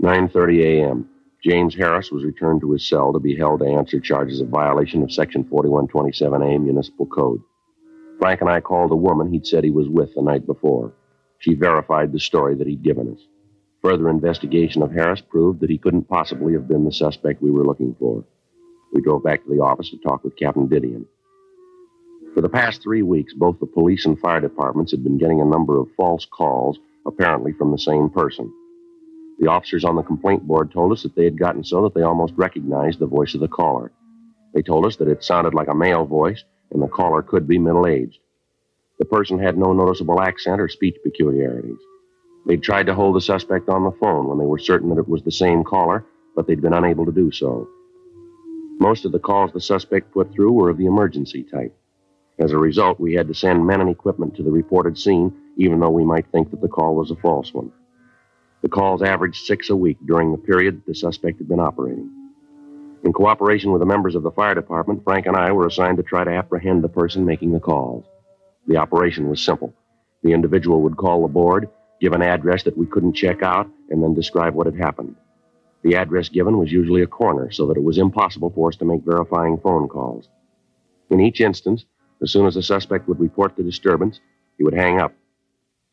Nine 0.00 0.28
thirty 0.28 0.62
a.m. 0.80 1.08
James 1.44 1.74
Harris 1.74 2.10
was 2.10 2.24
returned 2.24 2.60
to 2.62 2.72
his 2.72 2.88
cell 2.88 3.12
to 3.12 3.20
be 3.20 3.36
held 3.36 3.60
to 3.60 3.66
answer 3.66 4.00
charges 4.00 4.40
of 4.40 4.48
violation 4.48 5.02
of 5.02 5.12
Section 5.12 5.44
4127A 5.44 6.62
Municipal 6.62 7.06
Code. 7.06 7.40
Frank 8.18 8.40
and 8.40 8.50
I 8.50 8.60
called 8.60 8.90
a 8.90 8.96
woman 8.96 9.32
he'd 9.32 9.46
said 9.46 9.62
he 9.62 9.70
was 9.70 9.88
with 9.88 10.14
the 10.14 10.22
night 10.22 10.46
before. 10.46 10.92
She 11.38 11.54
verified 11.54 12.12
the 12.12 12.18
story 12.18 12.56
that 12.56 12.66
he'd 12.66 12.82
given 12.82 13.12
us. 13.12 13.20
Further 13.82 14.10
investigation 14.10 14.82
of 14.82 14.92
Harris 14.92 15.20
proved 15.20 15.60
that 15.60 15.70
he 15.70 15.78
couldn't 15.78 16.08
possibly 16.08 16.54
have 16.54 16.66
been 16.66 16.84
the 16.84 16.92
suspect 16.92 17.40
we 17.40 17.52
were 17.52 17.64
looking 17.64 17.94
for. 17.98 18.24
We 18.92 19.02
drove 19.02 19.24
back 19.24 19.44
to 19.44 19.50
the 19.50 19.62
office 19.62 19.90
to 19.90 19.98
talk 19.98 20.24
with 20.24 20.36
Captain 20.36 20.68
Didion. 20.68 21.04
For 22.34 22.40
the 22.40 22.48
past 22.48 22.82
three 22.82 23.02
weeks, 23.02 23.34
both 23.34 23.58
the 23.58 23.66
police 23.66 24.06
and 24.06 24.18
fire 24.18 24.40
departments 24.40 24.92
had 24.92 25.02
been 25.02 25.18
getting 25.18 25.40
a 25.40 25.44
number 25.44 25.78
of 25.78 25.88
false 25.96 26.26
calls, 26.26 26.78
apparently 27.06 27.52
from 27.52 27.70
the 27.72 27.78
same 27.78 28.10
person. 28.10 28.52
The 29.38 29.48
officers 29.48 29.84
on 29.84 29.96
the 29.96 30.02
complaint 30.02 30.46
board 30.46 30.72
told 30.72 30.92
us 30.92 31.02
that 31.02 31.14
they 31.14 31.24
had 31.24 31.38
gotten 31.38 31.64
so 31.64 31.82
that 31.82 31.94
they 31.94 32.02
almost 32.02 32.34
recognized 32.36 32.98
the 32.98 33.06
voice 33.06 33.34
of 33.34 33.40
the 33.40 33.48
caller. 33.48 33.92
They 34.54 34.62
told 34.62 34.86
us 34.86 34.96
that 34.96 35.08
it 35.08 35.22
sounded 35.24 35.54
like 35.54 35.68
a 35.68 35.74
male 35.74 36.04
voice, 36.04 36.44
and 36.72 36.82
the 36.82 36.88
caller 36.88 37.22
could 37.22 37.46
be 37.46 37.58
middle 37.58 37.86
aged. 37.86 38.18
The 38.98 39.04
person 39.04 39.38
had 39.38 39.56
no 39.56 39.72
noticeable 39.72 40.20
accent 40.20 40.60
or 40.60 40.68
speech 40.68 40.96
peculiarities. 41.04 41.78
They'd 42.46 42.62
tried 42.62 42.86
to 42.86 42.94
hold 42.94 43.14
the 43.14 43.20
suspect 43.20 43.68
on 43.68 43.84
the 43.84 43.96
phone 44.00 44.26
when 44.26 44.38
they 44.38 44.46
were 44.46 44.58
certain 44.58 44.88
that 44.90 44.98
it 44.98 45.08
was 45.08 45.22
the 45.22 45.30
same 45.30 45.62
caller, 45.64 46.04
but 46.34 46.46
they'd 46.46 46.62
been 46.62 46.72
unable 46.72 47.06
to 47.06 47.12
do 47.12 47.30
so. 47.30 47.68
Most 48.78 49.04
of 49.04 49.12
the 49.12 49.18
calls 49.18 49.52
the 49.52 49.60
suspect 49.60 50.12
put 50.12 50.32
through 50.32 50.52
were 50.52 50.70
of 50.70 50.78
the 50.78 50.86
emergency 50.86 51.42
type. 51.42 51.76
As 52.38 52.52
a 52.52 52.58
result, 52.58 53.00
we 53.00 53.14
had 53.14 53.28
to 53.28 53.34
send 53.34 53.66
men 53.66 53.80
and 53.80 53.90
equipment 53.90 54.36
to 54.36 54.44
the 54.44 54.50
reported 54.50 54.96
scene, 54.96 55.32
even 55.56 55.80
though 55.80 55.90
we 55.90 56.04
might 56.04 56.30
think 56.30 56.50
that 56.50 56.60
the 56.60 56.68
call 56.68 56.94
was 56.94 57.10
a 57.10 57.16
false 57.16 57.52
one. 57.52 57.72
The 58.62 58.68
calls 58.68 59.02
averaged 59.02 59.44
six 59.46 59.70
a 59.70 59.76
week 59.76 59.98
during 60.06 60.30
the 60.32 60.38
period 60.38 60.82
the 60.86 60.94
suspect 60.94 61.38
had 61.38 61.48
been 61.48 61.60
operating. 61.60 62.10
In 63.04 63.12
cooperation 63.12 63.72
with 63.72 63.80
the 63.80 63.86
members 63.86 64.14
of 64.14 64.22
the 64.22 64.30
fire 64.30 64.54
department, 64.54 65.04
Frank 65.04 65.26
and 65.26 65.36
I 65.36 65.52
were 65.52 65.66
assigned 65.66 65.96
to 65.98 66.02
try 66.04 66.24
to 66.24 66.32
apprehend 66.32 66.84
the 66.84 66.88
person 66.88 67.24
making 67.24 67.52
the 67.52 67.60
calls. 67.60 68.04
The 68.66 68.76
operation 68.76 69.28
was 69.28 69.40
simple. 69.40 69.74
The 70.22 70.32
individual 70.32 70.82
would 70.82 70.96
call 70.96 71.22
the 71.22 71.28
board, 71.32 71.68
give 72.00 72.12
an 72.12 72.22
address 72.22 72.64
that 72.64 72.76
we 72.76 72.86
couldn't 72.86 73.14
check 73.14 73.42
out, 73.42 73.68
and 73.90 74.02
then 74.02 74.14
describe 74.14 74.54
what 74.54 74.66
had 74.66 74.76
happened. 74.76 75.16
The 75.82 75.94
address 75.94 76.28
given 76.28 76.58
was 76.58 76.72
usually 76.72 77.02
a 77.02 77.06
corner, 77.06 77.50
so 77.50 77.66
that 77.66 77.76
it 77.76 77.82
was 77.82 77.98
impossible 77.98 78.50
for 78.50 78.68
us 78.68 78.76
to 78.76 78.84
make 78.84 79.02
verifying 79.04 79.58
phone 79.58 79.88
calls. 79.88 80.28
In 81.10 81.20
each 81.20 81.40
instance, 81.40 81.84
as 82.22 82.32
soon 82.32 82.46
as 82.46 82.54
the 82.54 82.62
suspect 82.62 83.08
would 83.08 83.20
report 83.20 83.56
the 83.56 83.62
disturbance, 83.62 84.20
he 84.56 84.64
would 84.64 84.74
hang 84.74 85.00
up. 85.00 85.12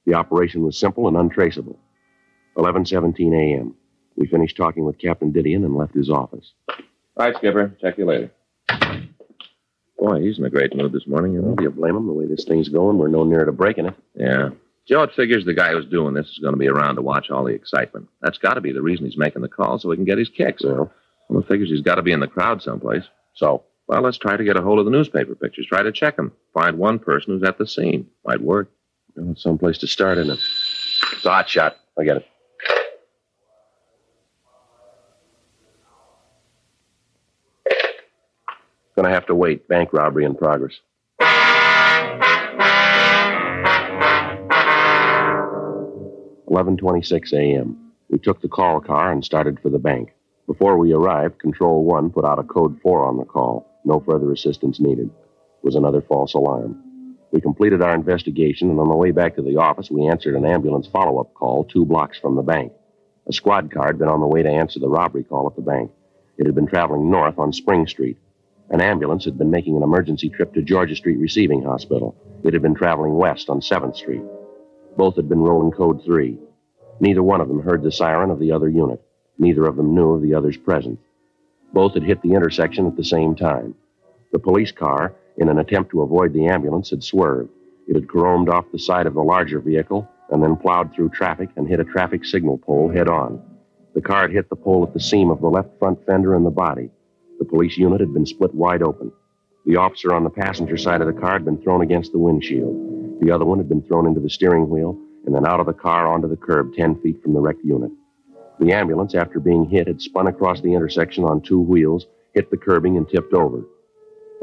The 0.05 0.15
operation 0.15 0.63
was 0.63 0.77
simple 0.77 1.07
and 1.07 1.15
untraceable. 1.15 1.79
11:17 2.57 3.33
a.m. 3.33 3.75
We 4.15 4.27
finished 4.27 4.57
talking 4.57 4.86
with 4.86 4.97
Captain 4.97 5.31
Didion 5.31 5.65
and 5.65 5.75
left 5.75 5.93
his 5.93 6.09
office. 6.09 6.53
All 6.69 6.75
right, 7.17 7.36
Skipper. 7.36 7.75
Check 7.81 7.97
you 7.97 8.05
later. 8.05 8.31
Boy, 9.97 10.21
he's 10.21 10.38
in 10.38 10.45
a 10.45 10.49
great 10.49 10.75
mood 10.75 10.91
this 10.91 11.07
morning, 11.07 11.33
you 11.33 11.41
know. 11.41 11.55
Do 11.55 11.63
you 11.63 11.69
blame 11.69 11.95
him? 11.95 12.07
The 12.07 12.13
way 12.13 12.25
this 12.25 12.45
thing's 12.45 12.69
going, 12.69 12.97
we're 12.97 13.07
no 13.07 13.23
nearer 13.23 13.45
to 13.45 13.51
breaking 13.51 13.88
it. 13.88 13.95
Yeah. 14.15 14.49
Joe, 14.88 15.01
it 15.03 15.13
figures 15.15 15.45
the 15.45 15.53
guy 15.53 15.71
who's 15.71 15.88
doing 15.88 16.13
this 16.13 16.27
is 16.27 16.39
going 16.39 16.53
to 16.53 16.59
be 16.59 16.67
around 16.67 16.95
to 16.95 17.01
watch 17.01 17.31
all 17.31 17.43
the 17.43 17.53
excitement. 17.53 18.07
That's 18.21 18.38
got 18.38 18.53
to 18.53 18.61
be 18.61 18.71
the 18.71 18.83
reason 18.83 19.05
he's 19.05 19.17
making 19.17 19.41
the 19.41 19.47
call, 19.47 19.79
so 19.79 19.89
he 19.89 19.97
can 19.97 20.05
get 20.05 20.19
his 20.19 20.29
kicks. 20.29 20.63
Well, 20.63 20.91
well 21.27 21.41
figures 21.43 21.69
he's 21.69 21.81
got 21.81 21.95
to 21.95 22.03
be 22.03 22.11
in 22.11 22.19
the 22.19 22.27
crowd 22.27 22.61
someplace. 22.61 23.03
So, 23.33 23.63
well, 23.88 24.01
let's 24.01 24.17
try 24.17 24.38
to 24.38 24.43
get 24.43 24.57
a 24.57 24.61
hold 24.61 24.77
of 24.77 24.86
the 24.86 24.91
newspaper 24.91 25.33
pictures. 25.33 25.65
Try 25.67 25.81
to 25.81 25.91
check 25.91 26.15
them. 26.15 26.33
Find 26.53 26.77
one 26.77 26.99
person 26.99 27.33
who's 27.33 27.47
at 27.47 27.57
the 27.57 27.65
scene. 27.67 28.07
Might 28.25 28.41
work. 28.41 28.71
Well, 29.15 29.31
it's 29.31 29.41
someplace 29.41 29.79
to 29.79 29.88
start, 29.88 30.19
isn't 30.19 30.33
it? 30.33 30.39
It's 31.13 31.25
a 31.25 31.29
hot 31.29 31.49
shot. 31.49 31.77
I 31.99 32.03
get 32.03 32.17
it. 32.17 32.27
Gonna 38.95 39.09
have 39.09 39.25
to 39.25 39.36
wait. 39.36 39.67
Bank 39.67 39.91
robbery 39.93 40.25
in 40.25 40.36
progress. 40.36 40.79
Eleven 46.49 46.77
twenty-six 46.77 47.33
a.m. 47.33 47.91
We 48.09 48.19
took 48.19 48.41
the 48.41 48.47
call 48.47 48.79
car 48.79 49.11
and 49.11 49.25
started 49.25 49.59
for 49.59 49.69
the 49.69 49.79
bank. 49.79 50.13
Before 50.47 50.77
we 50.77 50.93
arrived, 50.93 51.39
Control 51.39 51.83
One 51.83 52.11
put 52.11 52.23
out 52.23 52.37
a 52.37 52.43
code 52.43 52.79
four 52.81 53.03
on 53.03 53.17
the 53.17 53.25
call. 53.25 53.67
No 53.83 53.99
further 53.99 54.31
assistance 54.31 54.79
needed. 54.79 55.07
It 55.07 55.63
was 55.63 55.75
another 55.75 56.01
false 56.01 56.35
alarm. 56.35 56.83
We 57.31 57.41
completed 57.41 57.81
our 57.81 57.95
investigation, 57.95 58.69
and 58.69 58.79
on 58.79 58.89
the 58.89 58.95
way 58.95 59.11
back 59.11 59.35
to 59.35 59.41
the 59.41 59.57
office, 59.57 59.89
we 59.89 60.07
answered 60.07 60.35
an 60.35 60.45
ambulance 60.45 60.87
follow-up 60.87 61.33
call 61.33 61.63
two 61.63 61.83
blocks 61.83 62.19
from 62.19 62.35
the 62.35 62.43
bank. 62.43 62.71
A 63.27 63.33
squad 63.33 63.73
car 63.73 63.87
had 63.87 63.97
been 63.97 64.07
on 64.07 64.21
the 64.21 64.27
way 64.27 64.43
to 64.43 64.49
answer 64.49 64.79
the 64.79 64.87
robbery 64.87 65.23
call 65.23 65.47
at 65.47 65.55
the 65.55 65.61
bank. 65.63 65.91
It 66.37 66.45
had 66.45 66.53
been 66.55 66.67
traveling 66.67 67.09
north 67.09 67.39
on 67.39 67.51
Spring 67.53 67.87
Street. 67.87 68.17
An 68.69 68.81
ambulance 68.81 69.25
had 69.25 69.37
been 69.37 69.49
making 69.49 69.75
an 69.75 69.83
emergency 69.83 70.29
trip 70.29 70.53
to 70.53 70.61
Georgia 70.61 70.95
Street 70.95 71.17
Receiving 71.17 71.63
Hospital. 71.63 72.15
It 72.43 72.53
had 72.53 72.61
been 72.61 72.75
traveling 72.75 73.15
west 73.15 73.49
on 73.49 73.61
7th 73.61 73.95
Street. 73.95 74.21
Both 74.97 75.17
had 75.17 75.27
been 75.27 75.41
rolling 75.41 75.71
code 75.71 76.03
3. 76.05 76.37
Neither 77.01 77.21
one 77.21 77.41
of 77.41 77.47
them 77.47 77.61
heard 77.61 77.83
the 77.83 77.91
siren 77.91 78.31
of 78.31 78.39
the 78.39 78.51
other 78.51 78.69
unit. 78.69 79.01
Neither 79.37 79.65
of 79.65 79.75
them 79.75 79.93
knew 79.93 80.11
of 80.11 80.21
the 80.21 80.33
other's 80.33 80.57
presence. 80.57 80.99
Both 81.73 81.95
had 81.95 82.03
hit 82.03 82.21
the 82.21 82.33
intersection 82.33 82.87
at 82.87 82.95
the 82.95 83.03
same 83.03 83.35
time. 83.35 83.75
The 84.31 84.39
police 84.39 84.71
car, 84.71 85.13
in 85.37 85.49
an 85.49 85.59
attempt 85.59 85.91
to 85.91 86.01
avoid 86.01 86.31
the 86.31 86.47
ambulance, 86.47 86.89
had 86.89 87.03
swerved. 87.03 87.49
It 87.87 87.95
had 87.95 88.09
caromed 88.09 88.49
off 88.49 88.71
the 88.71 88.79
side 88.79 89.07
of 89.07 89.13
the 89.13 89.23
larger 89.23 89.59
vehicle 89.59 90.07
and 90.29 90.41
then 90.41 90.55
plowed 90.55 90.93
through 90.93 91.09
traffic 91.09 91.49
and 91.57 91.67
hit 91.67 91.81
a 91.81 91.85
traffic 91.85 92.23
signal 92.23 92.57
pole 92.57 92.89
head 92.89 93.09
on. 93.09 93.41
The 93.93 94.01
car 94.01 94.21
had 94.21 94.31
hit 94.31 94.49
the 94.49 94.55
pole 94.55 94.83
at 94.83 94.93
the 94.93 94.99
seam 94.99 95.29
of 95.29 95.41
the 95.41 95.49
left 95.49 95.77
front 95.77 96.05
fender 96.05 96.35
and 96.35 96.45
the 96.45 96.51
body. 96.51 96.89
The 97.39 97.45
police 97.45 97.77
unit 97.77 97.99
had 97.99 98.13
been 98.13 98.25
split 98.25 98.55
wide 98.55 98.81
open. 98.81 99.11
The 99.65 99.75
officer 99.75 100.13
on 100.13 100.23
the 100.23 100.29
passenger 100.29 100.77
side 100.77 101.01
of 101.01 101.07
the 101.07 101.19
car 101.19 101.33
had 101.33 101.45
been 101.45 101.61
thrown 101.61 101.81
against 101.81 102.11
the 102.13 102.19
windshield. 102.19 102.94
The 103.22 103.32
other 103.32 103.45
one 103.45 103.57
had 103.57 103.70
been 103.70 103.82
thrown 103.82 104.07
into 104.07 104.20
the 104.20 104.30
steering 104.30 104.70
wheel 104.70 104.97
and 105.26 105.34
then 105.34 105.47
out 105.47 105.59
of 105.59 105.66
the 105.66 105.74
car 105.74 106.07
onto 106.07 106.28
the 106.28 106.36
curb 106.36 106.74
10 106.74 107.01
feet 107.01 107.22
from 107.22 107.34
the 107.34 107.39
wrecked 107.39 107.63
unit. 107.63 107.91
The 108.59 108.72
ambulance, 108.72 109.16
after 109.16 109.39
being 109.39 109.66
hit, 109.66 109.88
had 109.88 110.01
spun 110.01 110.28
across 110.28 110.61
the 110.61 110.74
intersection 110.74 111.24
on 111.24 111.41
two 111.41 111.59
wheels, 111.59 112.07
hit 112.34 112.49
the 112.51 112.57
curbing, 112.57 112.97
and 112.97 113.07
tipped 113.07 113.34
over. 113.34 113.66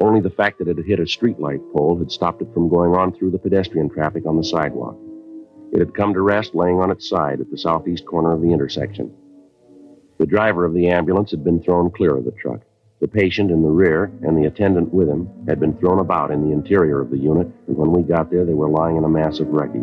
Only 0.01 0.21
the 0.21 0.31
fact 0.31 0.59
that 0.59 0.69
it 0.69 0.77
had 0.77 0.87
hit 0.87 1.01
a 1.01 1.05
streetlight 1.05 1.73
pole 1.73 1.99
had 1.99 2.11
stopped 2.11 2.43
it 2.43 2.53
from 2.53 2.69
going 2.69 2.95
on 2.95 3.13
through 3.13 3.31
the 3.31 3.39
pedestrian 3.39 3.89
traffic 3.89 4.27
on 4.27 4.37
the 4.37 4.45
sidewalk. 4.45 4.97
It 5.73 5.79
had 5.79 5.95
come 5.95 6.13
to 6.15 6.21
rest 6.21 6.55
laying 6.55 6.81
on 6.81 6.91
its 6.91 7.09
side 7.09 7.41
at 7.41 7.51
the 7.51 7.57
southeast 7.57 8.05
corner 8.05 8.33
of 8.33 8.43
the 8.43 8.53
intersection. 8.53 9.15
The 10.19 10.27
driver 10.27 10.65
of 10.65 10.75
the 10.75 10.89
ambulance 10.89 11.31
had 11.31 11.45
been 11.45 11.63
thrown 11.63 11.91
clear 11.91 12.17
of 12.17 12.25
the 12.25 12.33
truck. 12.33 12.61
The 13.03 13.09
patient 13.09 13.51
in 13.51 13.63
the 13.63 13.69
rear 13.69 14.13
and 14.23 14.39
the 14.39 14.47
attendant 14.47 14.95
with 14.95 15.09
him 15.09 15.29
had 15.49 15.59
been 15.59 15.77
thrown 15.79 15.99
about 15.99 16.31
in 16.31 16.47
the 16.47 16.53
interior 16.55 17.01
of 17.01 17.11
the 17.11 17.19
unit, 17.19 17.49
and 17.67 17.77
when 17.77 17.91
we 17.91 18.01
got 18.03 18.31
there, 18.31 18.45
they 18.45 18.55
were 18.55 18.69
lying 18.69 18.97
in 18.97 19.03
a 19.03 19.09
mass 19.09 19.41
of 19.41 19.49
wreckage. 19.49 19.83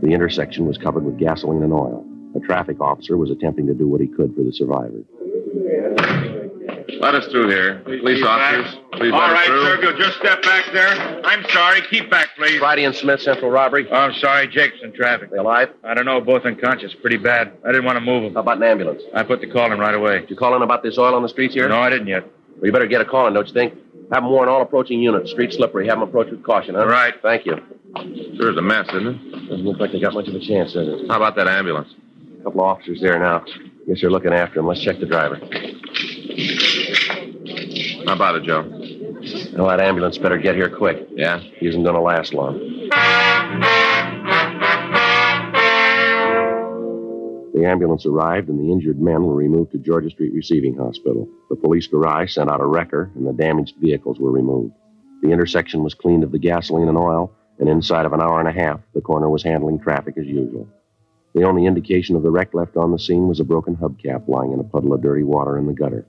The 0.00 0.08
intersection 0.14 0.66
was 0.66 0.78
covered 0.78 1.04
with 1.04 1.18
gasoline 1.18 1.62
and 1.62 1.72
oil. 1.74 2.02
A 2.34 2.40
traffic 2.40 2.80
officer 2.80 3.18
was 3.18 3.30
attempting 3.30 3.66
to 3.66 3.74
do 3.74 3.86
what 3.86 4.00
he 4.00 4.06
could 4.06 4.34
for 4.34 4.42
the 4.42 4.54
survivors. 4.54 5.04
Let 6.98 7.14
us 7.14 7.26
through 7.26 7.50
here. 7.50 7.80
Police 7.84 8.24
officers, 8.24 8.78
please 8.92 9.12
All 9.12 9.18
let 9.18 9.30
us 9.30 9.34
right, 9.34 9.46
through. 9.48 9.92
Sergio, 9.92 9.98
just 9.98 10.16
step 10.16 10.42
back 10.42 10.64
there. 10.72 10.88
I'm 11.26 11.44
sorry. 11.50 11.82
Keep 11.90 12.08
back, 12.10 12.28
please. 12.36 12.58
Friday 12.58 12.84
and 12.84 12.94
Smith, 12.94 13.20
Central 13.20 13.50
Robbery. 13.50 13.86
Oh, 13.90 13.96
I'm 13.96 14.14
sorry. 14.14 14.48
Jake's 14.48 14.80
in 14.82 14.94
traffic. 14.94 15.30
They 15.30 15.36
alive? 15.36 15.68
I 15.84 15.92
don't 15.92 16.06
know. 16.06 16.22
Both 16.22 16.46
unconscious. 16.46 16.94
Pretty 16.94 17.18
bad. 17.18 17.52
I 17.64 17.68
didn't 17.68 17.84
want 17.84 17.96
to 17.96 18.04
move 18.04 18.22
them. 18.22 18.34
How 18.34 18.40
about 18.40 18.56
an 18.56 18.62
ambulance? 18.62 19.02
I 19.14 19.24
put 19.24 19.40
the 19.42 19.46
call 19.46 19.72
in 19.72 19.78
right 19.78 19.94
away. 19.94 20.20
Did 20.20 20.30
you 20.30 20.36
call 20.36 20.56
in 20.56 20.62
about 20.62 20.82
this 20.82 20.96
oil 20.96 21.14
on 21.14 21.22
the 21.22 21.28
streets 21.28 21.52
here? 21.52 21.68
No, 21.68 21.78
I 21.78 21.90
didn't 21.90 22.06
yet. 22.06 22.24
Well, 22.56 22.66
you 22.66 22.72
better 22.72 22.86
get 22.86 23.00
a 23.00 23.04
call 23.04 23.26
in, 23.28 23.34
don't 23.34 23.46
you 23.46 23.54
think? 23.54 23.74
Have 24.12 24.22
them 24.22 24.30
warn 24.30 24.48
all 24.48 24.62
approaching 24.62 25.00
units. 25.02 25.30
Street 25.32 25.52
slippery. 25.52 25.86
Have 25.88 25.98
them 25.98 26.08
approach 26.08 26.30
with 26.30 26.42
caution, 26.42 26.74
huh? 26.74 26.86
Right. 26.86 27.14
Thank 27.22 27.44
you. 27.46 27.56
Sure 28.36 28.50
is 28.50 28.56
a 28.56 28.62
mess, 28.62 28.86
isn't 28.88 29.06
it? 29.06 29.48
Doesn't 29.48 29.64
look 29.64 29.80
like 29.80 29.92
they 29.92 30.00
got 30.00 30.14
much 30.14 30.28
of 30.28 30.34
a 30.34 30.40
chance, 30.40 30.72
does 30.74 30.88
it? 30.88 31.08
How 31.08 31.16
about 31.16 31.34
that 31.36 31.48
ambulance? 31.48 31.88
A 32.40 32.44
couple 32.44 32.60
of 32.60 32.66
officers 32.66 33.00
there 33.00 33.18
now. 33.18 33.44
Guess 33.86 34.00
they're 34.00 34.10
looking 34.10 34.32
after 34.32 34.60
him. 34.60 34.66
Let's 34.66 34.82
check 34.82 34.98
the 35.00 35.06
driver. 35.06 35.36
How 38.06 38.14
about 38.14 38.36
it, 38.36 38.44
Joe? 38.44 38.62
Well, 39.56 39.68
that 39.68 39.80
ambulance 39.80 40.18
better 40.18 40.38
get 40.38 40.54
here 40.54 40.70
quick. 40.70 41.08
Yeah? 41.10 41.38
He 41.40 41.66
isn't 41.66 41.82
going 41.82 41.94
to 41.94 42.00
last 42.00 42.32
long. 42.34 42.60
The 47.56 47.64
ambulance 47.64 48.04
arrived, 48.04 48.50
and 48.50 48.60
the 48.60 48.70
injured 48.70 49.00
men 49.00 49.24
were 49.24 49.34
removed 49.34 49.72
to 49.72 49.78
Georgia 49.78 50.10
Street 50.10 50.34
Receiving 50.34 50.76
Hospital. 50.76 51.26
The 51.48 51.56
police 51.56 51.86
garage 51.86 52.34
sent 52.34 52.50
out 52.50 52.60
a 52.60 52.66
wrecker, 52.66 53.10
and 53.14 53.26
the 53.26 53.32
damaged 53.32 53.76
vehicles 53.80 54.20
were 54.20 54.30
removed. 54.30 54.74
The 55.22 55.30
intersection 55.30 55.82
was 55.82 55.94
cleaned 55.94 56.22
of 56.22 56.32
the 56.32 56.38
gasoline 56.38 56.86
and 56.86 56.98
oil, 56.98 57.32
and 57.58 57.66
inside 57.66 58.04
of 58.04 58.12
an 58.12 58.20
hour 58.20 58.40
and 58.40 58.48
a 58.48 58.52
half, 58.52 58.80
the 58.92 59.00
coroner 59.00 59.30
was 59.30 59.42
handling 59.42 59.78
traffic 59.78 60.18
as 60.18 60.26
usual. 60.26 60.68
The 61.34 61.44
only 61.44 61.64
indication 61.64 62.14
of 62.14 62.22
the 62.22 62.30
wreck 62.30 62.52
left 62.52 62.76
on 62.76 62.92
the 62.92 62.98
scene 62.98 63.26
was 63.26 63.40
a 63.40 63.44
broken 63.44 63.74
hubcap 63.74 64.28
lying 64.28 64.52
in 64.52 64.60
a 64.60 64.64
puddle 64.64 64.92
of 64.92 65.00
dirty 65.00 65.22
water 65.22 65.56
in 65.56 65.66
the 65.66 65.72
gutter. 65.72 66.04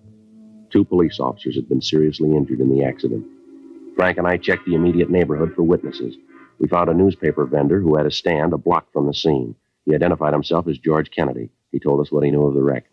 Two 0.69 0.83
police 0.83 1.17
officers 1.17 1.55
had 1.55 1.69
been 1.69 1.81
seriously 1.81 2.35
injured 2.35 2.59
in 2.59 2.69
the 2.69 2.83
accident. 2.83 3.25
Frank 3.95 4.17
and 4.17 4.27
I 4.27 4.35
checked 4.35 4.65
the 4.65 4.75
immediate 4.75 5.09
neighborhood 5.09 5.53
for 5.55 5.63
witnesses. 5.63 6.17
We 6.59 6.67
found 6.67 6.89
a 6.89 6.93
newspaper 6.93 7.45
vendor 7.45 7.79
who 7.79 7.95
had 7.95 8.05
a 8.05 8.11
stand 8.11 8.51
a 8.51 8.57
block 8.57 8.91
from 8.91 9.07
the 9.07 9.13
scene. 9.13 9.55
He 9.88 9.95
identified 9.95 10.33
himself 10.33 10.67
as 10.67 10.77
George 10.77 11.09
Kennedy. 11.11 11.49
He 11.71 11.79
told 11.79 12.01
us 12.01 12.11
what 12.11 12.25
he 12.25 12.29
knew 12.29 12.45
of 12.45 12.53
the 12.53 12.61
wreck. 12.61 12.85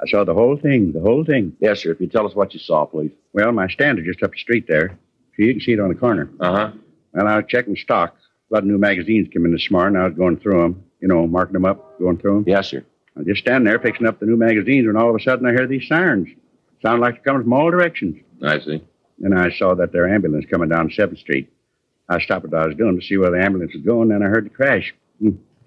I 0.00 0.06
saw 0.06 0.22
the 0.22 0.34
whole 0.34 0.56
thing, 0.56 0.92
the 0.92 1.00
whole 1.00 1.24
thing. 1.24 1.56
Yes, 1.58 1.82
sir. 1.82 1.90
If 1.90 2.00
you 2.00 2.06
tell 2.06 2.26
us 2.26 2.34
what 2.36 2.54
you 2.54 2.60
saw, 2.60 2.84
please. 2.84 3.10
Well, 3.32 3.50
my 3.50 3.66
stand 3.66 3.98
is 3.98 4.04
just 4.06 4.22
up 4.22 4.30
the 4.30 4.38
street 4.38 4.66
there. 4.68 4.96
So 5.36 5.42
you 5.42 5.54
can 5.54 5.60
see 5.60 5.72
it 5.72 5.80
on 5.80 5.88
the 5.88 5.96
corner. 5.96 6.30
Uh 6.38 6.52
huh. 6.52 6.72
Well, 7.12 7.26
I 7.26 7.36
was 7.36 7.46
checking 7.48 7.74
stock. 7.74 8.16
A 8.50 8.54
lot 8.54 8.62
of 8.62 8.68
new 8.68 8.78
magazines 8.78 9.28
came 9.32 9.44
in 9.46 9.52
this 9.52 9.68
morning. 9.68 10.00
I 10.00 10.06
was 10.06 10.16
going 10.16 10.38
through 10.38 10.62
them, 10.62 10.84
you 11.00 11.08
know, 11.08 11.26
marking 11.26 11.54
them 11.54 11.64
up, 11.64 11.98
going 11.98 12.18
through 12.18 12.34
them. 12.34 12.44
Yes, 12.46 12.68
sir. 12.68 12.84
I 13.16 13.20
was 13.20 13.26
just 13.26 13.40
standing 13.40 13.64
there 13.64 13.80
fixing 13.80 14.06
up 14.06 14.20
the 14.20 14.26
new 14.26 14.36
magazines 14.36 14.86
when 14.86 14.96
all 14.96 15.10
of 15.10 15.16
a 15.16 15.20
sudden 15.20 15.44
I 15.44 15.50
heard 15.50 15.68
these 15.68 15.88
sirens. 15.88 16.28
Sounded 16.82 17.00
like 17.00 17.14
they're 17.16 17.24
coming 17.24 17.42
from 17.42 17.52
all 17.52 17.68
directions. 17.72 18.16
I 18.44 18.60
see. 18.60 18.80
Then 19.18 19.36
I 19.36 19.50
saw 19.50 19.74
that 19.74 19.90
their 19.90 20.08
ambulance 20.08 20.46
coming 20.48 20.68
down 20.68 20.88
7th 20.90 21.18
Street. 21.18 21.52
I 22.08 22.20
stopped 22.20 22.46
what 22.46 22.54
I 22.62 22.66
was 22.66 22.76
doing 22.76 22.98
to 22.98 23.04
see 23.04 23.16
where 23.16 23.32
the 23.32 23.44
ambulance 23.44 23.74
was 23.74 23.82
going, 23.82 24.08
then 24.10 24.22
I 24.22 24.26
heard 24.26 24.46
the 24.46 24.50
crash. 24.50 24.94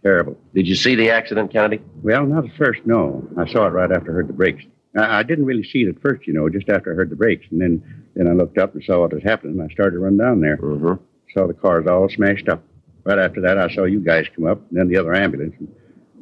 Terrible. 0.04 0.38
Did 0.56 0.68
you 0.68 0.76
see 0.76 0.96
the 0.96 1.12
accident, 1.12 1.52
Kennedy? 1.52 1.82
Well, 2.02 2.26
not 2.26 2.46
at 2.46 2.56
first, 2.58 2.82
no. 2.86 3.28
I 3.38 3.48
saw 3.48 3.68
it 3.68 3.72
right 3.72 3.92
after 3.92 4.12
I 4.12 4.16
heard 4.16 4.28
the 4.28 4.34
brakes. 4.34 4.64
I, 4.98 5.20
I 5.20 5.24
didn't 5.24 5.46
really 5.46 5.64
see 5.64 5.84
it 5.84 5.96
at 5.96 6.02
first, 6.02 6.26
you 6.26 6.34
know, 6.34 6.50
just 6.50 6.70
after 6.70 6.92
I 6.92 6.96
heard 6.96 7.12
the 7.12 7.16
brakes. 7.16 7.46
And 7.52 7.62
then, 7.62 8.06
then 8.16 8.28
I 8.28 8.32
looked 8.32 8.58
up 8.58 8.74
and 8.74 8.84
saw 8.84 9.02
what 9.02 9.14
was 9.14 9.24
happening, 9.24 9.60
and 9.60 9.70
I 9.70 9.74
started 9.74 9.92
to 9.92 10.00
run 10.00 10.18
down 10.18 10.42
there. 10.42 10.58
Mm-hmm. 10.58 11.04
Saw 11.34 11.48
the 11.48 11.54
cars 11.54 11.86
all 11.88 12.10
smashed 12.10 12.50
up. 12.50 12.64
Right 13.04 13.20
after 13.20 13.42
that, 13.42 13.58
I 13.58 13.70
saw 13.74 13.86
you 13.86 14.00
guys 14.00 14.26
come 14.36 14.46
up, 14.46 14.60
and 14.70 14.80
then 14.80 14.88
the 14.88 14.98
other 14.98 15.14
ambulance. 15.14 15.56
And 15.60 15.68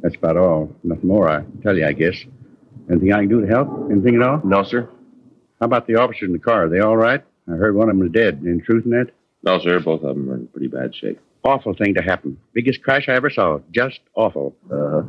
that's 0.02 0.16
about 0.16 0.38
all. 0.38 0.76
Nothing 0.84 1.08
more, 1.08 1.30
I 1.30 1.44
tell 1.64 1.78
you, 1.78 1.86
I 1.86 1.94
guess. 1.94 2.16
Anything 2.90 3.14
I 3.14 3.20
can 3.20 3.30
do 3.30 3.42
to 3.42 3.48
help? 3.48 3.92
Anything 3.92 4.16
at 4.16 4.22
all? 4.22 4.42
No, 4.44 4.64
sir. 4.64 4.90
How 5.60 5.66
about 5.66 5.88
the 5.88 5.96
officers 5.96 6.28
in 6.28 6.34
the 6.34 6.40
car? 6.40 6.66
Are 6.66 6.70
they 6.70 6.80
all 6.80 6.98
right? 6.98 7.24
I 7.48 7.52
heard 7.52 7.76
one 7.76 7.90
of 7.90 7.96
them 7.96 8.00
was 8.00 8.12
dead. 8.12 8.42
Any 8.46 8.62
truth 8.62 8.86
in 8.86 8.92
that? 8.92 9.12
No, 9.44 9.60
sir. 9.60 9.80
Both 9.80 10.04
of 10.04 10.16
them 10.16 10.30
are 10.30 10.36
in 10.36 10.48
pretty 10.48 10.68
bad 10.68 10.96
shape. 10.96 11.20
Awful 11.44 11.74
thing 11.74 11.94
to 11.96 12.02
happen. 12.02 12.38
Biggest 12.54 12.82
crash 12.84 13.08
I 13.08 13.14
ever 13.14 13.30
saw. 13.30 13.60
Just 13.72 14.02
awful. 14.16 14.56
Uh-huh. 14.72 15.04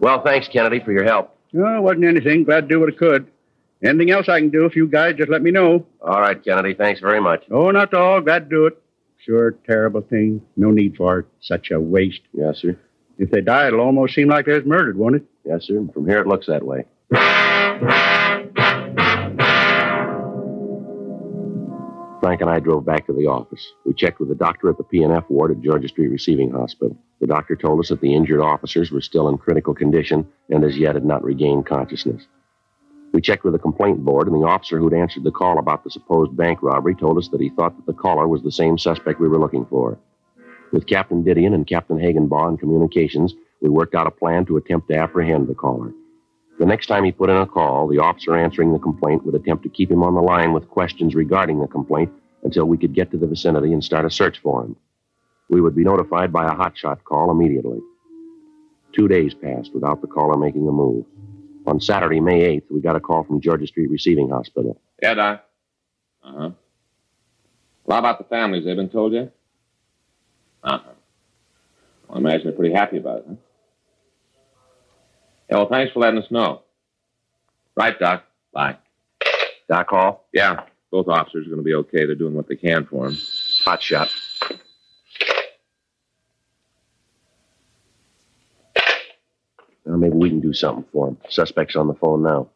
Well, 0.00 0.22
thanks, 0.22 0.48
Kennedy, 0.48 0.80
for 0.80 0.92
your 0.92 1.04
help. 1.04 1.36
No, 1.52 1.76
it 1.76 1.80
wasn't 1.80 2.04
anything. 2.04 2.44
Glad 2.44 2.62
to 2.62 2.66
do 2.68 2.80
what 2.80 2.92
I 2.92 2.96
could. 2.96 3.26
Anything 3.82 4.10
else 4.10 4.28
I 4.28 4.40
can 4.40 4.50
do, 4.50 4.66
if 4.66 4.76
you 4.76 4.86
guys 4.86 5.14
just 5.16 5.30
let 5.30 5.42
me 5.42 5.50
know. 5.50 5.86
All 6.02 6.20
right, 6.20 6.42
Kennedy. 6.42 6.74
Thanks 6.74 7.00
very 7.00 7.20
much. 7.20 7.44
Oh, 7.50 7.70
not 7.70 7.94
at 7.94 8.00
all. 8.00 8.20
Glad 8.20 8.50
to 8.50 8.56
do 8.56 8.66
it. 8.66 8.82
Sure, 9.24 9.52
terrible 9.66 10.00
thing. 10.00 10.42
No 10.56 10.70
need 10.70 10.96
for 10.96 11.20
it. 11.20 11.26
Such 11.40 11.70
a 11.70 11.80
waste. 11.80 12.22
Yes, 12.32 12.58
sir. 12.58 12.78
If 13.18 13.30
they 13.30 13.40
die, 13.42 13.68
it'll 13.68 13.80
almost 13.80 14.14
seem 14.14 14.28
like 14.28 14.46
they 14.46 14.54
was 14.54 14.64
murdered, 14.64 14.96
won't 14.96 15.16
it? 15.16 15.24
Yes, 15.44 15.64
sir. 15.64 15.86
From 15.92 16.06
here, 16.06 16.20
it 16.20 16.26
looks 16.26 16.46
that 16.46 16.64
way. 16.64 16.84
Frank 22.20 22.42
and 22.42 22.50
I 22.50 22.60
drove 22.60 22.84
back 22.84 23.06
to 23.06 23.14
the 23.14 23.26
office. 23.26 23.72
We 23.86 23.94
checked 23.94 24.20
with 24.20 24.28
the 24.28 24.34
doctor 24.34 24.68
at 24.68 24.76
the 24.76 24.84
P&F 24.84 25.24
ward 25.30 25.52
at 25.52 25.62
Georgia 25.62 25.88
Street 25.88 26.08
Receiving 26.08 26.50
Hospital. 26.50 26.96
The 27.18 27.26
doctor 27.26 27.56
told 27.56 27.80
us 27.80 27.88
that 27.88 28.02
the 28.02 28.14
injured 28.14 28.40
officers 28.40 28.90
were 28.90 29.00
still 29.00 29.28
in 29.28 29.38
critical 29.38 29.74
condition 29.74 30.28
and 30.50 30.62
as 30.62 30.76
yet 30.76 30.94
had 30.96 31.04
not 31.04 31.24
regained 31.24 31.64
consciousness. 31.64 32.26
We 33.12 33.22
checked 33.22 33.42
with 33.42 33.54
the 33.54 33.58
complaint 33.58 34.04
board, 34.04 34.28
and 34.28 34.36
the 34.36 34.46
officer 34.46 34.78
who'd 34.78 34.94
answered 34.94 35.24
the 35.24 35.32
call 35.32 35.58
about 35.58 35.82
the 35.82 35.90
supposed 35.90 36.36
bank 36.36 36.62
robbery 36.62 36.94
told 36.94 37.18
us 37.18 37.28
that 37.28 37.40
he 37.40 37.48
thought 37.48 37.74
that 37.76 37.86
the 37.86 37.98
caller 37.98 38.28
was 38.28 38.42
the 38.42 38.52
same 38.52 38.78
suspect 38.78 39.18
we 39.18 39.28
were 39.28 39.40
looking 39.40 39.66
for. 39.66 39.98
With 40.72 40.86
Captain 40.86 41.24
Didion 41.24 41.54
and 41.54 41.66
Captain 41.66 41.98
Hagenbaugh 41.98 42.50
in 42.50 42.56
communications, 42.58 43.34
we 43.60 43.68
worked 43.68 43.94
out 43.94 44.06
a 44.06 44.12
plan 44.12 44.44
to 44.46 44.58
attempt 44.58 44.88
to 44.88 44.96
apprehend 44.96 45.48
the 45.48 45.54
caller. 45.54 45.92
The 46.60 46.66
next 46.66 46.88
time 46.88 47.04
he 47.04 47.10
put 47.10 47.30
in 47.30 47.36
a 47.38 47.46
call, 47.46 47.88
the 47.88 48.00
officer 48.00 48.36
answering 48.36 48.74
the 48.74 48.78
complaint 48.78 49.24
would 49.24 49.34
attempt 49.34 49.62
to 49.62 49.70
keep 49.70 49.90
him 49.90 50.02
on 50.02 50.14
the 50.14 50.20
line 50.20 50.52
with 50.52 50.68
questions 50.68 51.14
regarding 51.14 51.58
the 51.58 51.66
complaint 51.66 52.12
until 52.42 52.66
we 52.66 52.76
could 52.76 52.94
get 52.94 53.10
to 53.12 53.16
the 53.16 53.26
vicinity 53.26 53.72
and 53.72 53.82
start 53.82 54.04
a 54.04 54.10
search 54.10 54.38
for 54.40 54.64
him. 54.64 54.76
We 55.48 55.62
would 55.62 55.74
be 55.74 55.84
notified 55.84 56.34
by 56.34 56.44
a 56.44 56.54
hotshot 56.54 57.02
call 57.04 57.30
immediately. 57.30 57.80
Two 58.92 59.08
days 59.08 59.32
passed 59.32 59.72
without 59.72 60.02
the 60.02 60.06
caller 60.06 60.36
making 60.36 60.68
a 60.68 60.70
move. 60.70 61.06
On 61.66 61.80
Saturday, 61.80 62.20
May 62.20 62.58
8th, 62.58 62.70
we 62.70 62.82
got 62.82 62.94
a 62.94 63.00
call 63.00 63.24
from 63.24 63.40
Georgia 63.40 63.66
Street 63.66 63.90
Receiving 63.90 64.28
Hospital. 64.28 64.78
Yeah, 65.00 65.14
Doc. 65.14 65.44
Uh 66.22 66.32
huh. 66.32 66.50
Well, 67.84 67.94
how 67.94 67.98
about 68.00 68.18
the 68.18 68.24
families? 68.24 68.66
They've 68.66 68.76
been 68.76 68.90
told 68.90 69.14
yet? 69.14 69.32
Uh 70.62 70.78
huh. 70.78 70.90
Well, 72.06 72.18
I 72.18 72.20
imagine 72.20 72.48
they're 72.48 72.52
pretty 72.52 72.74
happy 72.74 72.98
about 72.98 73.20
it, 73.20 73.24
huh? 73.30 73.34
Yeah, 75.50 75.56
well, 75.56 75.68
thanks 75.68 75.92
for 75.92 76.00
letting 76.00 76.22
us 76.22 76.30
know. 76.30 76.62
Right, 77.76 77.98
Doc. 77.98 78.24
Bye. 78.52 78.76
Doc 79.68 79.88
Hall? 79.90 80.26
Yeah, 80.32 80.64
both 80.92 81.08
officers 81.08 81.46
are 81.46 81.50
going 81.50 81.60
to 81.60 81.64
be 81.64 81.74
okay. 81.74 82.04
They're 82.06 82.14
doing 82.14 82.34
what 82.34 82.48
they 82.48 82.56
can 82.56 82.86
for 82.86 83.08
him. 83.08 83.18
Hot 83.64 83.82
shot. 83.82 84.10
Well, 89.84 89.98
maybe 89.98 90.14
we 90.14 90.28
can 90.28 90.40
do 90.40 90.52
something 90.52 90.84
for 90.92 91.08
him. 91.08 91.18
Suspect's 91.28 91.74
on 91.74 91.88
the 91.88 91.94
phone 91.94 92.22
now. 92.22 92.48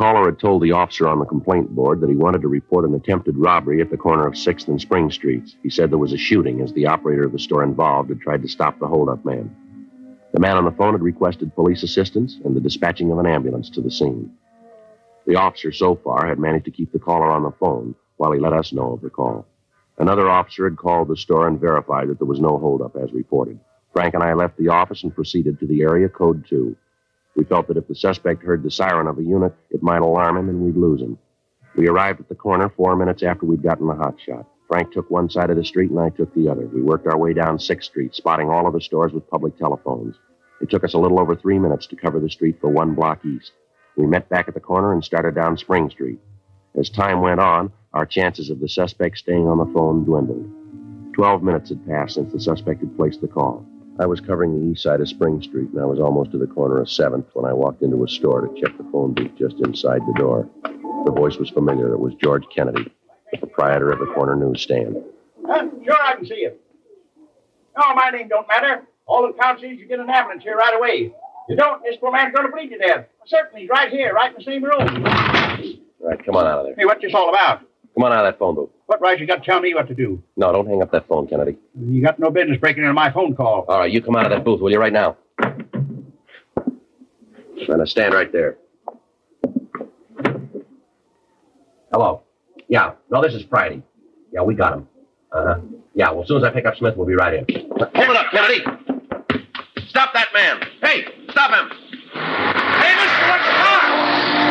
Caller 0.00 0.24
had 0.24 0.38
told 0.38 0.62
the 0.62 0.72
officer 0.72 1.06
on 1.06 1.18
the 1.18 1.26
complaint 1.26 1.68
board 1.74 2.00
that 2.00 2.08
he 2.08 2.16
wanted 2.16 2.40
to 2.40 2.48
report 2.48 2.86
an 2.86 2.94
attempted 2.94 3.36
robbery 3.36 3.82
at 3.82 3.90
the 3.90 3.98
corner 3.98 4.26
of 4.26 4.32
6th 4.32 4.66
and 4.66 4.80
Spring 4.80 5.10
Streets. 5.10 5.56
He 5.62 5.68
said 5.68 5.90
there 5.90 5.98
was 5.98 6.14
a 6.14 6.16
shooting 6.16 6.62
as 6.62 6.72
the 6.72 6.86
operator 6.86 7.24
of 7.24 7.32
the 7.32 7.38
store 7.38 7.62
involved 7.62 8.08
had 8.08 8.18
tried 8.18 8.40
to 8.40 8.48
stop 8.48 8.78
the 8.78 8.86
holdup 8.86 9.22
man. 9.26 9.54
The 10.32 10.40
man 10.40 10.56
on 10.56 10.64
the 10.64 10.70
phone 10.70 10.94
had 10.94 11.02
requested 11.02 11.54
police 11.54 11.82
assistance 11.82 12.38
and 12.46 12.56
the 12.56 12.62
dispatching 12.62 13.12
of 13.12 13.18
an 13.18 13.26
ambulance 13.26 13.68
to 13.70 13.82
the 13.82 13.90
scene. 13.90 14.32
The 15.26 15.36
officer 15.36 15.70
so 15.70 15.96
far 15.96 16.26
had 16.26 16.38
managed 16.38 16.64
to 16.64 16.70
keep 16.70 16.92
the 16.92 16.98
caller 16.98 17.30
on 17.30 17.42
the 17.42 17.52
phone 17.60 17.94
while 18.16 18.32
he 18.32 18.40
let 18.40 18.54
us 18.54 18.72
know 18.72 18.94
of 18.94 19.02
the 19.02 19.10
call. 19.10 19.46
Another 19.98 20.30
officer 20.30 20.64
had 20.64 20.78
called 20.78 21.08
the 21.08 21.16
store 21.16 21.46
and 21.46 21.60
verified 21.60 22.08
that 22.08 22.18
there 22.18 22.26
was 22.26 22.40
no 22.40 22.56
holdup 22.56 22.96
as 22.96 23.12
reported. 23.12 23.60
Frank 23.92 24.14
and 24.14 24.22
I 24.22 24.32
left 24.32 24.56
the 24.56 24.68
office 24.68 25.02
and 25.02 25.14
proceeded 25.14 25.60
to 25.60 25.66
the 25.66 25.82
area 25.82 26.08
code 26.08 26.46
2. 26.48 26.74
We 27.40 27.46
felt 27.46 27.68
that 27.68 27.78
if 27.78 27.88
the 27.88 27.94
suspect 27.94 28.42
heard 28.42 28.62
the 28.62 28.70
siren 28.70 29.06
of 29.06 29.18
a 29.18 29.22
unit, 29.22 29.54
it 29.70 29.82
might 29.82 30.02
alarm 30.02 30.36
him 30.36 30.50
and 30.50 30.60
we'd 30.60 30.76
lose 30.76 31.00
him. 31.00 31.16
We 31.74 31.88
arrived 31.88 32.20
at 32.20 32.28
the 32.28 32.34
corner 32.34 32.68
four 32.68 32.94
minutes 32.96 33.22
after 33.22 33.46
we'd 33.46 33.62
gotten 33.62 33.86
the 33.86 33.94
hot 33.94 34.16
shot. 34.20 34.46
Frank 34.68 34.92
took 34.92 35.10
one 35.10 35.30
side 35.30 35.48
of 35.48 35.56
the 35.56 35.64
street 35.64 35.90
and 35.90 35.98
I 35.98 36.10
took 36.10 36.34
the 36.34 36.50
other. 36.50 36.66
We 36.66 36.82
worked 36.82 37.06
our 37.06 37.16
way 37.16 37.32
down 37.32 37.56
6th 37.56 37.84
Street, 37.84 38.14
spotting 38.14 38.50
all 38.50 38.66
of 38.66 38.74
the 38.74 38.80
stores 38.82 39.14
with 39.14 39.30
public 39.30 39.56
telephones. 39.56 40.16
It 40.60 40.68
took 40.68 40.84
us 40.84 40.92
a 40.92 40.98
little 40.98 41.18
over 41.18 41.34
three 41.34 41.58
minutes 41.58 41.86
to 41.86 41.96
cover 41.96 42.20
the 42.20 42.28
street 42.28 42.58
for 42.60 42.68
one 42.68 42.94
block 42.94 43.24
east. 43.24 43.52
We 43.96 44.04
met 44.04 44.28
back 44.28 44.46
at 44.46 44.52
the 44.52 44.60
corner 44.60 44.92
and 44.92 45.02
started 45.02 45.34
down 45.34 45.56
Spring 45.56 45.88
Street. 45.88 46.20
As 46.78 46.90
time 46.90 47.22
went 47.22 47.40
on, 47.40 47.72
our 47.94 48.04
chances 48.04 48.50
of 48.50 48.60
the 48.60 48.68
suspect 48.68 49.16
staying 49.16 49.48
on 49.48 49.56
the 49.56 49.72
phone 49.72 50.04
dwindled. 50.04 51.14
Twelve 51.14 51.42
minutes 51.42 51.70
had 51.70 51.88
passed 51.88 52.16
since 52.16 52.30
the 52.34 52.38
suspect 52.38 52.80
had 52.80 52.94
placed 52.98 53.22
the 53.22 53.28
call. 53.28 53.64
I 54.00 54.06
was 54.06 54.18
covering 54.18 54.58
the 54.58 54.72
east 54.72 54.82
side 54.82 55.02
of 55.02 55.08
Spring 55.10 55.42
Street, 55.42 55.68
and 55.72 55.80
I 55.80 55.84
was 55.84 56.00
almost 56.00 56.30
to 56.30 56.38
the 56.38 56.46
corner 56.46 56.78
of 56.78 56.86
7th 56.86 57.26
when 57.34 57.44
I 57.44 57.52
walked 57.52 57.82
into 57.82 58.02
a 58.02 58.08
store 58.08 58.40
to 58.40 58.60
check 58.60 58.74
the 58.78 58.88
phone 58.90 59.12
booth 59.12 59.32
just 59.38 59.56
inside 59.60 60.00
the 60.06 60.14
door. 60.18 60.48
The 61.04 61.12
voice 61.12 61.36
was 61.36 61.50
familiar. 61.50 61.92
It 61.92 62.00
was 62.00 62.14
George 62.14 62.44
Kennedy, 62.54 62.90
the 63.30 63.36
proprietor 63.36 63.90
of 63.90 63.98
the 63.98 64.06
corner 64.06 64.36
newsstand. 64.36 64.96
Uh, 65.46 65.66
sure, 65.84 66.02
I 66.02 66.14
can 66.16 66.24
see 66.24 66.40
you. 66.40 66.52
No, 67.76 67.94
my 67.94 68.08
name 68.08 68.28
don't 68.28 68.48
matter. 68.48 68.86
All 69.04 69.26
that 69.26 69.38
counts 69.38 69.62
is 69.62 69.78
you 69.78 69.86
get 69.86 70.00
an 70.00 70.08
ambulance 70.08 70.44
here 70.44 70.56
right 70.56 70.74
away. 70.74 71.12
You 71.50 71.56
don't, 71.56 71.82
this 71.82 71.96
poor 72.00 72.10
man's 72.10 72.34
going 72.34 72.46
to 72.46 72.52
bleed 72.52 72.70
to 72.70 72.78
death. 72.78 73.04
Certainly, 73.26 73.62
he's 73.62 73.70
right 73.70 73.90
here, 73.90 74.14
right 74.14 74.30
in 74.30 74.38
the 74.38 74.44
same 74.44 74.64
room. 74.64 75.04
All 76.00 76.08
right, 76.08 76.24
come 76.24 76.36
on 76.36 76.46
out 76.46 76.60
of 76.60 76.66
there. 76.66 76.74
Hey, 76.74 76.86
what's 76.86 77.02
this 77.02 77.12
all 77.12 77.28
about? 77.28 77.60
Come 77.94 78.04
on 78.04 78.12
out 78.12 78.24
of 78.24 78.32
that 78.32 78.38
phone 78.38 78.54
booth. 78.54 78.70
What 78.90 79.00
right 79.00 79.20
you 79.20 79.24
got 79.24 79.44
to 79.44 79.48
tell 79.48 79.60
me 79.60 79.72
what 79.72 79.86
to 79.86 79.94
do? 79.94 80.20
No, 80.36 80.50
don't 80.50 80.66
hang 80.66 80.82
up 80.82 80.90
that 80.90 81.06
phone, 81.06 81.28
Kennedy. 81.28 81.56
You 81.80 82.02
got 82.02 82.18
no 82.18 82.28
business 82.28 82.58
breaking 82.58 82.82
into 82.82 82.92
my 82.92 83.12
phone 83.12 83.36
call. 83.36 83.64
All 83.68 83.78
right, 83.78 83.88
you 83.88 84.02
come 84.02 84.16
out 84.16 84.26
of 84.26 84.32
that 84.32 84.44
booth, 84.44 84.60
will 84.60 84.72
you, 84.72 84.80
right 84.80 84.92
now? 84.92 85.16
Now 87.68 87.84
stand 87.84 88.14
right 88.14 88.32
there. 88.32 88.56
Hello. 91.92 92.22
Yeah. 92.66 92.94
No, 93.12 93.22
this 93.22 93.32
is 93.32 93.44
Friday. 93.48 93.80
Yeah, 94.32 94.42
we 94.42 94.56
got 94.56 94.72
him. 94.72 94.88
Uh 95.30 95.44
huh. 95.44 95.60
Yeah. 95.94 96.10
Well, 96.10 96.22
as 96.22 96.26
soon 96.28 96.38
as 96.38 96.42
I 96.42 96.50
pick 96.50 96.66
up 96.66 96.74
Smith, 96.74 96.96
we'll 96.96 97.06
be 97.06 97.14
right 97.14 97.34
in. 97.34 97.46
Hold 97.48 98.10
it 98.10 98.16
up, 98.16 98.32
Kennedy. 98.32 98.64
Stop 99.86 100.12
that 100.14 100.30
man. 100.34 100.62
Hey, 100.82 101.04
stop 101.30 101.52
him. 101.52 101.70
Hey, 102.12 102.96
Mr. 102.96 103.28
What's 103.30 104.50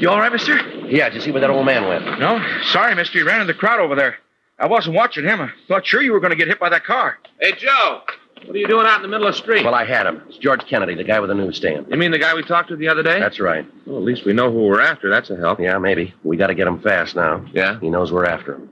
You 0.00 0.08
all 0.08 0.18
right, 0.18 0.32
mister? 0.32 0.56
Yeah, 0.88 1.10
did 1.10 1.16
you 1.16 1.20
see 1.20 1.30
where 1.30 1.42
that 1.42 1.50
old 1.50 1.66
man 1.66 1.86
went? 1.86 2.18
No. 2.18 2.42
Sorry, 2.62 2.94
mister. 2.94 3.18
He 3.18 3.22
ran 3.22 3.42
in 3.42 3.46
the 3.46 3.52
crowd 3.52 3.80
over 3.80 3.94
there. 3.94 4.16
I 4.58 4.66
wasn't 4.66 4.96
watching 4.96 5.24
him. 5.24 5.42
I 5.42 5.50
thought 5.68 5.86
sure 5.86 6.00
you 6.00 6.12
were 6.12 6.20
going 6.20 6.30
to 6.30 6.36
get 6.36 6.48
hit 6.48 6.58
by 6.58 6.70
that 6.70 6.84
car. 6.84 7.18
Hey, 7.38 7.52
Joe. 7.52 8.00
What 8.46 8.56
are 8.56 8.58
you 8.58 8.66
doing 8.66 8.86
out 8.86 8.96
in 8.96 9.02
the 9.02 9.08
middle 9.08 9.26
of 9.26 9.34
the 9.34 9.38
street? 9.38 9.62
Well, 9.62 9.74
I 9.74 9.84
had 9.84 10.06
him. 10.06 10.22
It's 10.26 10.38
George 10.38 10.64
Kennedy, 10.66 10.94
the 10.94 11.04
guy 11.04 11.20
with 11.20 11.28
the 11.28 11.34
newsstand. 11.34 11.88
You 11.90 11.98
mean 11.98 12.12
the 12.12 12.18
guy 12.18 12.34
we 12.34 12.42
talked 12.42 12.70
to 12.70 12.76
the 12.76 12.88
other 12.88 13.02
day? 13.02 13.20
That's 13.20 13.40
right. 13.40 13.66
Well, 13.86 13.98
at 13.98 14.02
least 14.02 14.24
we 14.24 14.32
know 14.32 14.50
who 14.50 14.66
we're 14.66 14.80
after. 14.80 15.10
That's 15.10 15.28
a 15.28 15.36
help. 15.36 15.60
Yeah, 15.60 15.76
maybe. 15.76 16.14
We 16.24 16.38
got 16.38 16.46
to 16.46 16.54
get 16.54 16.66
him 16.66 16.80
fast 16.80 17.14
now. 17.14 17.44
Yeah? 17.52 17.78
He 17.80 17.90
knows 17.90 18.10
we're 18.10 18.24
after 18.24 18.54
him. 18.54 18.70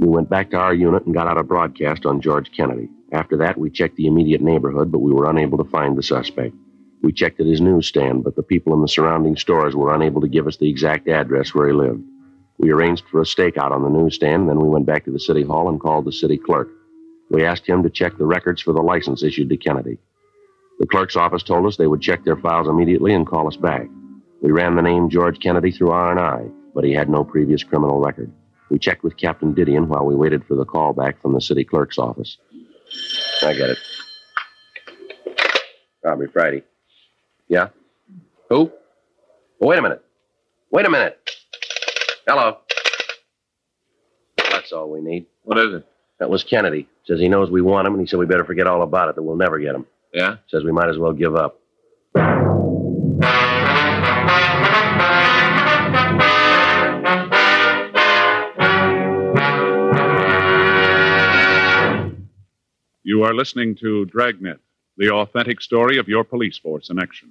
We 0.00 0.08
went 0.08 0.28
back 0.28 0.50
to 0.50 0.56
our 0.56 0.74
unit 0.74 1.06
and 1.06 1.14
got 1.14 1.28
out 1.28 1.38
a 1.38 1.44
broadcast 1.44 2.04
on 2.04 2.20
George 2.20 2.50
Kennedy. 2.50 2.88
After 3.12 3.36
that, 3.36 3.56
we 3.56 3.70
checked 3.70 3.94
the 3.94 4.08
immediate 4.08 4.40
neighborhood, 4.40 4.90
but 4.90 4.98
we 4.98 5.12
were 5.12 5.30
unable 5.30 5.58
to 5.62 5.70
find 5.70 5.96
the 5.96 6.02
suspect. 6.02 6.56
We 7.02 7.12
checked 7.12 7.40
at 7.40 7.46
his 7.46 7.60
newsstand, 7.60 8.24
but 8.24 8.36
the 8.36 8.42
people 8.42 8.74
in 8.74 8.82
the 8.82 8.88
surrounding 8.88 9.36
stores 9.36 9.76
were 9.76 9.94
unable 9.94 10.20
to 10.20 10.28
give 10.28 10.46
us 10.46 10.56
the 10.56 10.68
exact 10.68 11.08
address 11.08 11.54
where 11.54 11.68
he 11.68 11.72
lived. 11.72 12.02
We 12.58 12.70
arranged 12.70 13.04
for 13.10 13.20
a 13.20 13.24
stakeout 13.24 13.70
on 13.70 13.82
the 13.82 13.90
newsstand, 13.90 14.48
then 14.48 14.58
we 14.58 14.68
went 14.68 14.86
back 14.86 15.04
to 15.04 15.12
the 15.12 15.20
city 15.20 15.42
hall 15.42 15.68
and 15.68 15.80
called 15.80 16.04
the 16.04 16.12
city 16.12 16.38
clerk. 16.38 16.68
We 17.30 17.44
asked 17.44 17.66
him 17.66 17.82
to 17.82 17.90
check 17.90 18.16
the 18.16 18.24
records 18.24 18.62
for 18.62 18.72
the 18.72 18.82
license 18.82 19.22
issued 19.22 19.50
to 19.50 19.56
Kennedy. 19.56 19.98
The 20.78 20.86
clerk's 20.86 21.16
office 21.16 21.42
told 21.42 21.66
us 21.66 21.76
they 21.76 21.86
would 21.86 22.02
check 22.02 22.24
their 22.24 22.36
files 22.36 22.68
immediately 22.68 23.14
and 23.14 23.26
call 23.26 23.46
us 23.46 23.56
back. 23.56 23.88
We 24.42 24.52
ran 24.52 24.76
the 24.76 24.82
name 24.82 25.10
George 25.10 25.40
Kennedy 25.40 25.72
through 25.72 25.90
R&I, 25.90 26.48
but 26.74 26.84
he 26.84 26.92
had 26.92 27.08
no 27.08 27.24
previous 27.24 27.62
criminal 27.62 27.98
record. 27.98 28.30
We 28.70 28.78
checked 28.78 29.02
with 29.02 29.16
Captain 29.16 29.54
Didion 29.54 29.86
while 29.86 30.04
we 30.04 30.14
waited 30.14 30.44
for 30.44 30.54
the 30.54 30.64
call 30.64 30.92
back 30.92 31.20
from 31.22 31.32
the 31.32 31.40
city 31.40 31.64
clerk's 31.64 31.98
office. 31.98 32.36
I 33.42 33.54
get 33.54 33.70
it. 33.70 33.78
Robbery 36.04 36.28
Friday. 36.28 36.62
Yeah? 37.48 37.68
Who? 38.50 38.70
Oh, 39.60 39.66
wait 39.66 39.78
a 39.78 39.82
minute. 39.82 40.02
Wait 40.70 40.86
a 40.86 40.90
minute. 40.90 41.18
Hello. 42.26 42.58
That's 44.36 44.72
all 44.72 44.90
we 44.90 45.00
need. 45.00 45.26
What 45.42 45.58
is 45.58 45.74
it? 45.74 45.86
That 46.18 46.30
was 46.30 46.42
Kennedy. 46.42 46.88
Says 47.04 47.20
he 47.20 47.28
knows 47.28 47.50
we 47.50 47.62
want 47.62 47.86
him, 47.86 47.94
and 47.94 48.00
he 48.00 48.06
said 48.06 48.18
we 48.18 48.26
better 48.26 48.44
forget 48.44 48.66
all 48.66 48.82
about 48.82 49.08
it, 49.08 49.14
that 49.16 49.22
we'll 49.22 49.36
never 49.36 49.58
get 49.58 49.74
him. 49.74 49.86
Yeah? 50.12 50.36
Says 50.48 50.64
we 50.64 50.72
might 50.72 50.88
as 50.88 50.98
well 50.98 51.12
give 51.12 51.36
up. 51.36 51.60
You 63.02 63.22
are 63.22 63.34
listening 63.34 63.76
to 63.76 64.04
Dragnet, 64.06 64.58
the 64.96 65.10
authentic 65.10 65.60
story 65.60 65.98
of 65.98 66.08
your 66.08 66.24
police 66.24 66.58
force 66.58 66.90
in 66.90 66.98
action. 66.98 67.30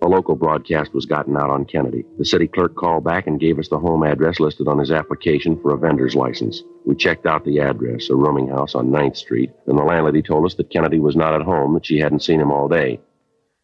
A 0.00 0.06
local 0.08 0.36
broadcast 0.36 0.94
was 0.94 1.06
gotten 1.06 1.36
out 1.36 1.50
on 1.50 1.64
Kennedy. 1.66 2.04
The 2.18 2.24
city 2.24 2.46
clerk 2.46 2.74
called 2.76 3.04
back 3.04 3.26
and 3.26 3.40
gave 3.40 3.58
us 3.58 3.68
the 3.68 3.78
home 3.78 4.02
address 4.04 4.40
listed 4.40 4.68
on 4.68 4.78
his 4.78 4.90
application 4.90 5.60
for 5.60 5.74
a 5.74 5.78
vendor's 5.78 6.14
license. 6.14 6.62
We 6.86 6.94
checked 6.94 7.26
out 7.26 7.44
the 7.44 7.60
address, 7.60 8.08
a 8.08 8.14
rooming 8.14 8.48
house 8.48 8.74
on 8.74 8.90
9th 8.90 9.16
Street, 9.16 9.50
and 9.66 9.78
the 9.78 9.82
landlady 9.82 10.22
told 10.22 10.46
us 10.46 10.54
that 10.54 10.70
Kennedy 10.70 10.98
was 10.98 11.16
not 11.16 11.34
at 11.34 11.42
home, 11.42 11.74
that 11.74 11.84
she 11.86 11.98
hadn't 11.98 12.22
seen 12.22 12.40
him 12.40 12.50
all 12.52 12.68
day. 12.68 13.00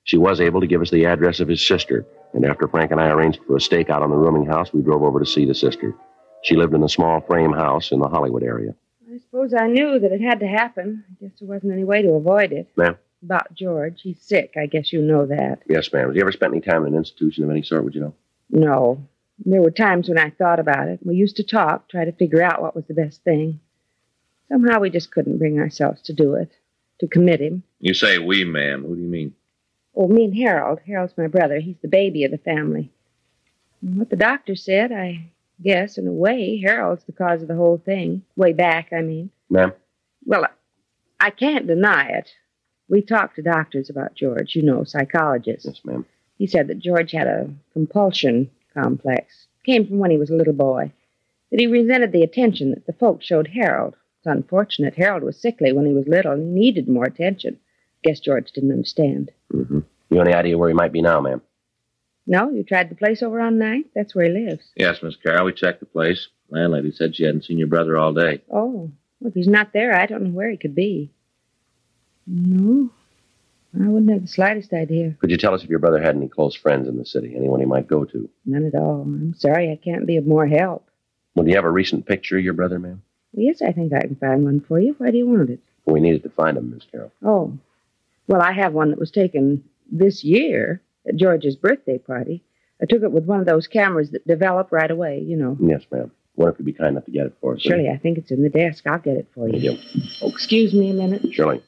She 0.05 0.19
was 0.19 0.41
able 0.41 0.61
to 0.61 0.67
give 0.67 0.83
us 0.83 0.91
the 0.91 1.07
address 1.07 1.41
of 1.41 1.49
his 1.49 1.67
sister, 1.67 2.05
and 2.35 2.45
after 2.45 2.69
Frank 2.69 2.91
and 2.91 3.01
I 3.01 3.09
arranged 3.09 3.41
for 3.47 3.57
a 3.57 3.61
stakeout 3.61 4.03
on 4.03 4.11
the 4.11 4.17
rooming 4.17 4.47
house, 4.47 4.73
we 4.73 4.83
drove 4.83 5.03
over 5.03 5.21
to 5.21 5.27
see 5.27 5.45
the 5.45 5.55
sister. 5.55 5.95
She 6.43 6.57
lived 6.57 6.75
in 6.75 6.83
a 6.83 6.89
small 6.89 7.21
frame 7.21 7.53
house 7.53 7.93
in 7.93 8.01
the 8.01 8.09
Hollywood 8.09 8.43
area. 8.43 8.75
I 9.11 9.19
suppose 9.19 9.55
I 9.55 9.69
knew 9.69 9.99
that 10.01 10.13
it 10.13 10.21
had 10.21 10.41
to 10.41 10.47
happen. 10.47 11.05
I 11.09 11.25
guess 11.25 11.39
there 11.39 11.49
wasn't 11.49 11.73
any 11.73 11.85
way 11.85 12.03
to 12.03 12.11
avoid 12.11 12.53
it. 12.53 12.69
Ma'am? 12.77 12.99
About 13.23 13.55
George. 13.55 14.01
He's 14.03 14.21
sick. 14.21 14.55
I 14.57 14.67
guess 14.67 14.93
you 14.93 15.01
know 15.01 15.25
that. 15.27 15.61
Yes, 15.69 15.93
ma'am. 15.93 16.09
Have 16.09 16.17
you 16.17 16.21
ever 16.21 16.33
spent 16.33 16.53
any 16.53 16.61
time 16.61 16.85
in 16.85 16.93
an 16.93 16.99
institution 16.99 17.45
of 17.45 17.51
any 17.51 17.63
sort, 17.63 17.85
would 17.85 17.95
you 17.95 18.01
know? 18.01 18.15
No. 18.51 19.07
There 19.45 19.63
were 19.63 19.71
times 19.71 20.09
when 20.09 20.19
I 20.19 20.31
thought 20.31 20.59
about 20.61 20.89
it. 20.89 21.01
We 21.05 21.15
used 21.15 21.37
to 21.37 21.45
talk, 21.45 21.89
try 21.89 22.05
to 22.05 22.13
figure 22.13 22.43
out 22.43 22.61
what 22.61 22.75
was 22.77 22.85
the 22.87 22.95
best 22.95 23.23
thing. 23.25 23.61
Somehow 24.49 24.81
we 24.81 24.91
just 24.91 25.11
couldn't 25.11 25.39
bring 25.39 25.59
ourselves 25.59 26.03
to 26.03 26.13
do 26.13 26.35
it, 26.35 26.51
to 27.01 27.07
commit 27.07 27.41
him. 27.41 27.63
You 27.81 27.95
say 27.95 28.19
we, 28.19 28.45
ma'am. 28.45 28.85
Who 28.85 28.97
do 28.97 29.03
you 29.03 29.09
mean? 29.09 29.35
Oh, 29.97 30.09
me 30.09 30.25
and 30.25 30.37
Harold. 30.37 30.81
Harold's 30.87 31.17
my 31.17 31.29
brother. 31.29 31.61
He's 31.61 31.79
the 31.81 31.89
baby 31.89 32.25
of 32.25 32.31
the 32.31 32.39
family. 32.39 32.91
And 33.81 33.99
what 33.99 34.11
the 34.11 34.17
doctor 34.17 34.57
said, 34.57 34.93
I 34.93 35.31
guess, 35.63 35.99
in 35.99 36.07
a 36.07 36.13
way, 36.13 36.61
Harold's 36.65 37.05
the 37.05 37.13
cause 37.13 37.43
of 37.43 37.49
the 37.49 37.55
whole 37.55 37.79
thing. 37.79 38.23
Way 38.37 38.53
back, 38.53 38.93
I 38.93 39.03
mean. 39.03 39.31
Ma'am? 39.51 39.73
Well, 40.27 40.47
I 41.21 41.31
can't 41.31 41.67
deny 41.67 42.09
it. 42.09 42.31
We 42.89 43.03
talked 43.03 43.37
to 43.37 43.43
doctors 43.43 43.89
about 43.89 44.15
George, 44.15 44.57
you 44.57 44.63
know, 44.63 44.85
psychologists. 44.85 45.67
Yes, 45.67 45.81
ma'am. 45.85 46.05
He 46.39 46.47
said 46.47 46.67
that 46.69 46.81
George 46.81 47.13
had 47.13 47.27
a 47.27 47.49
compulsion 47.73 48.51
complex. 48.75 49.47
Came 49.65 49.87
from 49.87 49.99
when 49.99 50.11
he 50.11 50.19
was 50.19 50.31
a 50.31 50.35
little 50.35 50.53
boy. 50.53 50.93
That 51.51 51.61
he 51.61 51.67
resented 51.67 52.13
the 52.13 52.23
attention 52.23 52.71
that 52.71 52.87
the 52.87 52.93
folks 52.93 53.25
showed 53.25 53.49
Harold. 53.49 53.95
It's 54.19 54.27
unfortunate. 54.27 54.95
Harold 54.95 55.23
was 55.23 55.41
sickly 55.41 55.73
when 55.73 55.87
he 55.87 55.93
was 55.93 56.09
little 56.09 56.33
and 56.33 56.43
he 56.43 56.61
needed 56.61 56.89
more 56.89 57.05
attention. 57.05 57.59
Guess 58.05 58.21
George 58.21 58.53
didn't 58.53 58.73
understand. 58.73 59.31
Mm-hmm. 59.53 59.81
You 60.11 60.21
any 60.21 60.35
idea 60.35 60.59
where 60.59 60.69
he 60.69 60.75
might 60.75 60.93
be 60.93 61.03
now, 61.03 61.21
ma'am? 61.21 61.41
No, 62.27 62.51
you 62.51 62.63
tried 62.63 62.91
the 62.91 62.95
place 62.95 63.23
over 63.23 63.41
on 63.41 63.59
Ninth? 63.59 63.89
That's 63.95 64.15
where 64.15 64.27
he 64.27 64.31
lives. 64.31 64.65
Yes, 64.77 65.03
Miss 65.03 65.17
Carroll. 65.17 65.47
We 65.47 65.53
checked 65.53 65.81
the 65.81 65.87
place. 65.87 66.29
Landlady 66.51 66.93
said 66.93 67.17
she 67.17 67.25
hadn't 67.25 67.45
seen 67.45 67.59
your 67.59 67.67
brother 67.67 67.99
all 67.99 68.13
day. 68.13 68.43
Oh, 68.51 68.91
well, 69.21 69.29
if 69.29 69.35
he's 69.35 69.49
not 69.49 69.73
there, 69.73 69.95
I 69.95 70.07
don't 70.07 70.23
know 70.23 70.31
where 70.31 70.51
he 70.51 70.57
could 70.57 70.75
be. 70.75 71.11
No, 72.27 72.91
I 73.75 73.89
wouldn't 73.89 74.11
have 74.11 74.23
the 74.23 74.29
slightest 74.29 74.73
idea. 74.73 75.17
Could 75.19 75.31
you 75.31 75.37
tell 75.37 75.55
us 75.55 75.63
if 75.63 75.69
your 75.69 75.79
brother 75.79 76.01
had 76.01 76.17
any 76.17 76.29
close 76.29 76.55
friends 76.55 76.89
in 76.89 76.97
the 76.97 77.05
city, 77.05 77.35
anyone 77.37 77.61
he 77.61 77.67
might 77.67 77.89
go 77.89 78.05
to? 78.05 78.29
None 78.47 78.65
at 78.65 78.75
all. 78.75 79.03
I'm 79.03 79.35
sorry 79.35 79.71
I 79.71 79.77
can't 79.77 80.07
be 80.07 80.17
of 80.17 80.27
more 80.27 80.47
help. 80.47 80.89
Would 81.35 81.49
you 81.49 81.57
have 81.57 81.65
a 81.65 81.71
recent 81.71 82.07
picture 82.07 82.39
of 82.39 82.45
your 82.45 82.55
brother, 82.55 82.79
ma'am? 82.79 83.03
Yes, 83.33 83.61
I 83.61 83.73
think 83.73 83.93
I 83.93 84.01
can 84.01 84.17
find 84.17 84.45
one 84.45 84.61
for 84.61 84.79
you. 84.79 84.95
Why 84.99 85.11
do 85.11 85.19
you 85.19 85.27
want 85.27 85.51
it? 85.51 85.61
We 85.87 86.01
needed 86.01 86.23
to 86.23 86.31
find 86.31 86.57
him, 86.57 86.71
Miss 86.71 86.85
Carroll. 86.91 87.13
Oh, 87.23 87.59
well, 88.27 88.43
I 88.43 88.53
have 88.53 88.73
one 88.73 88.91
that 88.91 88.99
was 88.99 89.11
taken 89.11 89.65
this 89.91 90.25
year 90.25 90.83
at 91.07 91.17
George's 91.17 91.57
birthday 91.57 91.99
party. 91.99 92.43
I 92.83 92.87
took 92.87 93.03
it 93.03 93.13
with 93.13 93.25
one 93.25 93.41
of 93.41 93.47
those 93.47 93.67
cameras 93.67 94.11
that 94.11 94.27
develop 94.27 94.73
right 94.73 94.91
away, 94.91 95.21
you 95.21 95.37
know. 95.37 95.57
Yes, 95.61 95.83
ma'am. 95.91 96.11
Wonder 96.37 96.53
if 96.53 96.59
you'd 96.59 96.67
be 96.67 96.73
kind 96.73 96.91
enough 96.91 97.05
to 97.05 97.13
get 97.13 97.27
it 97.27 97.37
for 97.41 97.55
us. 97.55 97.63
Surely, 97.63 97.89
I 97.89 97.97
think 97.97 98.19
it's 98.19 98.33
in 98.33 98.43
the 98.43 98.49
desk. 98.49 98.87
I'll 98.87 98.99
get 98.99 99.17
it 99.17 99.29
for 99.35 99.49
you. 99.49 99.77
Thank 99.77 99.95
you. 99.95 100.03
Oh, 100.23 100.29
excuse 100.31 100.75
me 100.75 100.91
a 100.91 100.95
minute. 100.95 101.23
Surely. 101.33 101.63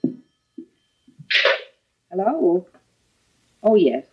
Hello? 2.10 2.66
Oh, 3.62 3.74
yes. 3.76 4.04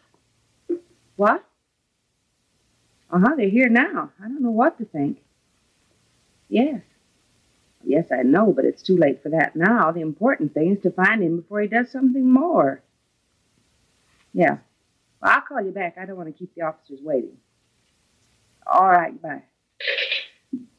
What? 1.15 1.43
Uh 3.09 3.19
huh, 3.19 3.35
they're 3.37 3.49
here 3.49 3.69
now. 3.69 4.11
I 4.23 4.27
don't 4.27 4.41
know 4.41 4.51
what 4.51 4.77
to 4.79 4.85
think. 4.85 5.19
Yes. 6.49 6.81
Yes, 7.85 8.05
I 8.11 8.23
know, 8.23 8.53
but 8.53 8.65
it's 8.65 8.81
too 8.81 8.97
late 8.97 9.21
for 9.21 9.29
that 9.29 9.55
now. 9.55 9.91
The 9.91 10.01
important 10.01 10.53
thing 10.53 10.75
is 10.75 10.81
to 10.83 10.91
find 10.91 11.21
him 11.21 11.37
before 11.37 11.61
he 11.61 11.67
does 11.67 11.91
something 11.91 12.29
more. 12.29 12.81
Yeah. 14.33 14.57
Well, 15.21 15.31
I'll 15.31 15.41
call 15.41 15.61
you 15.61 15.71
back. 15.71 15.97
I 15.99 16.05
don't 16.05 16.17
want 16.17 16.29
to 16.29 16.37
keep 16.37 16.53
the 16.55 16.63
officers 16.63 16.99
waiting. 17.01 17.37
All 18.65 18.87
right, 18.87 19.21
bye. 19.21 19.43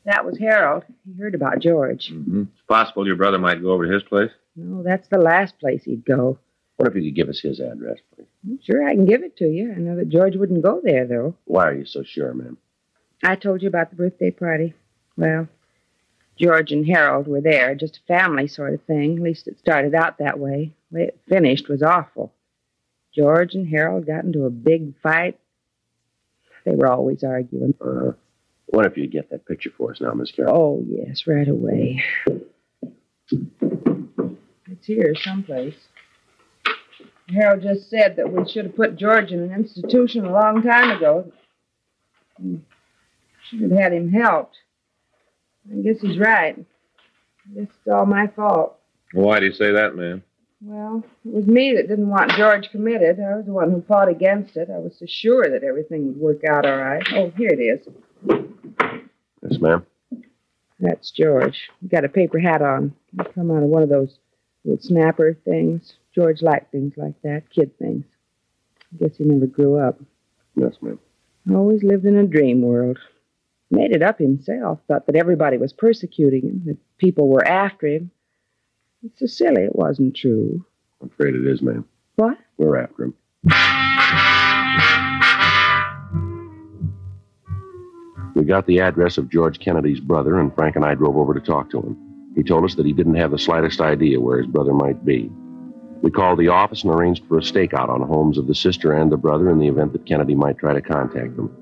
That 0.05 0.25
was 0.25 0.39
Harold. 0.39 0.85
He 1.07 1.19
heard 1.21 1.35
about 1.35 1.61
George. 1.61 2.11
Mm-hmm. 2.13 2.43
It's 2.43 2.67
possible 2.69 3.07
your 3.07 3.17
brother 3.17 3.39
might 3.39 3.63
go 3.63 3.73
over 3.73 3.87
to 3.87 3.93
his 3.93 4.03
place. 4.03 4.31
No, 4.57 4.83
that's 4.83 5.09
the 5.09 5.19
last 5.19 5.59
place 5.59 5.85
he'd 5.85 6.05
go. 6.05 6.39
What 6.77 6.89
if 6.89 6.95
you 6.95 7.03
could 7.03 7.17
give 7.17 7.29
us 7.29 7.41
his 7.41 7.61
address, 7.61 7.99
please? 8.15 8.59
Sure, 8.65 8.87
I 8.87 8.95
can 8.95 9.07
give 9.07 9.23
it 9.23 9.37
to 9.39 9.47
you. 9.47 9.73
I 9.73 9.79
know 9.79 9.97
that 9.97 10.09
George 10.09 10.37
wouldn't 10.37 10.63
go 10.63 10.81
there, 10.83 11.07
though. 11.07 11.37
Why 11.45 11.69
are 11.69 11.75
you 11.75 11.87
so 11.87 12.03
sure, 12.03 12.35
ma'am? 12.35 12.59
I 13.23 13.37
told 13.37 13.63
you 13.63 13.69
about 13.69 13.91
the 13.91 13.97
birthday 13.97 14.31
party. 14.31 14.75
Well, 15.17 15.49
George 16.39 16.73
and 16.73 16.87
Harold 16.87 17.29
were 17.29 17.41
there, 17.41 17.75
just 17.75 17.99
a 17.99 18.07
family 18.07 18.49
sort 18.49 18.75
of 18.75 18.83
thing. 18.83 19.17
At 19.17 19.23
least 19.23 19.47
it 19.47 19.59
started 19.59 19.95
out 19.95 20.19
that 20.19 20.39
way. 20.39 20.73
The 20.91 20.99
way 20.99 21.05
it 21.05 21.21
finished 21.29 21.69
was 21.69 21.83
awful. 21.83 22.33
George 23.15 23.55
and 23.55 23.69
Harold 23.69 24.07
got 24.07 24.25
into 24.25 24.45
a 24.45 24.51
big 24.51 24.99
fight. 25.01 25.39
They 26.65 26.75
were 26.75 26.89
always 26.89 27.23
arguing. 27.23 27.75
Uh, 27.81 28.13
what 28.67 28.87
if 28.87 28.97
you 28.97 29.07
get 29.07 29.31
that 29.31 29.47
picture 29.47 29.71
for 29.77 29.93
us 29.93 30.01
now, 30.01 30.13
Miss 30.15 30.33
Carroll? 30.33 30.57
Oh, 30.57 30.85
yes, 30.89 31.27
right 31.27 31.47
away. 31.47 32.03
It's 33.31 34.87
here 34.87 35.15
someplace. 35.15 35.77
Harold 37.29 37.63
just 37.63 37.89
said 37.89 38.17
that 38.17 38.33
we 38.33 38.49
should 38.51 38.67
have 38.67 38.77
put 38.77 38.97
George 38.97 39.31
in 39.31 39.41
an 39.41 39.53
institution 39.53 40.25
a 40.25 40.33
long 40.33 40.63
time 40.63 40.91
ago. 40.91 41.31
Should 43.49 43.61
have 43.61 43.71
had 43.71 43.93
him 43.93 44.11
helped. 44.11 44.57
I 45.71 45.77
guess 45.83 46.01
he's 46.01 46.19
right. 46.19 46.57
I 46.59 47.55
guess 47.55 47.69
it's 47.69 47.93
all 47.93 48.07
my 48.07 48.27
fault. 48.29 48.79
Why 49.13 49.41
do 49.41 49.47
you 49.47 49.53
say 49.53 49.73
that, 49.73 49.97
ma'am? 49.97 50.23
Well, 50.61 51.05
it 51.27 51.35
was 51.35 51.47
me 51.47 51.75
that 51.75 51.89
didn't 51.89 52.09
want 52.09 52.33
George 52.33 52.71
committed. 52.71 53.21
I 53.21 53.37
was 53.37 53.45
the 53.45 53.53
one 53.53 53.71
who 53.71 53.83
fought 53.83 54.09
against 54.09 54.57
it. 54.57 54.71
I 54.71 54.79
was 54.79 54.97
so 54.99 55.05
sure 55.07 55.45
that 55.49 55.63
everything 55.63 56.07
would 56.07 56.17
work 56.17 56.45
out 56.45 56.65
all 56.65 56.77
right. 56.77 57.07
Oh, 57.13 57.31
here 57.37 57.51
it 57.53 57.61
is. 57.61 57.87
Yes, 59.43 59.61
ma'am. 59.61 59.85
That's 60.81 61.11
George. 61.11 61.69
He 61.81 61.89
got 61.89 62.05
a 62.05 62.09
paper 62.09 62.39
hat 62.39 62.63
on. 62.63 62.95
He 63.13 63.19
come 63.35 63.51
out 63.51 63.63
of 63.63 63.69
one 63.69 63.83
of 63.83 63.91
those 63.91 64.19
little 64.65 64.83
snapper 64.83 65.37
things. 65.45 65.95
George 66.15 66.41
liked 66.43 66.73
things 66.73 66.95
like 66.97 67.21
that, 67.23 67.43
kid 67.51 67.77
things. 67.79 68.05
I 68.95 69.05
guess 69.05 69.17
he 69.17 69.25
never 69.25 69.47
grew 69.47 69.79
up. 69.79 70.01
Yes, 70.57 70.75
ma'am. 70.81 70.99
Always 71.53 71.83
lived 71.83 72.07
in 72.07 72.17
a 72.17 72.27
dream 72.27 72.63
world. 72.63 72.99
Made 73.71 73.93
it 73.93 74.03
up 74.03 74.19
himself. 74.19 74.81
Thought 74.87 75.07
that 75.07 75.17
everybody 75.17 75.57
was 75.57 75.73
persecuting 75.73 76.43
him, 76.43 76.63
that 76.67 76.77
people 76.99 77.29
were 77.29 77.47
after 77.47 77.87
him. 77.87 78.11
It's 79.05 79.21
so 79.21 79.27
silly. 79.27 79.63
It 79.63 79.75
wasn't 79.75 80.17
true. 80.17 80.65
I'm 81.01 81.09
afraid 81.09 81.35
it 81.35 81.47
is, 81.47 81.61
ma'am. 81.61 81.85
What? 82.17 82.39
We're 82.57 82.79
after 82.79 83.05
him. 83.05 83.15
We 88.35 88.45
got 88.45 88.67
the 88.67 88.81
address 88.81 89.17
of 89.17 89.29
George 89.29 89.59
Kennedy's 89.61 90.01
brother, 90.01 90.41
and 90.41 90.55
Frank 90.55 90.77
and 90.77 90.85
I 90.85 90.95
drove 90.95 91.17
over 91.17 91.35
to 91.35 91.41
talk 91.41 91.71
to 91.71 91.81
him. 91.81 92.33
He 92.35 92.43
told 92.43 92.65
us 92.65 92.75
that 92.75 92.87
he 92.87 92.93
didn't 92.93 93.15
have 93.15 93.31
the 93.31 93.39
slightest 93.39 93.81
idea 93.81 94.21
where 94.21 94.39
his 94.39 94.47
brother 94.47 94.73
might 94.73 95.05
be. 95.05 95.31
We 96.03 96.11
called 96.11 96.39
the 96.39 96.49
office 96.49 96.83
and 96.83 96.93
arranged 96.93 97.25
for 97.29 97.39
a 97.39 97.43
stakeout 97.43 97.89
on 97.89 98.01
the 98.01 98.07
homes 98.07 98.37
of 98.37 98.47
the 98.47 98.55
sister 98.55 98.93
and 98.93 99.11
the 99.11 99.17
brother 99.17 99.51
in 99.51 99.59
the 99.59 99.69
event 99.69 99.93
that 99.93 100.05
Kennedy 100.05 100.35
might 100.35 100.59
try 100.59 100.75
to 100.75 100.83
contact 100.83 101.37
them. 101.37 101.57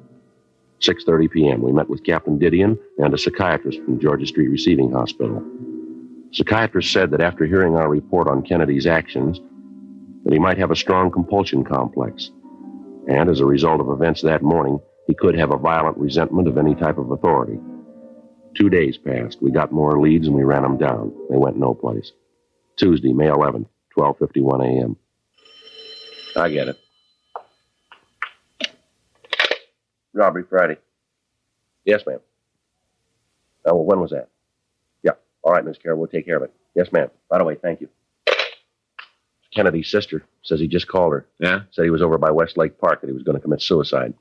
6:30 0.83 1.31
p.m. 1.31 1.63
We 1.63 1.73
met 1.73 1.89
with 1.89 2.05
Captain 2.05 2.39
Didion 2.39 2.79
and 2.99 3.15
a 3.15 3.19
psychiatrist 3.19 3.81
from 3.85 4.01
Georgia 4.01 4.27
Street 4.27 4.49
Receiving 4.49 4.93
Hospital. 4.93 5.43
Psychiatrist 6.33 6.93
said 6.93 7.11
that 7.13 7.21
after 7.21 7.47
hearing 7.47 7.77
our 7.77 7.89
report 7.89 8.29
on 8.29 8.43
Kennedy's 8.43 8.87
actions, 8.87 9.41
that 10.25 10.33
he 10.33 10.39
might 10.39 10.59
have 10.59 10.71
a 10.71 10.77
strong 10.77 11.11
compulsion 11.11 11.65
complex, 11.65 12.31
and 13.09 13.31
as 13.31 13.41
a 13.41 13.47
result 13.47 13.81
of 13.81 13.91
events 13.91 14.23
that 14.23 14.43
morning, 14.43 14.79
he 15.07 15.15
could 15.15 15.39
have 15.39 15.53
a 15.53 15.59
violent 15.59 15.97
resentment 15.99 16.49
of 16.49 16.59
any 16.59 16.75
type 16.75 16.99
of 16.99 17.11
authority. 17.11 17.59
Two 18.57 18.69
days 18.69 18.99
passed. 18.99 19.43
We 19.43 19.51
got 19.51 19.73
more 19.73 20.01
leads 20.01 20.27
and 20.27 20.37
we 20.37 20.45
ran 20.45 20.63
them 20.63 20.79
down. 20.79 21.13
They 21.31 21.37
went 21.37 21.57
no 21.57 21.75
place. 21.75 22.13
Tuesday, 22.77 23.13
May 23.13 23.27
11th, 23.27 23.67
12:51 23.97 24.65
a.m. 24.65 24.97
I 26.37 26.51
get 26.51 26.69
it. 26.69 26.79
Robbery 30.15 30.45
Friday. 30.49 30.77
Yes, 31.85 32.03
ma'am. 32.07 32.21
Oh, 33.65 33.77
well, 33.77 33.85
when 33.85 34.01
was 34.01 34.11
that? 34.11 34.29
Yeah. 35.03 35.13
All 35.43 35.53
right, 35.53 35.65
Miss 35.65 35.79
Carroll. 35.79 35.99
We'll 35.99 36.09
take 36.09 36.27
care 36.27 36.37
of 36.37 36.43
it. 36.43 36.53
Yes, 36.75 36.93
ma'am. 36.93 37.11
By 37.31 37.39
the 37.39 37.45
way, 37.45 37.57
Thank 37.57 37.81
you. 37.81 37.89
Kennedy's 39.55 39.91
sister 39.91 40.25
says 40.43 40.61
he 40.61 40.67
just 40.67 40.89
called 40.89 41.13
her. 41.13 41.27
Yeah? 41.39 41.61
Said 41.73 41.85
he 41.85 41.91
was 41.91 42.01
over 42.03 42.17
by 42.17 42.31
Westlake 42.31 42.79
Park 42.81 43.03
that 43.03 43.07
he 43.09 43.13
was 43.13 43.23
going 43.23 43.37
to 43.37 43.41
commit 43.41 43.61
suicide. 43.61 44.15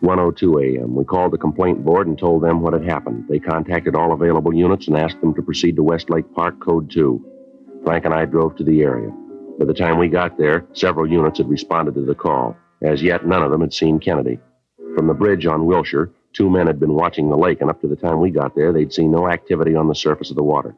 One 0.00 0.18
o 0.18 0.30
two 0.30 0.58
a.m. 0.58 0.94
We 0.94 1.04
called 1.04 1.32
the 1.32 1.38
complaint 1.38 1.84
board 1.84 2.06
and 2.06 2.18
told 2.18 2.42
them 2.42 2.60
what 2.62 2.72
had 2.72 2.84
happened. 2.84 3.26
They 3.28 3.38
contacted 3.38 3.94
all 3.94 4.12
available 4.12 4.54
units 4.54 4.88
and 4.88 4.96
asked 4.96 5.20
them 5.20 5.34
to 5.34 5.42
proceed 5.42 5.76
to 5.76 5.82
Westlake 5.82 6.32
Park 6.34 6.58
Code 6.60 6.90
2. 6.90 7.24
Frank 7.84 8.04
and 8.04 8.14
I 8.14 8.24
drove 8.24 8.56
to 8.56 8.64
the 8.64 8.82
area. 8.82 9.10
By 9.58 9.64
the 9.64 9.74
time 9.74 9.98
we 9.98 10.08
got 10.08 10.38
there, 10.38 10.66
several 10.72 11.06
units 11.10 11.38
had 11.38 11.48
responded 11.48 11.94
to 11.94 12.04
the 12.04 12.14
call. 12.14 12.56
As 12.82 13.02
yet, 13.02 13.26
none 13.26 13.42
of 13.42 13.50
them 13.50 13.60
had 13.60 13.74
seen 13.74 14.00
Kennedy. 14.00 14.38
From 14.96 15.06
the 15.06 15.14
bridge 15.14 15.46
on 15.46 15.66
Wilshire, 15.66 16.10
two 16.32 16.48
men 16.48 16.66
had 16.66 16.80
been 16.80 16.94
watching 16.94 17.28
the 17.28 17.36
lake, 17.36 17.60
and 17.60 17.68
up 17.68 17.80
to 17.82 17.88
the 17.88 17.96
time 17.96 18.20
we 18.20 18.30
got 18.30 18.54
there, 18.54 18.72
they'd 18.72 18.92
seen 18.92 19.10
no 19.10 19.28
activity 19.28 19.74
on 19.74 19.88
the 19.88 19.94
surface 19.94 20.30
of 20.30 20.36
the 20.36 20.42
water. 20.42 20.74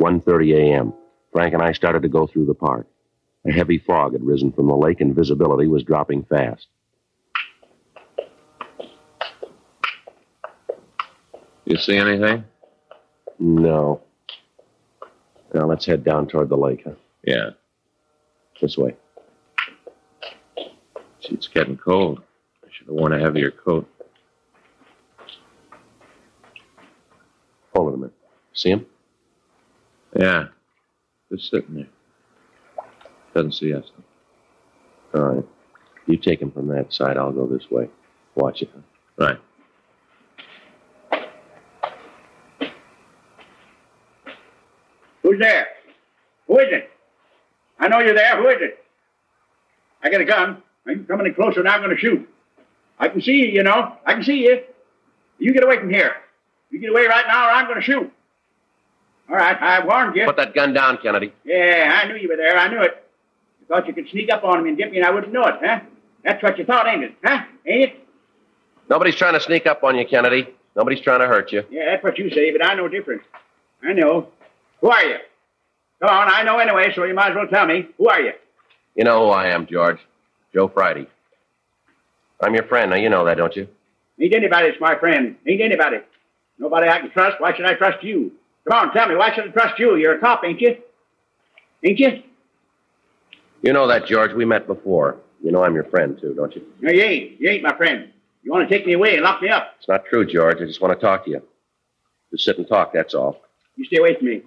1.30 0.00 0.54
a.m. 0.56 0.94
Frank 1.32 1.54
and 1.54 1.62
I 1.62 1.72
started 1.72 2.02
to 2.02 2.08
go 2.08 2.26
through 2.26 2.46
the 2.46 2.54
park. 2.54 2.86
A 3.46 3.52
heavy 3.52 3.78
fog 3.78 4.12
had 4.12 4.24
risen 4.24 4.52
from 4.52 4.66
the 4.66 4.76
lake, 4.76 5.00
and 5.00 5.14
visibility 5.14 5.66
was 5.66 5.84
dropping 5.84 6.24
fast. 6.24 6.68
You 11.64 11.76
see 11.76 11.96
anything? 11.96 12.44
No. 13.38 14.00
Now 15.54 15.66
let's 15.66 15.86
head 15.86 16.04
down 16.04 16.26
toward 16.28 16.48
the 16.48 16.56
lake, 16.56 16.82
huh? 16.84 16.92
Yeah. 17.24 17.50
This 18.60 18.76
way. 18.76 18.96
Gee, 21.20 21.34
it's 21.34 21.48
getting 21.48 21.76
cold. 21.76 22.22
I 22.64 22.68
should 22.70 22.86
have 22.86 22.96
worn 22.96 23.12
a 23.12 23.18
heavier 23.18 23.50
coat. 23.50 23.88
Hold 27.74 27.92
it 27.92 27.94
a 27.94 27.98
minute. 27.98 28.14
See 28.54 28.70
him? 28.70 28.86
Yeah. 30.18 30.46
Just 31.30 31.50
sitting 31.50 31.74
there. 31.74 31.88
Doesn't 33.34 33.52
see 33.52 33.74
us. 33.74 33.84
All 35.14 35.22
right. 35.22 35.44
You 36.06 36.16
take 36.16 36.40
him 36.40 36.50
from 36.50 36.68
that 36.68 36.92
side. 36.92 37.16
I'll 37.16 37.32
go 37.32 37.46
this 37.46 37.70
way. 37.70 37.88
Watch 38.34 38.62
it. 38.62 38.70
Right. 39.18 39.38
Who's 45.22 45.40
there? 45.40 45.66
Who 46.46 46.58
is 46.60 46.68
it? 46.70 46.90
I 47.86 47.88
know 47.88 48.00
you're 48.00 48.16
there. 48.16 48.36
Who 48.42 48.48
is 48.48 48.56
it? 48.60 48.84
I 50.02 50.10
got 50.10 50.20
a 50.20 50.24
gun. 50.24 50.60
I'm 50.88 51.04
coming 51.06 51.26
in 51.26 51.34
closer 51.34 51.60
and 51.60 51.68
I'm 51.68 51.80
going 51.80 51.94
to 51.94 52.00
shoot. 52.00 52.28
I 52.98 53.08
can 53.08 53.22
see 53.22 53.34
you, 53.44 53.46
you 53.46 53.62
know. 53.62 53.96
I 54.04 54.14
can 54.14 54.24
see 54.24 54.42
you. 54.42 54.60
You 55.38 55.52
get 55.52 55.62
away 55.62 55.78
from 55.78 55.90
here. 55.90 56.16
You 56.70 56.80
get 56.80 56.90
away 56.90 57.06
right 57.06 57.24
now 57.28 57.46
or 57.46 57.50
I'm 57.52 57.66
going 57.66 57.76
to 57.76 57.82
shoot. 57.82 58.12
All 59.28 59.36
right, 59.36 59.56
I 59.60 59.84
warned 59.86 60.16
you. 60.16 60.24
Put 60.26 60.36
that 60.36 60.52
gun 60.52 60.72
down, 60.72 60.98
Kennedy. 60.98 61.32
Yeah, 61.44 62.00
I 62.02 62.08
knew 62.08 62.16
you 62.16 62.28
were 62.28 62.36
there. 62.36 62.58
I 62.58 62.66
knew 62.68 62.82
it. 62.82 63.04
You 63.60 63.66
thought 63.68 63.86
you 63.86 63.92
could 63.94 64.08
sneak 64.08 64.32
up 64.32 64.42
on 64.42 64.64
me 64.64 64.70
and 64.70 64.78
get 64.78 64.90
me 64.90 64.98
and 64.98 65.06
I 65.06 65.10
wouldn't 65.10 65.32
know 65.32 65.44
it, 65.44 65.54
huh? 65.62 65.80
That's 66.24 66.42
what 66.42 66.58
you 66.58 66.64
thought, 66.64 66.88
ain't 66.88 67.04
it? 67.04 67.14
Huh? 67.22 67.44
Ain't 67.66 67.90
it? 67.92 68.08
Nobody's 68.90 69.14
trying 69.14 69.34
to 69.34 69.40
sneak 69.40 69.66
up 69.66 69.84
on 69.84 69.96
you, 69.96 70.06
Kennedy. 70.06 70.48
Nobody's 70.74 71.00
trying 71.00 71.20
to 71.20 71.28
hurt 71.28 71.52
you. 71.52 71.62
Yeah, 71.70 71.84
that's 71.92 72.02
what 72.02 72.18
you 72.18 72.30
say, 72.30 72.50
but 72.50 72.64
I 72.64 72.74
know 72.74 72.88
different. 72.88 73.22
I 73.84 73.92
know. 73.92 74.28
Who 74.80 74.90
are 74.90 75.04
you? 75.04 75.18
Come 76.00 76.10
on, 76.10 76.30
I 76.32 76.42
know 76.42 76.58
anyway, 76.58 76.92
so 76.94 77.04
you 77.04 77.14
might 77.14 77.30
as 77.30 77.36
well 77.36 77.46
tell 77.46 77.66
me. 77.66 77.88
Who 77.98 78.08
are 78.08 78.20
you? 78.20 78.32
You 78.94 79.04
know 79.04 79.26
who 79.26 79.30
I 79.30 79.48
am, 79.48 79.66
George. 79.66 79.98
Joe 80.52 80.68
Friday. 80.68 81.06
I'm 82.40 82.54
your 82.54 82.64
friend. 82.64 82.90
Now, 82.90 82.96
you 82.96 83.08
know 83.08 83.24
that, 83.24 83.36
don't 83.36 83.54
you? 83.56 83.68
Ain't 84.20 84.34
anybody 84.34 84.68
that's 84.68 84.80
my 84.80 84.98
friend. 84.98 85.36
Ain't 85.46 85.60
anybody. 85.60 85.98
Nobody 86.58 86.88
I 86.88 87.00
can 87.00 87.10
trust. 87.10 87.40
Why 87.40 87.54
should 87.54 87.66
I 87.66 87.74
trust 87.74 88.02
you? 88.02 88.32
Come 88.68 88.88
on, 88.88 88.92
tell 88.94 89.08
me, 89.08 89.16
why 89.16 89.34
should 89.34 89.44
I 89.48 89.48
trust 89.48 89.78
you? 89.78 89.96
You're 89.96 90.16
a 90.16 90.20
cop, 90.20 90.42
ain't 90.44 90.60
you? 90.60 90.76
Ain't 91.84 91.98
you? 91.98 92.22
You 93.62 93.72
know 93.72 93.86
that, 93.86 94.06
George. 94.06 94.32
We 94.32 94.44
met 94.44 94.66
before. 94.66 95.16
You 95.42 95.52
know 95.52 95.62
I'm 95.62 95.74
your 95.74 95.84
friend, 95.84 96.18
too, 96.20 96.34
don't 96.34 96.54
you? 96.54 96.62
No, 96.80 96.90
you 96.90 97.02
ain't. 97.02 97.40
You 97.40 97.50
ain't 97.50 97.62
my 97.62 97.76
friend. 97.76 98.10
You 98.42 98.52
want 98.52 98.68
to 98.68 98.74
take 98.74 98.86
me 98.86 98.94
away 98.94 99.14
and 99.14 99.22
lock 99.22 99.42
me 99.42 99.48
up. 99.48 99.74
It's 99.78 99.88
not 99.88 100.04
true, 100.06 100.24
George. 100.24 100.58
I 100.60 100.66
just 100.66 100.80
want 100.80 100.98
to 100.98 101.04
talk 101.04 101.24
to 101.24 101.30
you. 101.30 101.42
Just 102.30 102.44
sit 102.44 102.58
and 102.58 102.66
talk, 102.66 102.92
that's 102.92 103.14
all. 103.14 103.40
You 103.76 103.84
stay 103.84 103.98
away 103.98 104.14
from 104.16 104.26
me. 104.26 104.42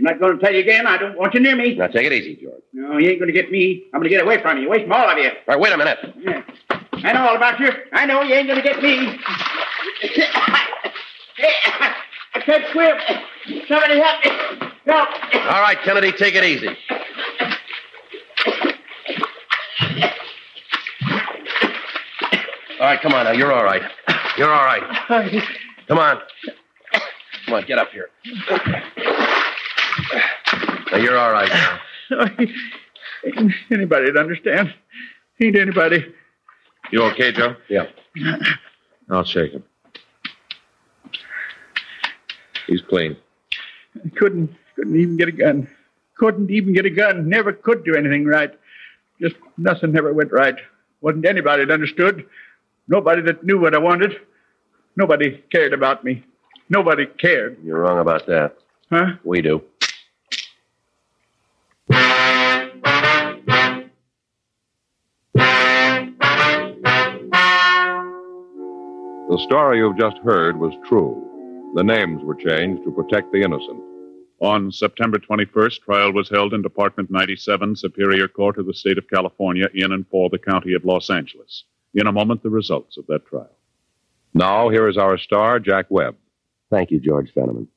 I'm 0.00 0.04
not 0.04 0.18
going 0.18 0.38
to 0.38 0.42
tell 0.42 0.54
you 0.54 0.60
again. 0.60 0.86
I 0.86 0.96
don't 0.96 1.18
want 1.18 1.34
you 1.34 1.40
near 1.40 1.54
me. 1.54 1.74
Now, 1.74 1.86
take 1.88 2.06
it 2.06 2.12
easy, 2.14 2.34
George. 2.42 2.62
No, 2.72 2.96
you 2.96 3.10
ain't 3.10 3.18
going 3.18 3.30
to 3.30 3.34
get 3.34 3.52
me. 3.52 3.84
I'm 3.92 4.00
going 4.00 4.04
to 4.04 4.08
get 4.08 4.22
away 4.22 4.40
from 4.40 4.56
you. 4.56 4.66
Away 4.66 4.84
from 4.84 4.92
all 4.92 5.10
of 5.10 5.18
you. 5.18 5.28
All 5.28 5.34
right, 5.46 5.60
wait 5.60 5.74
a 5.74 5.76
minute. 5.76 5.98
Yeah. 6.16 6.42
I 7.04 7.12
know 7.12 7.28
all 7.28 7.36
about 7.36 7.60
you. 7.60 7.68
I 7.92 8.06
know 8.06 8.22
you 8.22 8.34
ain't 8.34 8.48
going 8.48 8.62
to 8.62 8.66
get 8.66 8.82
me. 8.82 9.18
I 12.34 12.40
can't 12.40 12.64
swim. 12.72 12.96
Somebody 13.68 14.00
help 14.00 14.24
me. 14.24 14.30
Help. 14.86 15.08
All 15.34 15.60
right, 15.60 15.76
Kennedy, 15.84 16.12
take 16.12 16.34
it 16.34 16.44
easy. 16.44 16.68
All 22.80 22.86
right, 22.86 23.00
come 23.02 23.12
on 23.12 23.24
now. 23.26 23.32
You're 23.32 23.52
all 23.52 23.64
right. 23.64 23.82
You're 24.38 24.50
all 24.50 24.64
right. 24.64 24.82
Come 25.88 25.98
on. 25.98 26.20
Come 27.44 27.54
on, 27.54 27.66
get 27.66 27.78
up 27.78 27.90
here. 27.90 28.08
Now, 30.92 30.98
you're 30.98 31.18
all 31.18 31.32
right. 31.32 31.48
now. 32.10 32.26
Ain't 33.24 33.52
anybody 33.70 34.12
to 34.12 34.18
understand. 34.18 34.74
Ain't 35.40 35.56
anybody. 35.56 36.12
You 36.90 37.02
okay, 37.04 37.32
Joe? 37.32 37.54
Yeah. 37.68 37.86
I'll 39.08 39.24
shake 39.24 39.52
him. 39.52 39.64
He's 42.66 42.82
clean. 42.82 43.16
Couldn't 44.16 44.54
couldn't 44.76 44.96
even 44.96 45.16
get 45.16 45.28
a 45.28 45.32
gun. 45.32 45.68
Couldn't 46.16 46.50
even 46.50 46.72
get 46.72 46.86
a 46.86 46.90
gun. 46.90 47.28
Never 47.28 47.52
could 47.52 47.84
do 47.84 47.94
anything 47.94 48.24
right. 48.24 48.52
Just 49.20 49.36
nothing 49.58 49.96
ever 49.96 50.12
went 50.12 50.32
right. 50.32 50.56
Wasn't 51.00 51.26
anybody 51.26 51.64
that 51.64 51.72
understood. 51.72 52.26
Nobody 52.88 53.22
that 53.22 53.44
knew 53.44 53.58
what 53.60 53.74
I 53.74 53.78
wanted. 53.78 54.16
Nobody 54.96 55.42
cared 55.52 55.72
about 55.72 56.04
me. 56.04 56.24
Nobody 56.68 57.06
cared. 57.06 57.58
You're 57.64 57.80
wrong 57.80 57.98
about 57.98 58.26
that. 58.26 58.56
Huh? 58.90 59.12
We 59.24 59.42
do. 59.42 59.62
The 69.30 69.38
story 69.38 69.78
you've 69.78 69.96
just 69.96 70.16
heard 70.24 70.58
was 70.58 70.74
true. 70.88 71.72
The 71.76 71.84
names 71.84 72.20
were 72.24 72.34
changed 72.34 72.82
to 72.82 72.90
protect 72.90 73.30
the 73.30 73.42
innocent. 73.42 73.80
On 74.40 74.72
September 74.72 75.20
21st, 75.20 75.82
trial 75.82 76.12
was 76.12 76.28
held 76.28 76.52
in 76.52 76.62
Department 76.62 77.12
97, 77.12 77.76
Superior 77.76 78.26
Court 78.26 78.58
of 78.58 78.66
the 78.66 78.74
State 78.74 78.98
of 78.98 79.08
California, 79.08 79.68
in 79.72 79.92
and 79.92 80.04
for 80.08 80.30
the 80.30 80.38
County 80.40 80.74
of 80.74 80.84
Los 80.84 81.10
Angeles. 81.10 81.62
In 81.94 82.08
a 82.08 82.12
moment, 82.12 82.42
the 82.42 82.50
results 82.50 82.96
of 82.96 83.06
that 83.06 83.24
trial. 83.24 83.54
Now, 84.34 84.68
here 84.68 84.88
is 84.88 84.98
our 84.98 85.16
star, 85.16 85.60
Jack 85.60 85.86
Webb. 85.90 86.16
Thank 86.68 86.90
you, 86.90 86.98
George 86.98 87.32
Fenneman. 87.32 87.68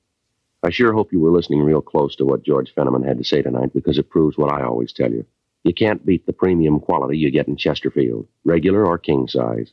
I 0.63 0.71
sure 0.71 0.91
hope 0.91 1.13
you 1.13 1.19
were 1.19 1.29
listening 1.29 1.61
real 1.61 1.83
close 1.83 2.15
to 2.15 2.25
what 2.25 2.43
George 2.43 2.73
Fenneman 2.73 3.05
had 3.07 3.19
to 3.19 3.23
say 3.23 3.43
tonight 3.43 3.75
because 3.75 3.99
it 3.99 4.09
proves 4.09 4.39
what 4.39 4.51
I 4.51 4.63
always 4.63 4.91
tell 4.91 5.11
you. 5.11 5.23
You 5.63 5.75
can't 5.75 6.03
beat 6.03 6.25
the 6.25 6.33
premium 6.33 6.79
quality 6.79 7.19
you 7.19 7.29
get 7.29 7.47
in 7.47 7.57
Chesterfield, 7.57 8.27
regular 8.43 8.87
or 8.87 8.97
king 8.97 9.27
size. 9.27 9.71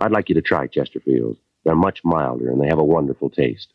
I'd 0.00 0.12
like 0.12 0.28
you 0.28 0.34
to 0.34 0.42
try 0.42 0.66
Chesterfields. 0.66 1.38
They're 1.64 1.74
much 1.74 2.04
milder 2.04 2.50
and 2.50 2.60
they 2.60 2.68
have 2.68 2.78
a 2.78 2.84
wonderful 2.84 3.30
taste. 3.30 3.72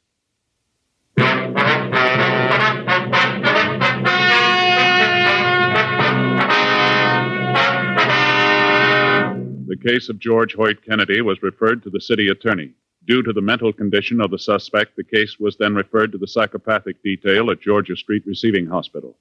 The 9.68 9.78
case 9.82 10.10
of 10.10 10.20
George 10.20 10.56
Hoyt 10.56 10.84
Kennedy 10.86 11.22
was 11.22 11.42
referred 11.42 11.84
to 11.84 11.90
the 11.90 12.02
city 12.02 12.28
attorney. 12.28 12.74
Due 13.08 13.24
to 13.24 13.32
the 13.32 13.42
mental 13.42 13.72
condition 13.72 14.20
of 14.20 14.30
the 14.30 14.38
suspect, 14.38 14.96
the 14.96 15.04
case 15.04 15.40
was 15.40 15.56
then 15.58 15.74
referred 15.74 16.12
to 16.12 16.18
the 16.18 16.28
psychopathic 16.28 17.02
detail 17.02 17.50
at 17.50 17.62
Georgia 17.62 17.96
Street 17.96 18.24
Receiving 18.26 18.68
Hospital. 18.68 19.16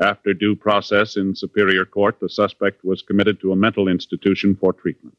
After 0.00 0.32
due 0.32 0.56
process 0.56 1.16
in 1.16 1.34
Superior 1.34 1.84
Court, 1.84 2.18
the 2.20 2.28
suspect 2.28 2.84
was 2.84 3.02
committed 3.02 3.40
to 3.40 3.52
a 3.52 3.56
mental 3.56 3.88
institution 3.88 4.54
for 4.54 4.72
treatment. 4.72 5.16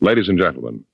Ladies 0.00 0.28
and 0.28 0.38
gentlemen, 0.38 0.84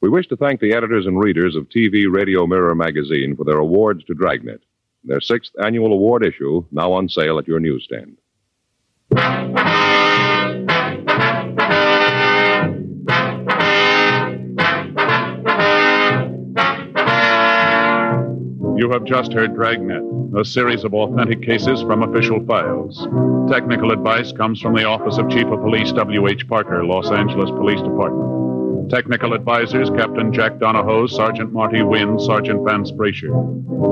we 0.00 0.08
wish 0.08 0.28
to 0.28 0.36
thank 0.36 0.60
the 0.60 0.74
editors 0.74 1.06
and 1.06 1.18
readers 1.18 1.56
of 1.56 1.68
TV 1.68 2.04
Radio 2.08 2.46
Mirror 2.46 2.74
magazine 2.74 3.34
for 3.34 3.44
their 3.44 3.58
awards 3.58 4.04
to 4.04 4.14
Dragnet, 4.14 4.60
their 5.02 5.20
sixth 5.20 5.52
annual 5.64 5.92
award 5.92 6.24
issue, 6.24 6.64
now 6.70 6.92
on 6.92 7.08
sale 7.08 7.38
at 7.38 7.48
your 7.48 7.60
newsstand. 7.60 8.18
You 18.76 18.90
have 18.90 19.04
just 19.04 19.32
heard 19.32 19.54
Dragnet, 19.54 20.02
a 20.36 20.44
series 20.44 20.82
of 20.82 20.94
authentic 20.94 21.42
cases 21.42 21.80
from 21.82 22.02
official 22.02 22.44
files. 22.44 23.06
Technical 23.48 23.92
advice 23.92 24.32
comes 24.32 24.60
from 24.60 24.74
the 24.74 24.84
Office 24.84 25.16
of 25.16 25.30
Chief 25.30 25.46
of 25.46 25.60
Police 25.60 25.92
W.H. 25.92 26.48
Parker, 26.48 26.84
Los 26.84 27.08
Angeles 27.12 27.50
Police 27.50 27.80
Department. 27.80 28.90
Technical 28.90 29.32
advisors 29.32 29.90
Captain 29.90 30.32
Jack 30.32 30.58
Donahoe, 30.58 31.06
Sergeant 31.06 31.52
Marty 31.52 31.82
Wynn, 31.82 32.18
Sergeant 32.18 32.64
Vance 32.66 32.90
Brasher. 32.90 33.30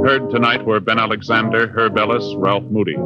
Heard 0.05 0.31
tonight 0.31 0.65
were 0.65 0.81
Ben 0.81 0.99
Alexander, 0.99 1.69
Herb 1.69 1.97
Ellis, 1.97 2.35
Ralph 2.37 2.65
Moody. 2.65 2.97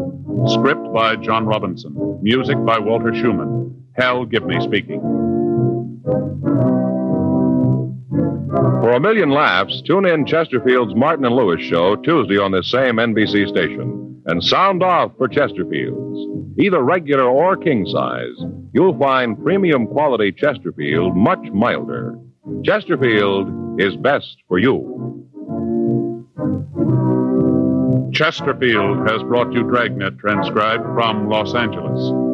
Script 0.47 0.93
by 0.95 1.16
John 1.16 1.45
Robinson. 1.45 2.18
Music 2.22 2.57
by 2.64 2.79
Walter 2.79 3.14
Schumann. 3.14 3.85
Hal 3.97 4.24
Gibney 4.24 4.62
speaking. 4.62 5.03
For 8.49 8.92
a 8.92 9.01
million 9.01 9.30
laughs, 9.30 9.82
tune 9.82 10.07
in 10.07 10.24
Chesterfield's 10.24 10.94
Martin 10.94 11.24
and 11.24 11.34
Lewis 11.34 11.61
show 11.61 11.97
Tuesday 11.97 12.38
on 12.38 12.53
this 12.53 12.70
same 12.70 12.97
NBC 12.97 13.49
station. 13.49 14.22
And 14.26 14.42
sound 14.42 14.82
off 14.82 15.12
for 15.16 15.28
Chesterfield's. 15.28 16.59
Either 16.59 16.82
regular 16.82 17.24
or 17.24 17.57
king 17.57 17.86
size, 17.86 18.36
you'll 18.72 18.99
find 18.99 19.42
premium 19.42 19.86
quality 19.86 20.30
Chesterfield 20.30 21.16
much 21.16 21.42
milder. 21.53 22.18
Chesterfield 22.64 23.80
is 23.80 23.97
best 23.97 24.36
for 24.47 24.59
you. 24.59 24.92
Chesterfield 28.12 29.09
has 29.11 29.22
brought 29.24 29.53
you 29.53 29.64
Dragnet 29.64 30.18
transcribed 30.18 30.84
from 30.94 31.28
Los 31.28 31.55
Angeles. 31.55 32.26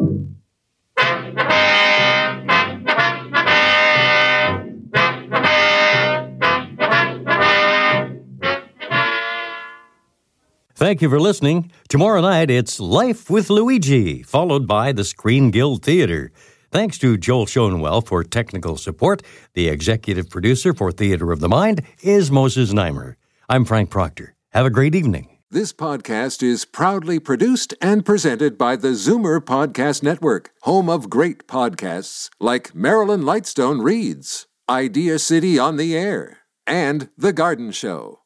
Thank 10.83 11.01
you 11.01 11.09
for 11.09 11.17
listening. 11.17 11.71
Tomorrow 11.87 12.19
night, 12.19 12.49
it's 12.51 12.77
Life 12.77 13.29
with 13.29 13.49
Luigi, 13.49 14.21
followed 14.21 14.67
by 14.67 14.91
the 14.91 15.05
Screen 15.05 15.49
Guild 15.49 15.81
Theater. 15.81 16.33
Thanks 16.71 16.97
to 16.97 17.17
Joel 17.17 17.45
Schoenwell 17.45 18.05
for 18.05 18.21
technical 18.21 18.75
support. 18.75 19.23
The 19.53 19.69
executive 19.69 20.29
producer 20.29 20.73
for 20.73 20.91
Theater 20.91 21.31
of 21.31 21.39
the 21.39 21.47
Mind 21.47 21.83
is 22.01 22.29
Moses 22.29 22.73
Znaimer. 22.73 23.15
I'm 23.47 23.63
Frank 23.63 23.91
Proctor. 23.91 24.35
Have 24.51 24.65
a 24.65 24.69
great 24.69 24.93
evening. 24.93 25.37
This 25.49 25.71
podcast 25.71 26.43
is 26.43 26.65
proudly 26.65 27.17
produced 27.17 27.73
and 27.79 28.05
presented 28.05 28.57
by 28.57 28.75
the 28.75 28.89
Zoomer 28.89 29.39
Podcast 29.39 30.03
Network, 30.03 30.51
home 30.63 30.89
of 30.89 31.09
great 31.09 31.47
podcasts 31.47 32.29
like 32.41 32.75
Marilyn 32.75 33.21
Lightstone 33.21 33.81
Reads, 33.81 34.47
Idea 34.69 35.17
City 35.17 35.57
on 35.57 35.77
the 35.77 35.95
Air, 35.95 36.39
and 36.67 37.07
The 37.17 37.31
Garden 37.31 37.71
Show. 37.71 38.22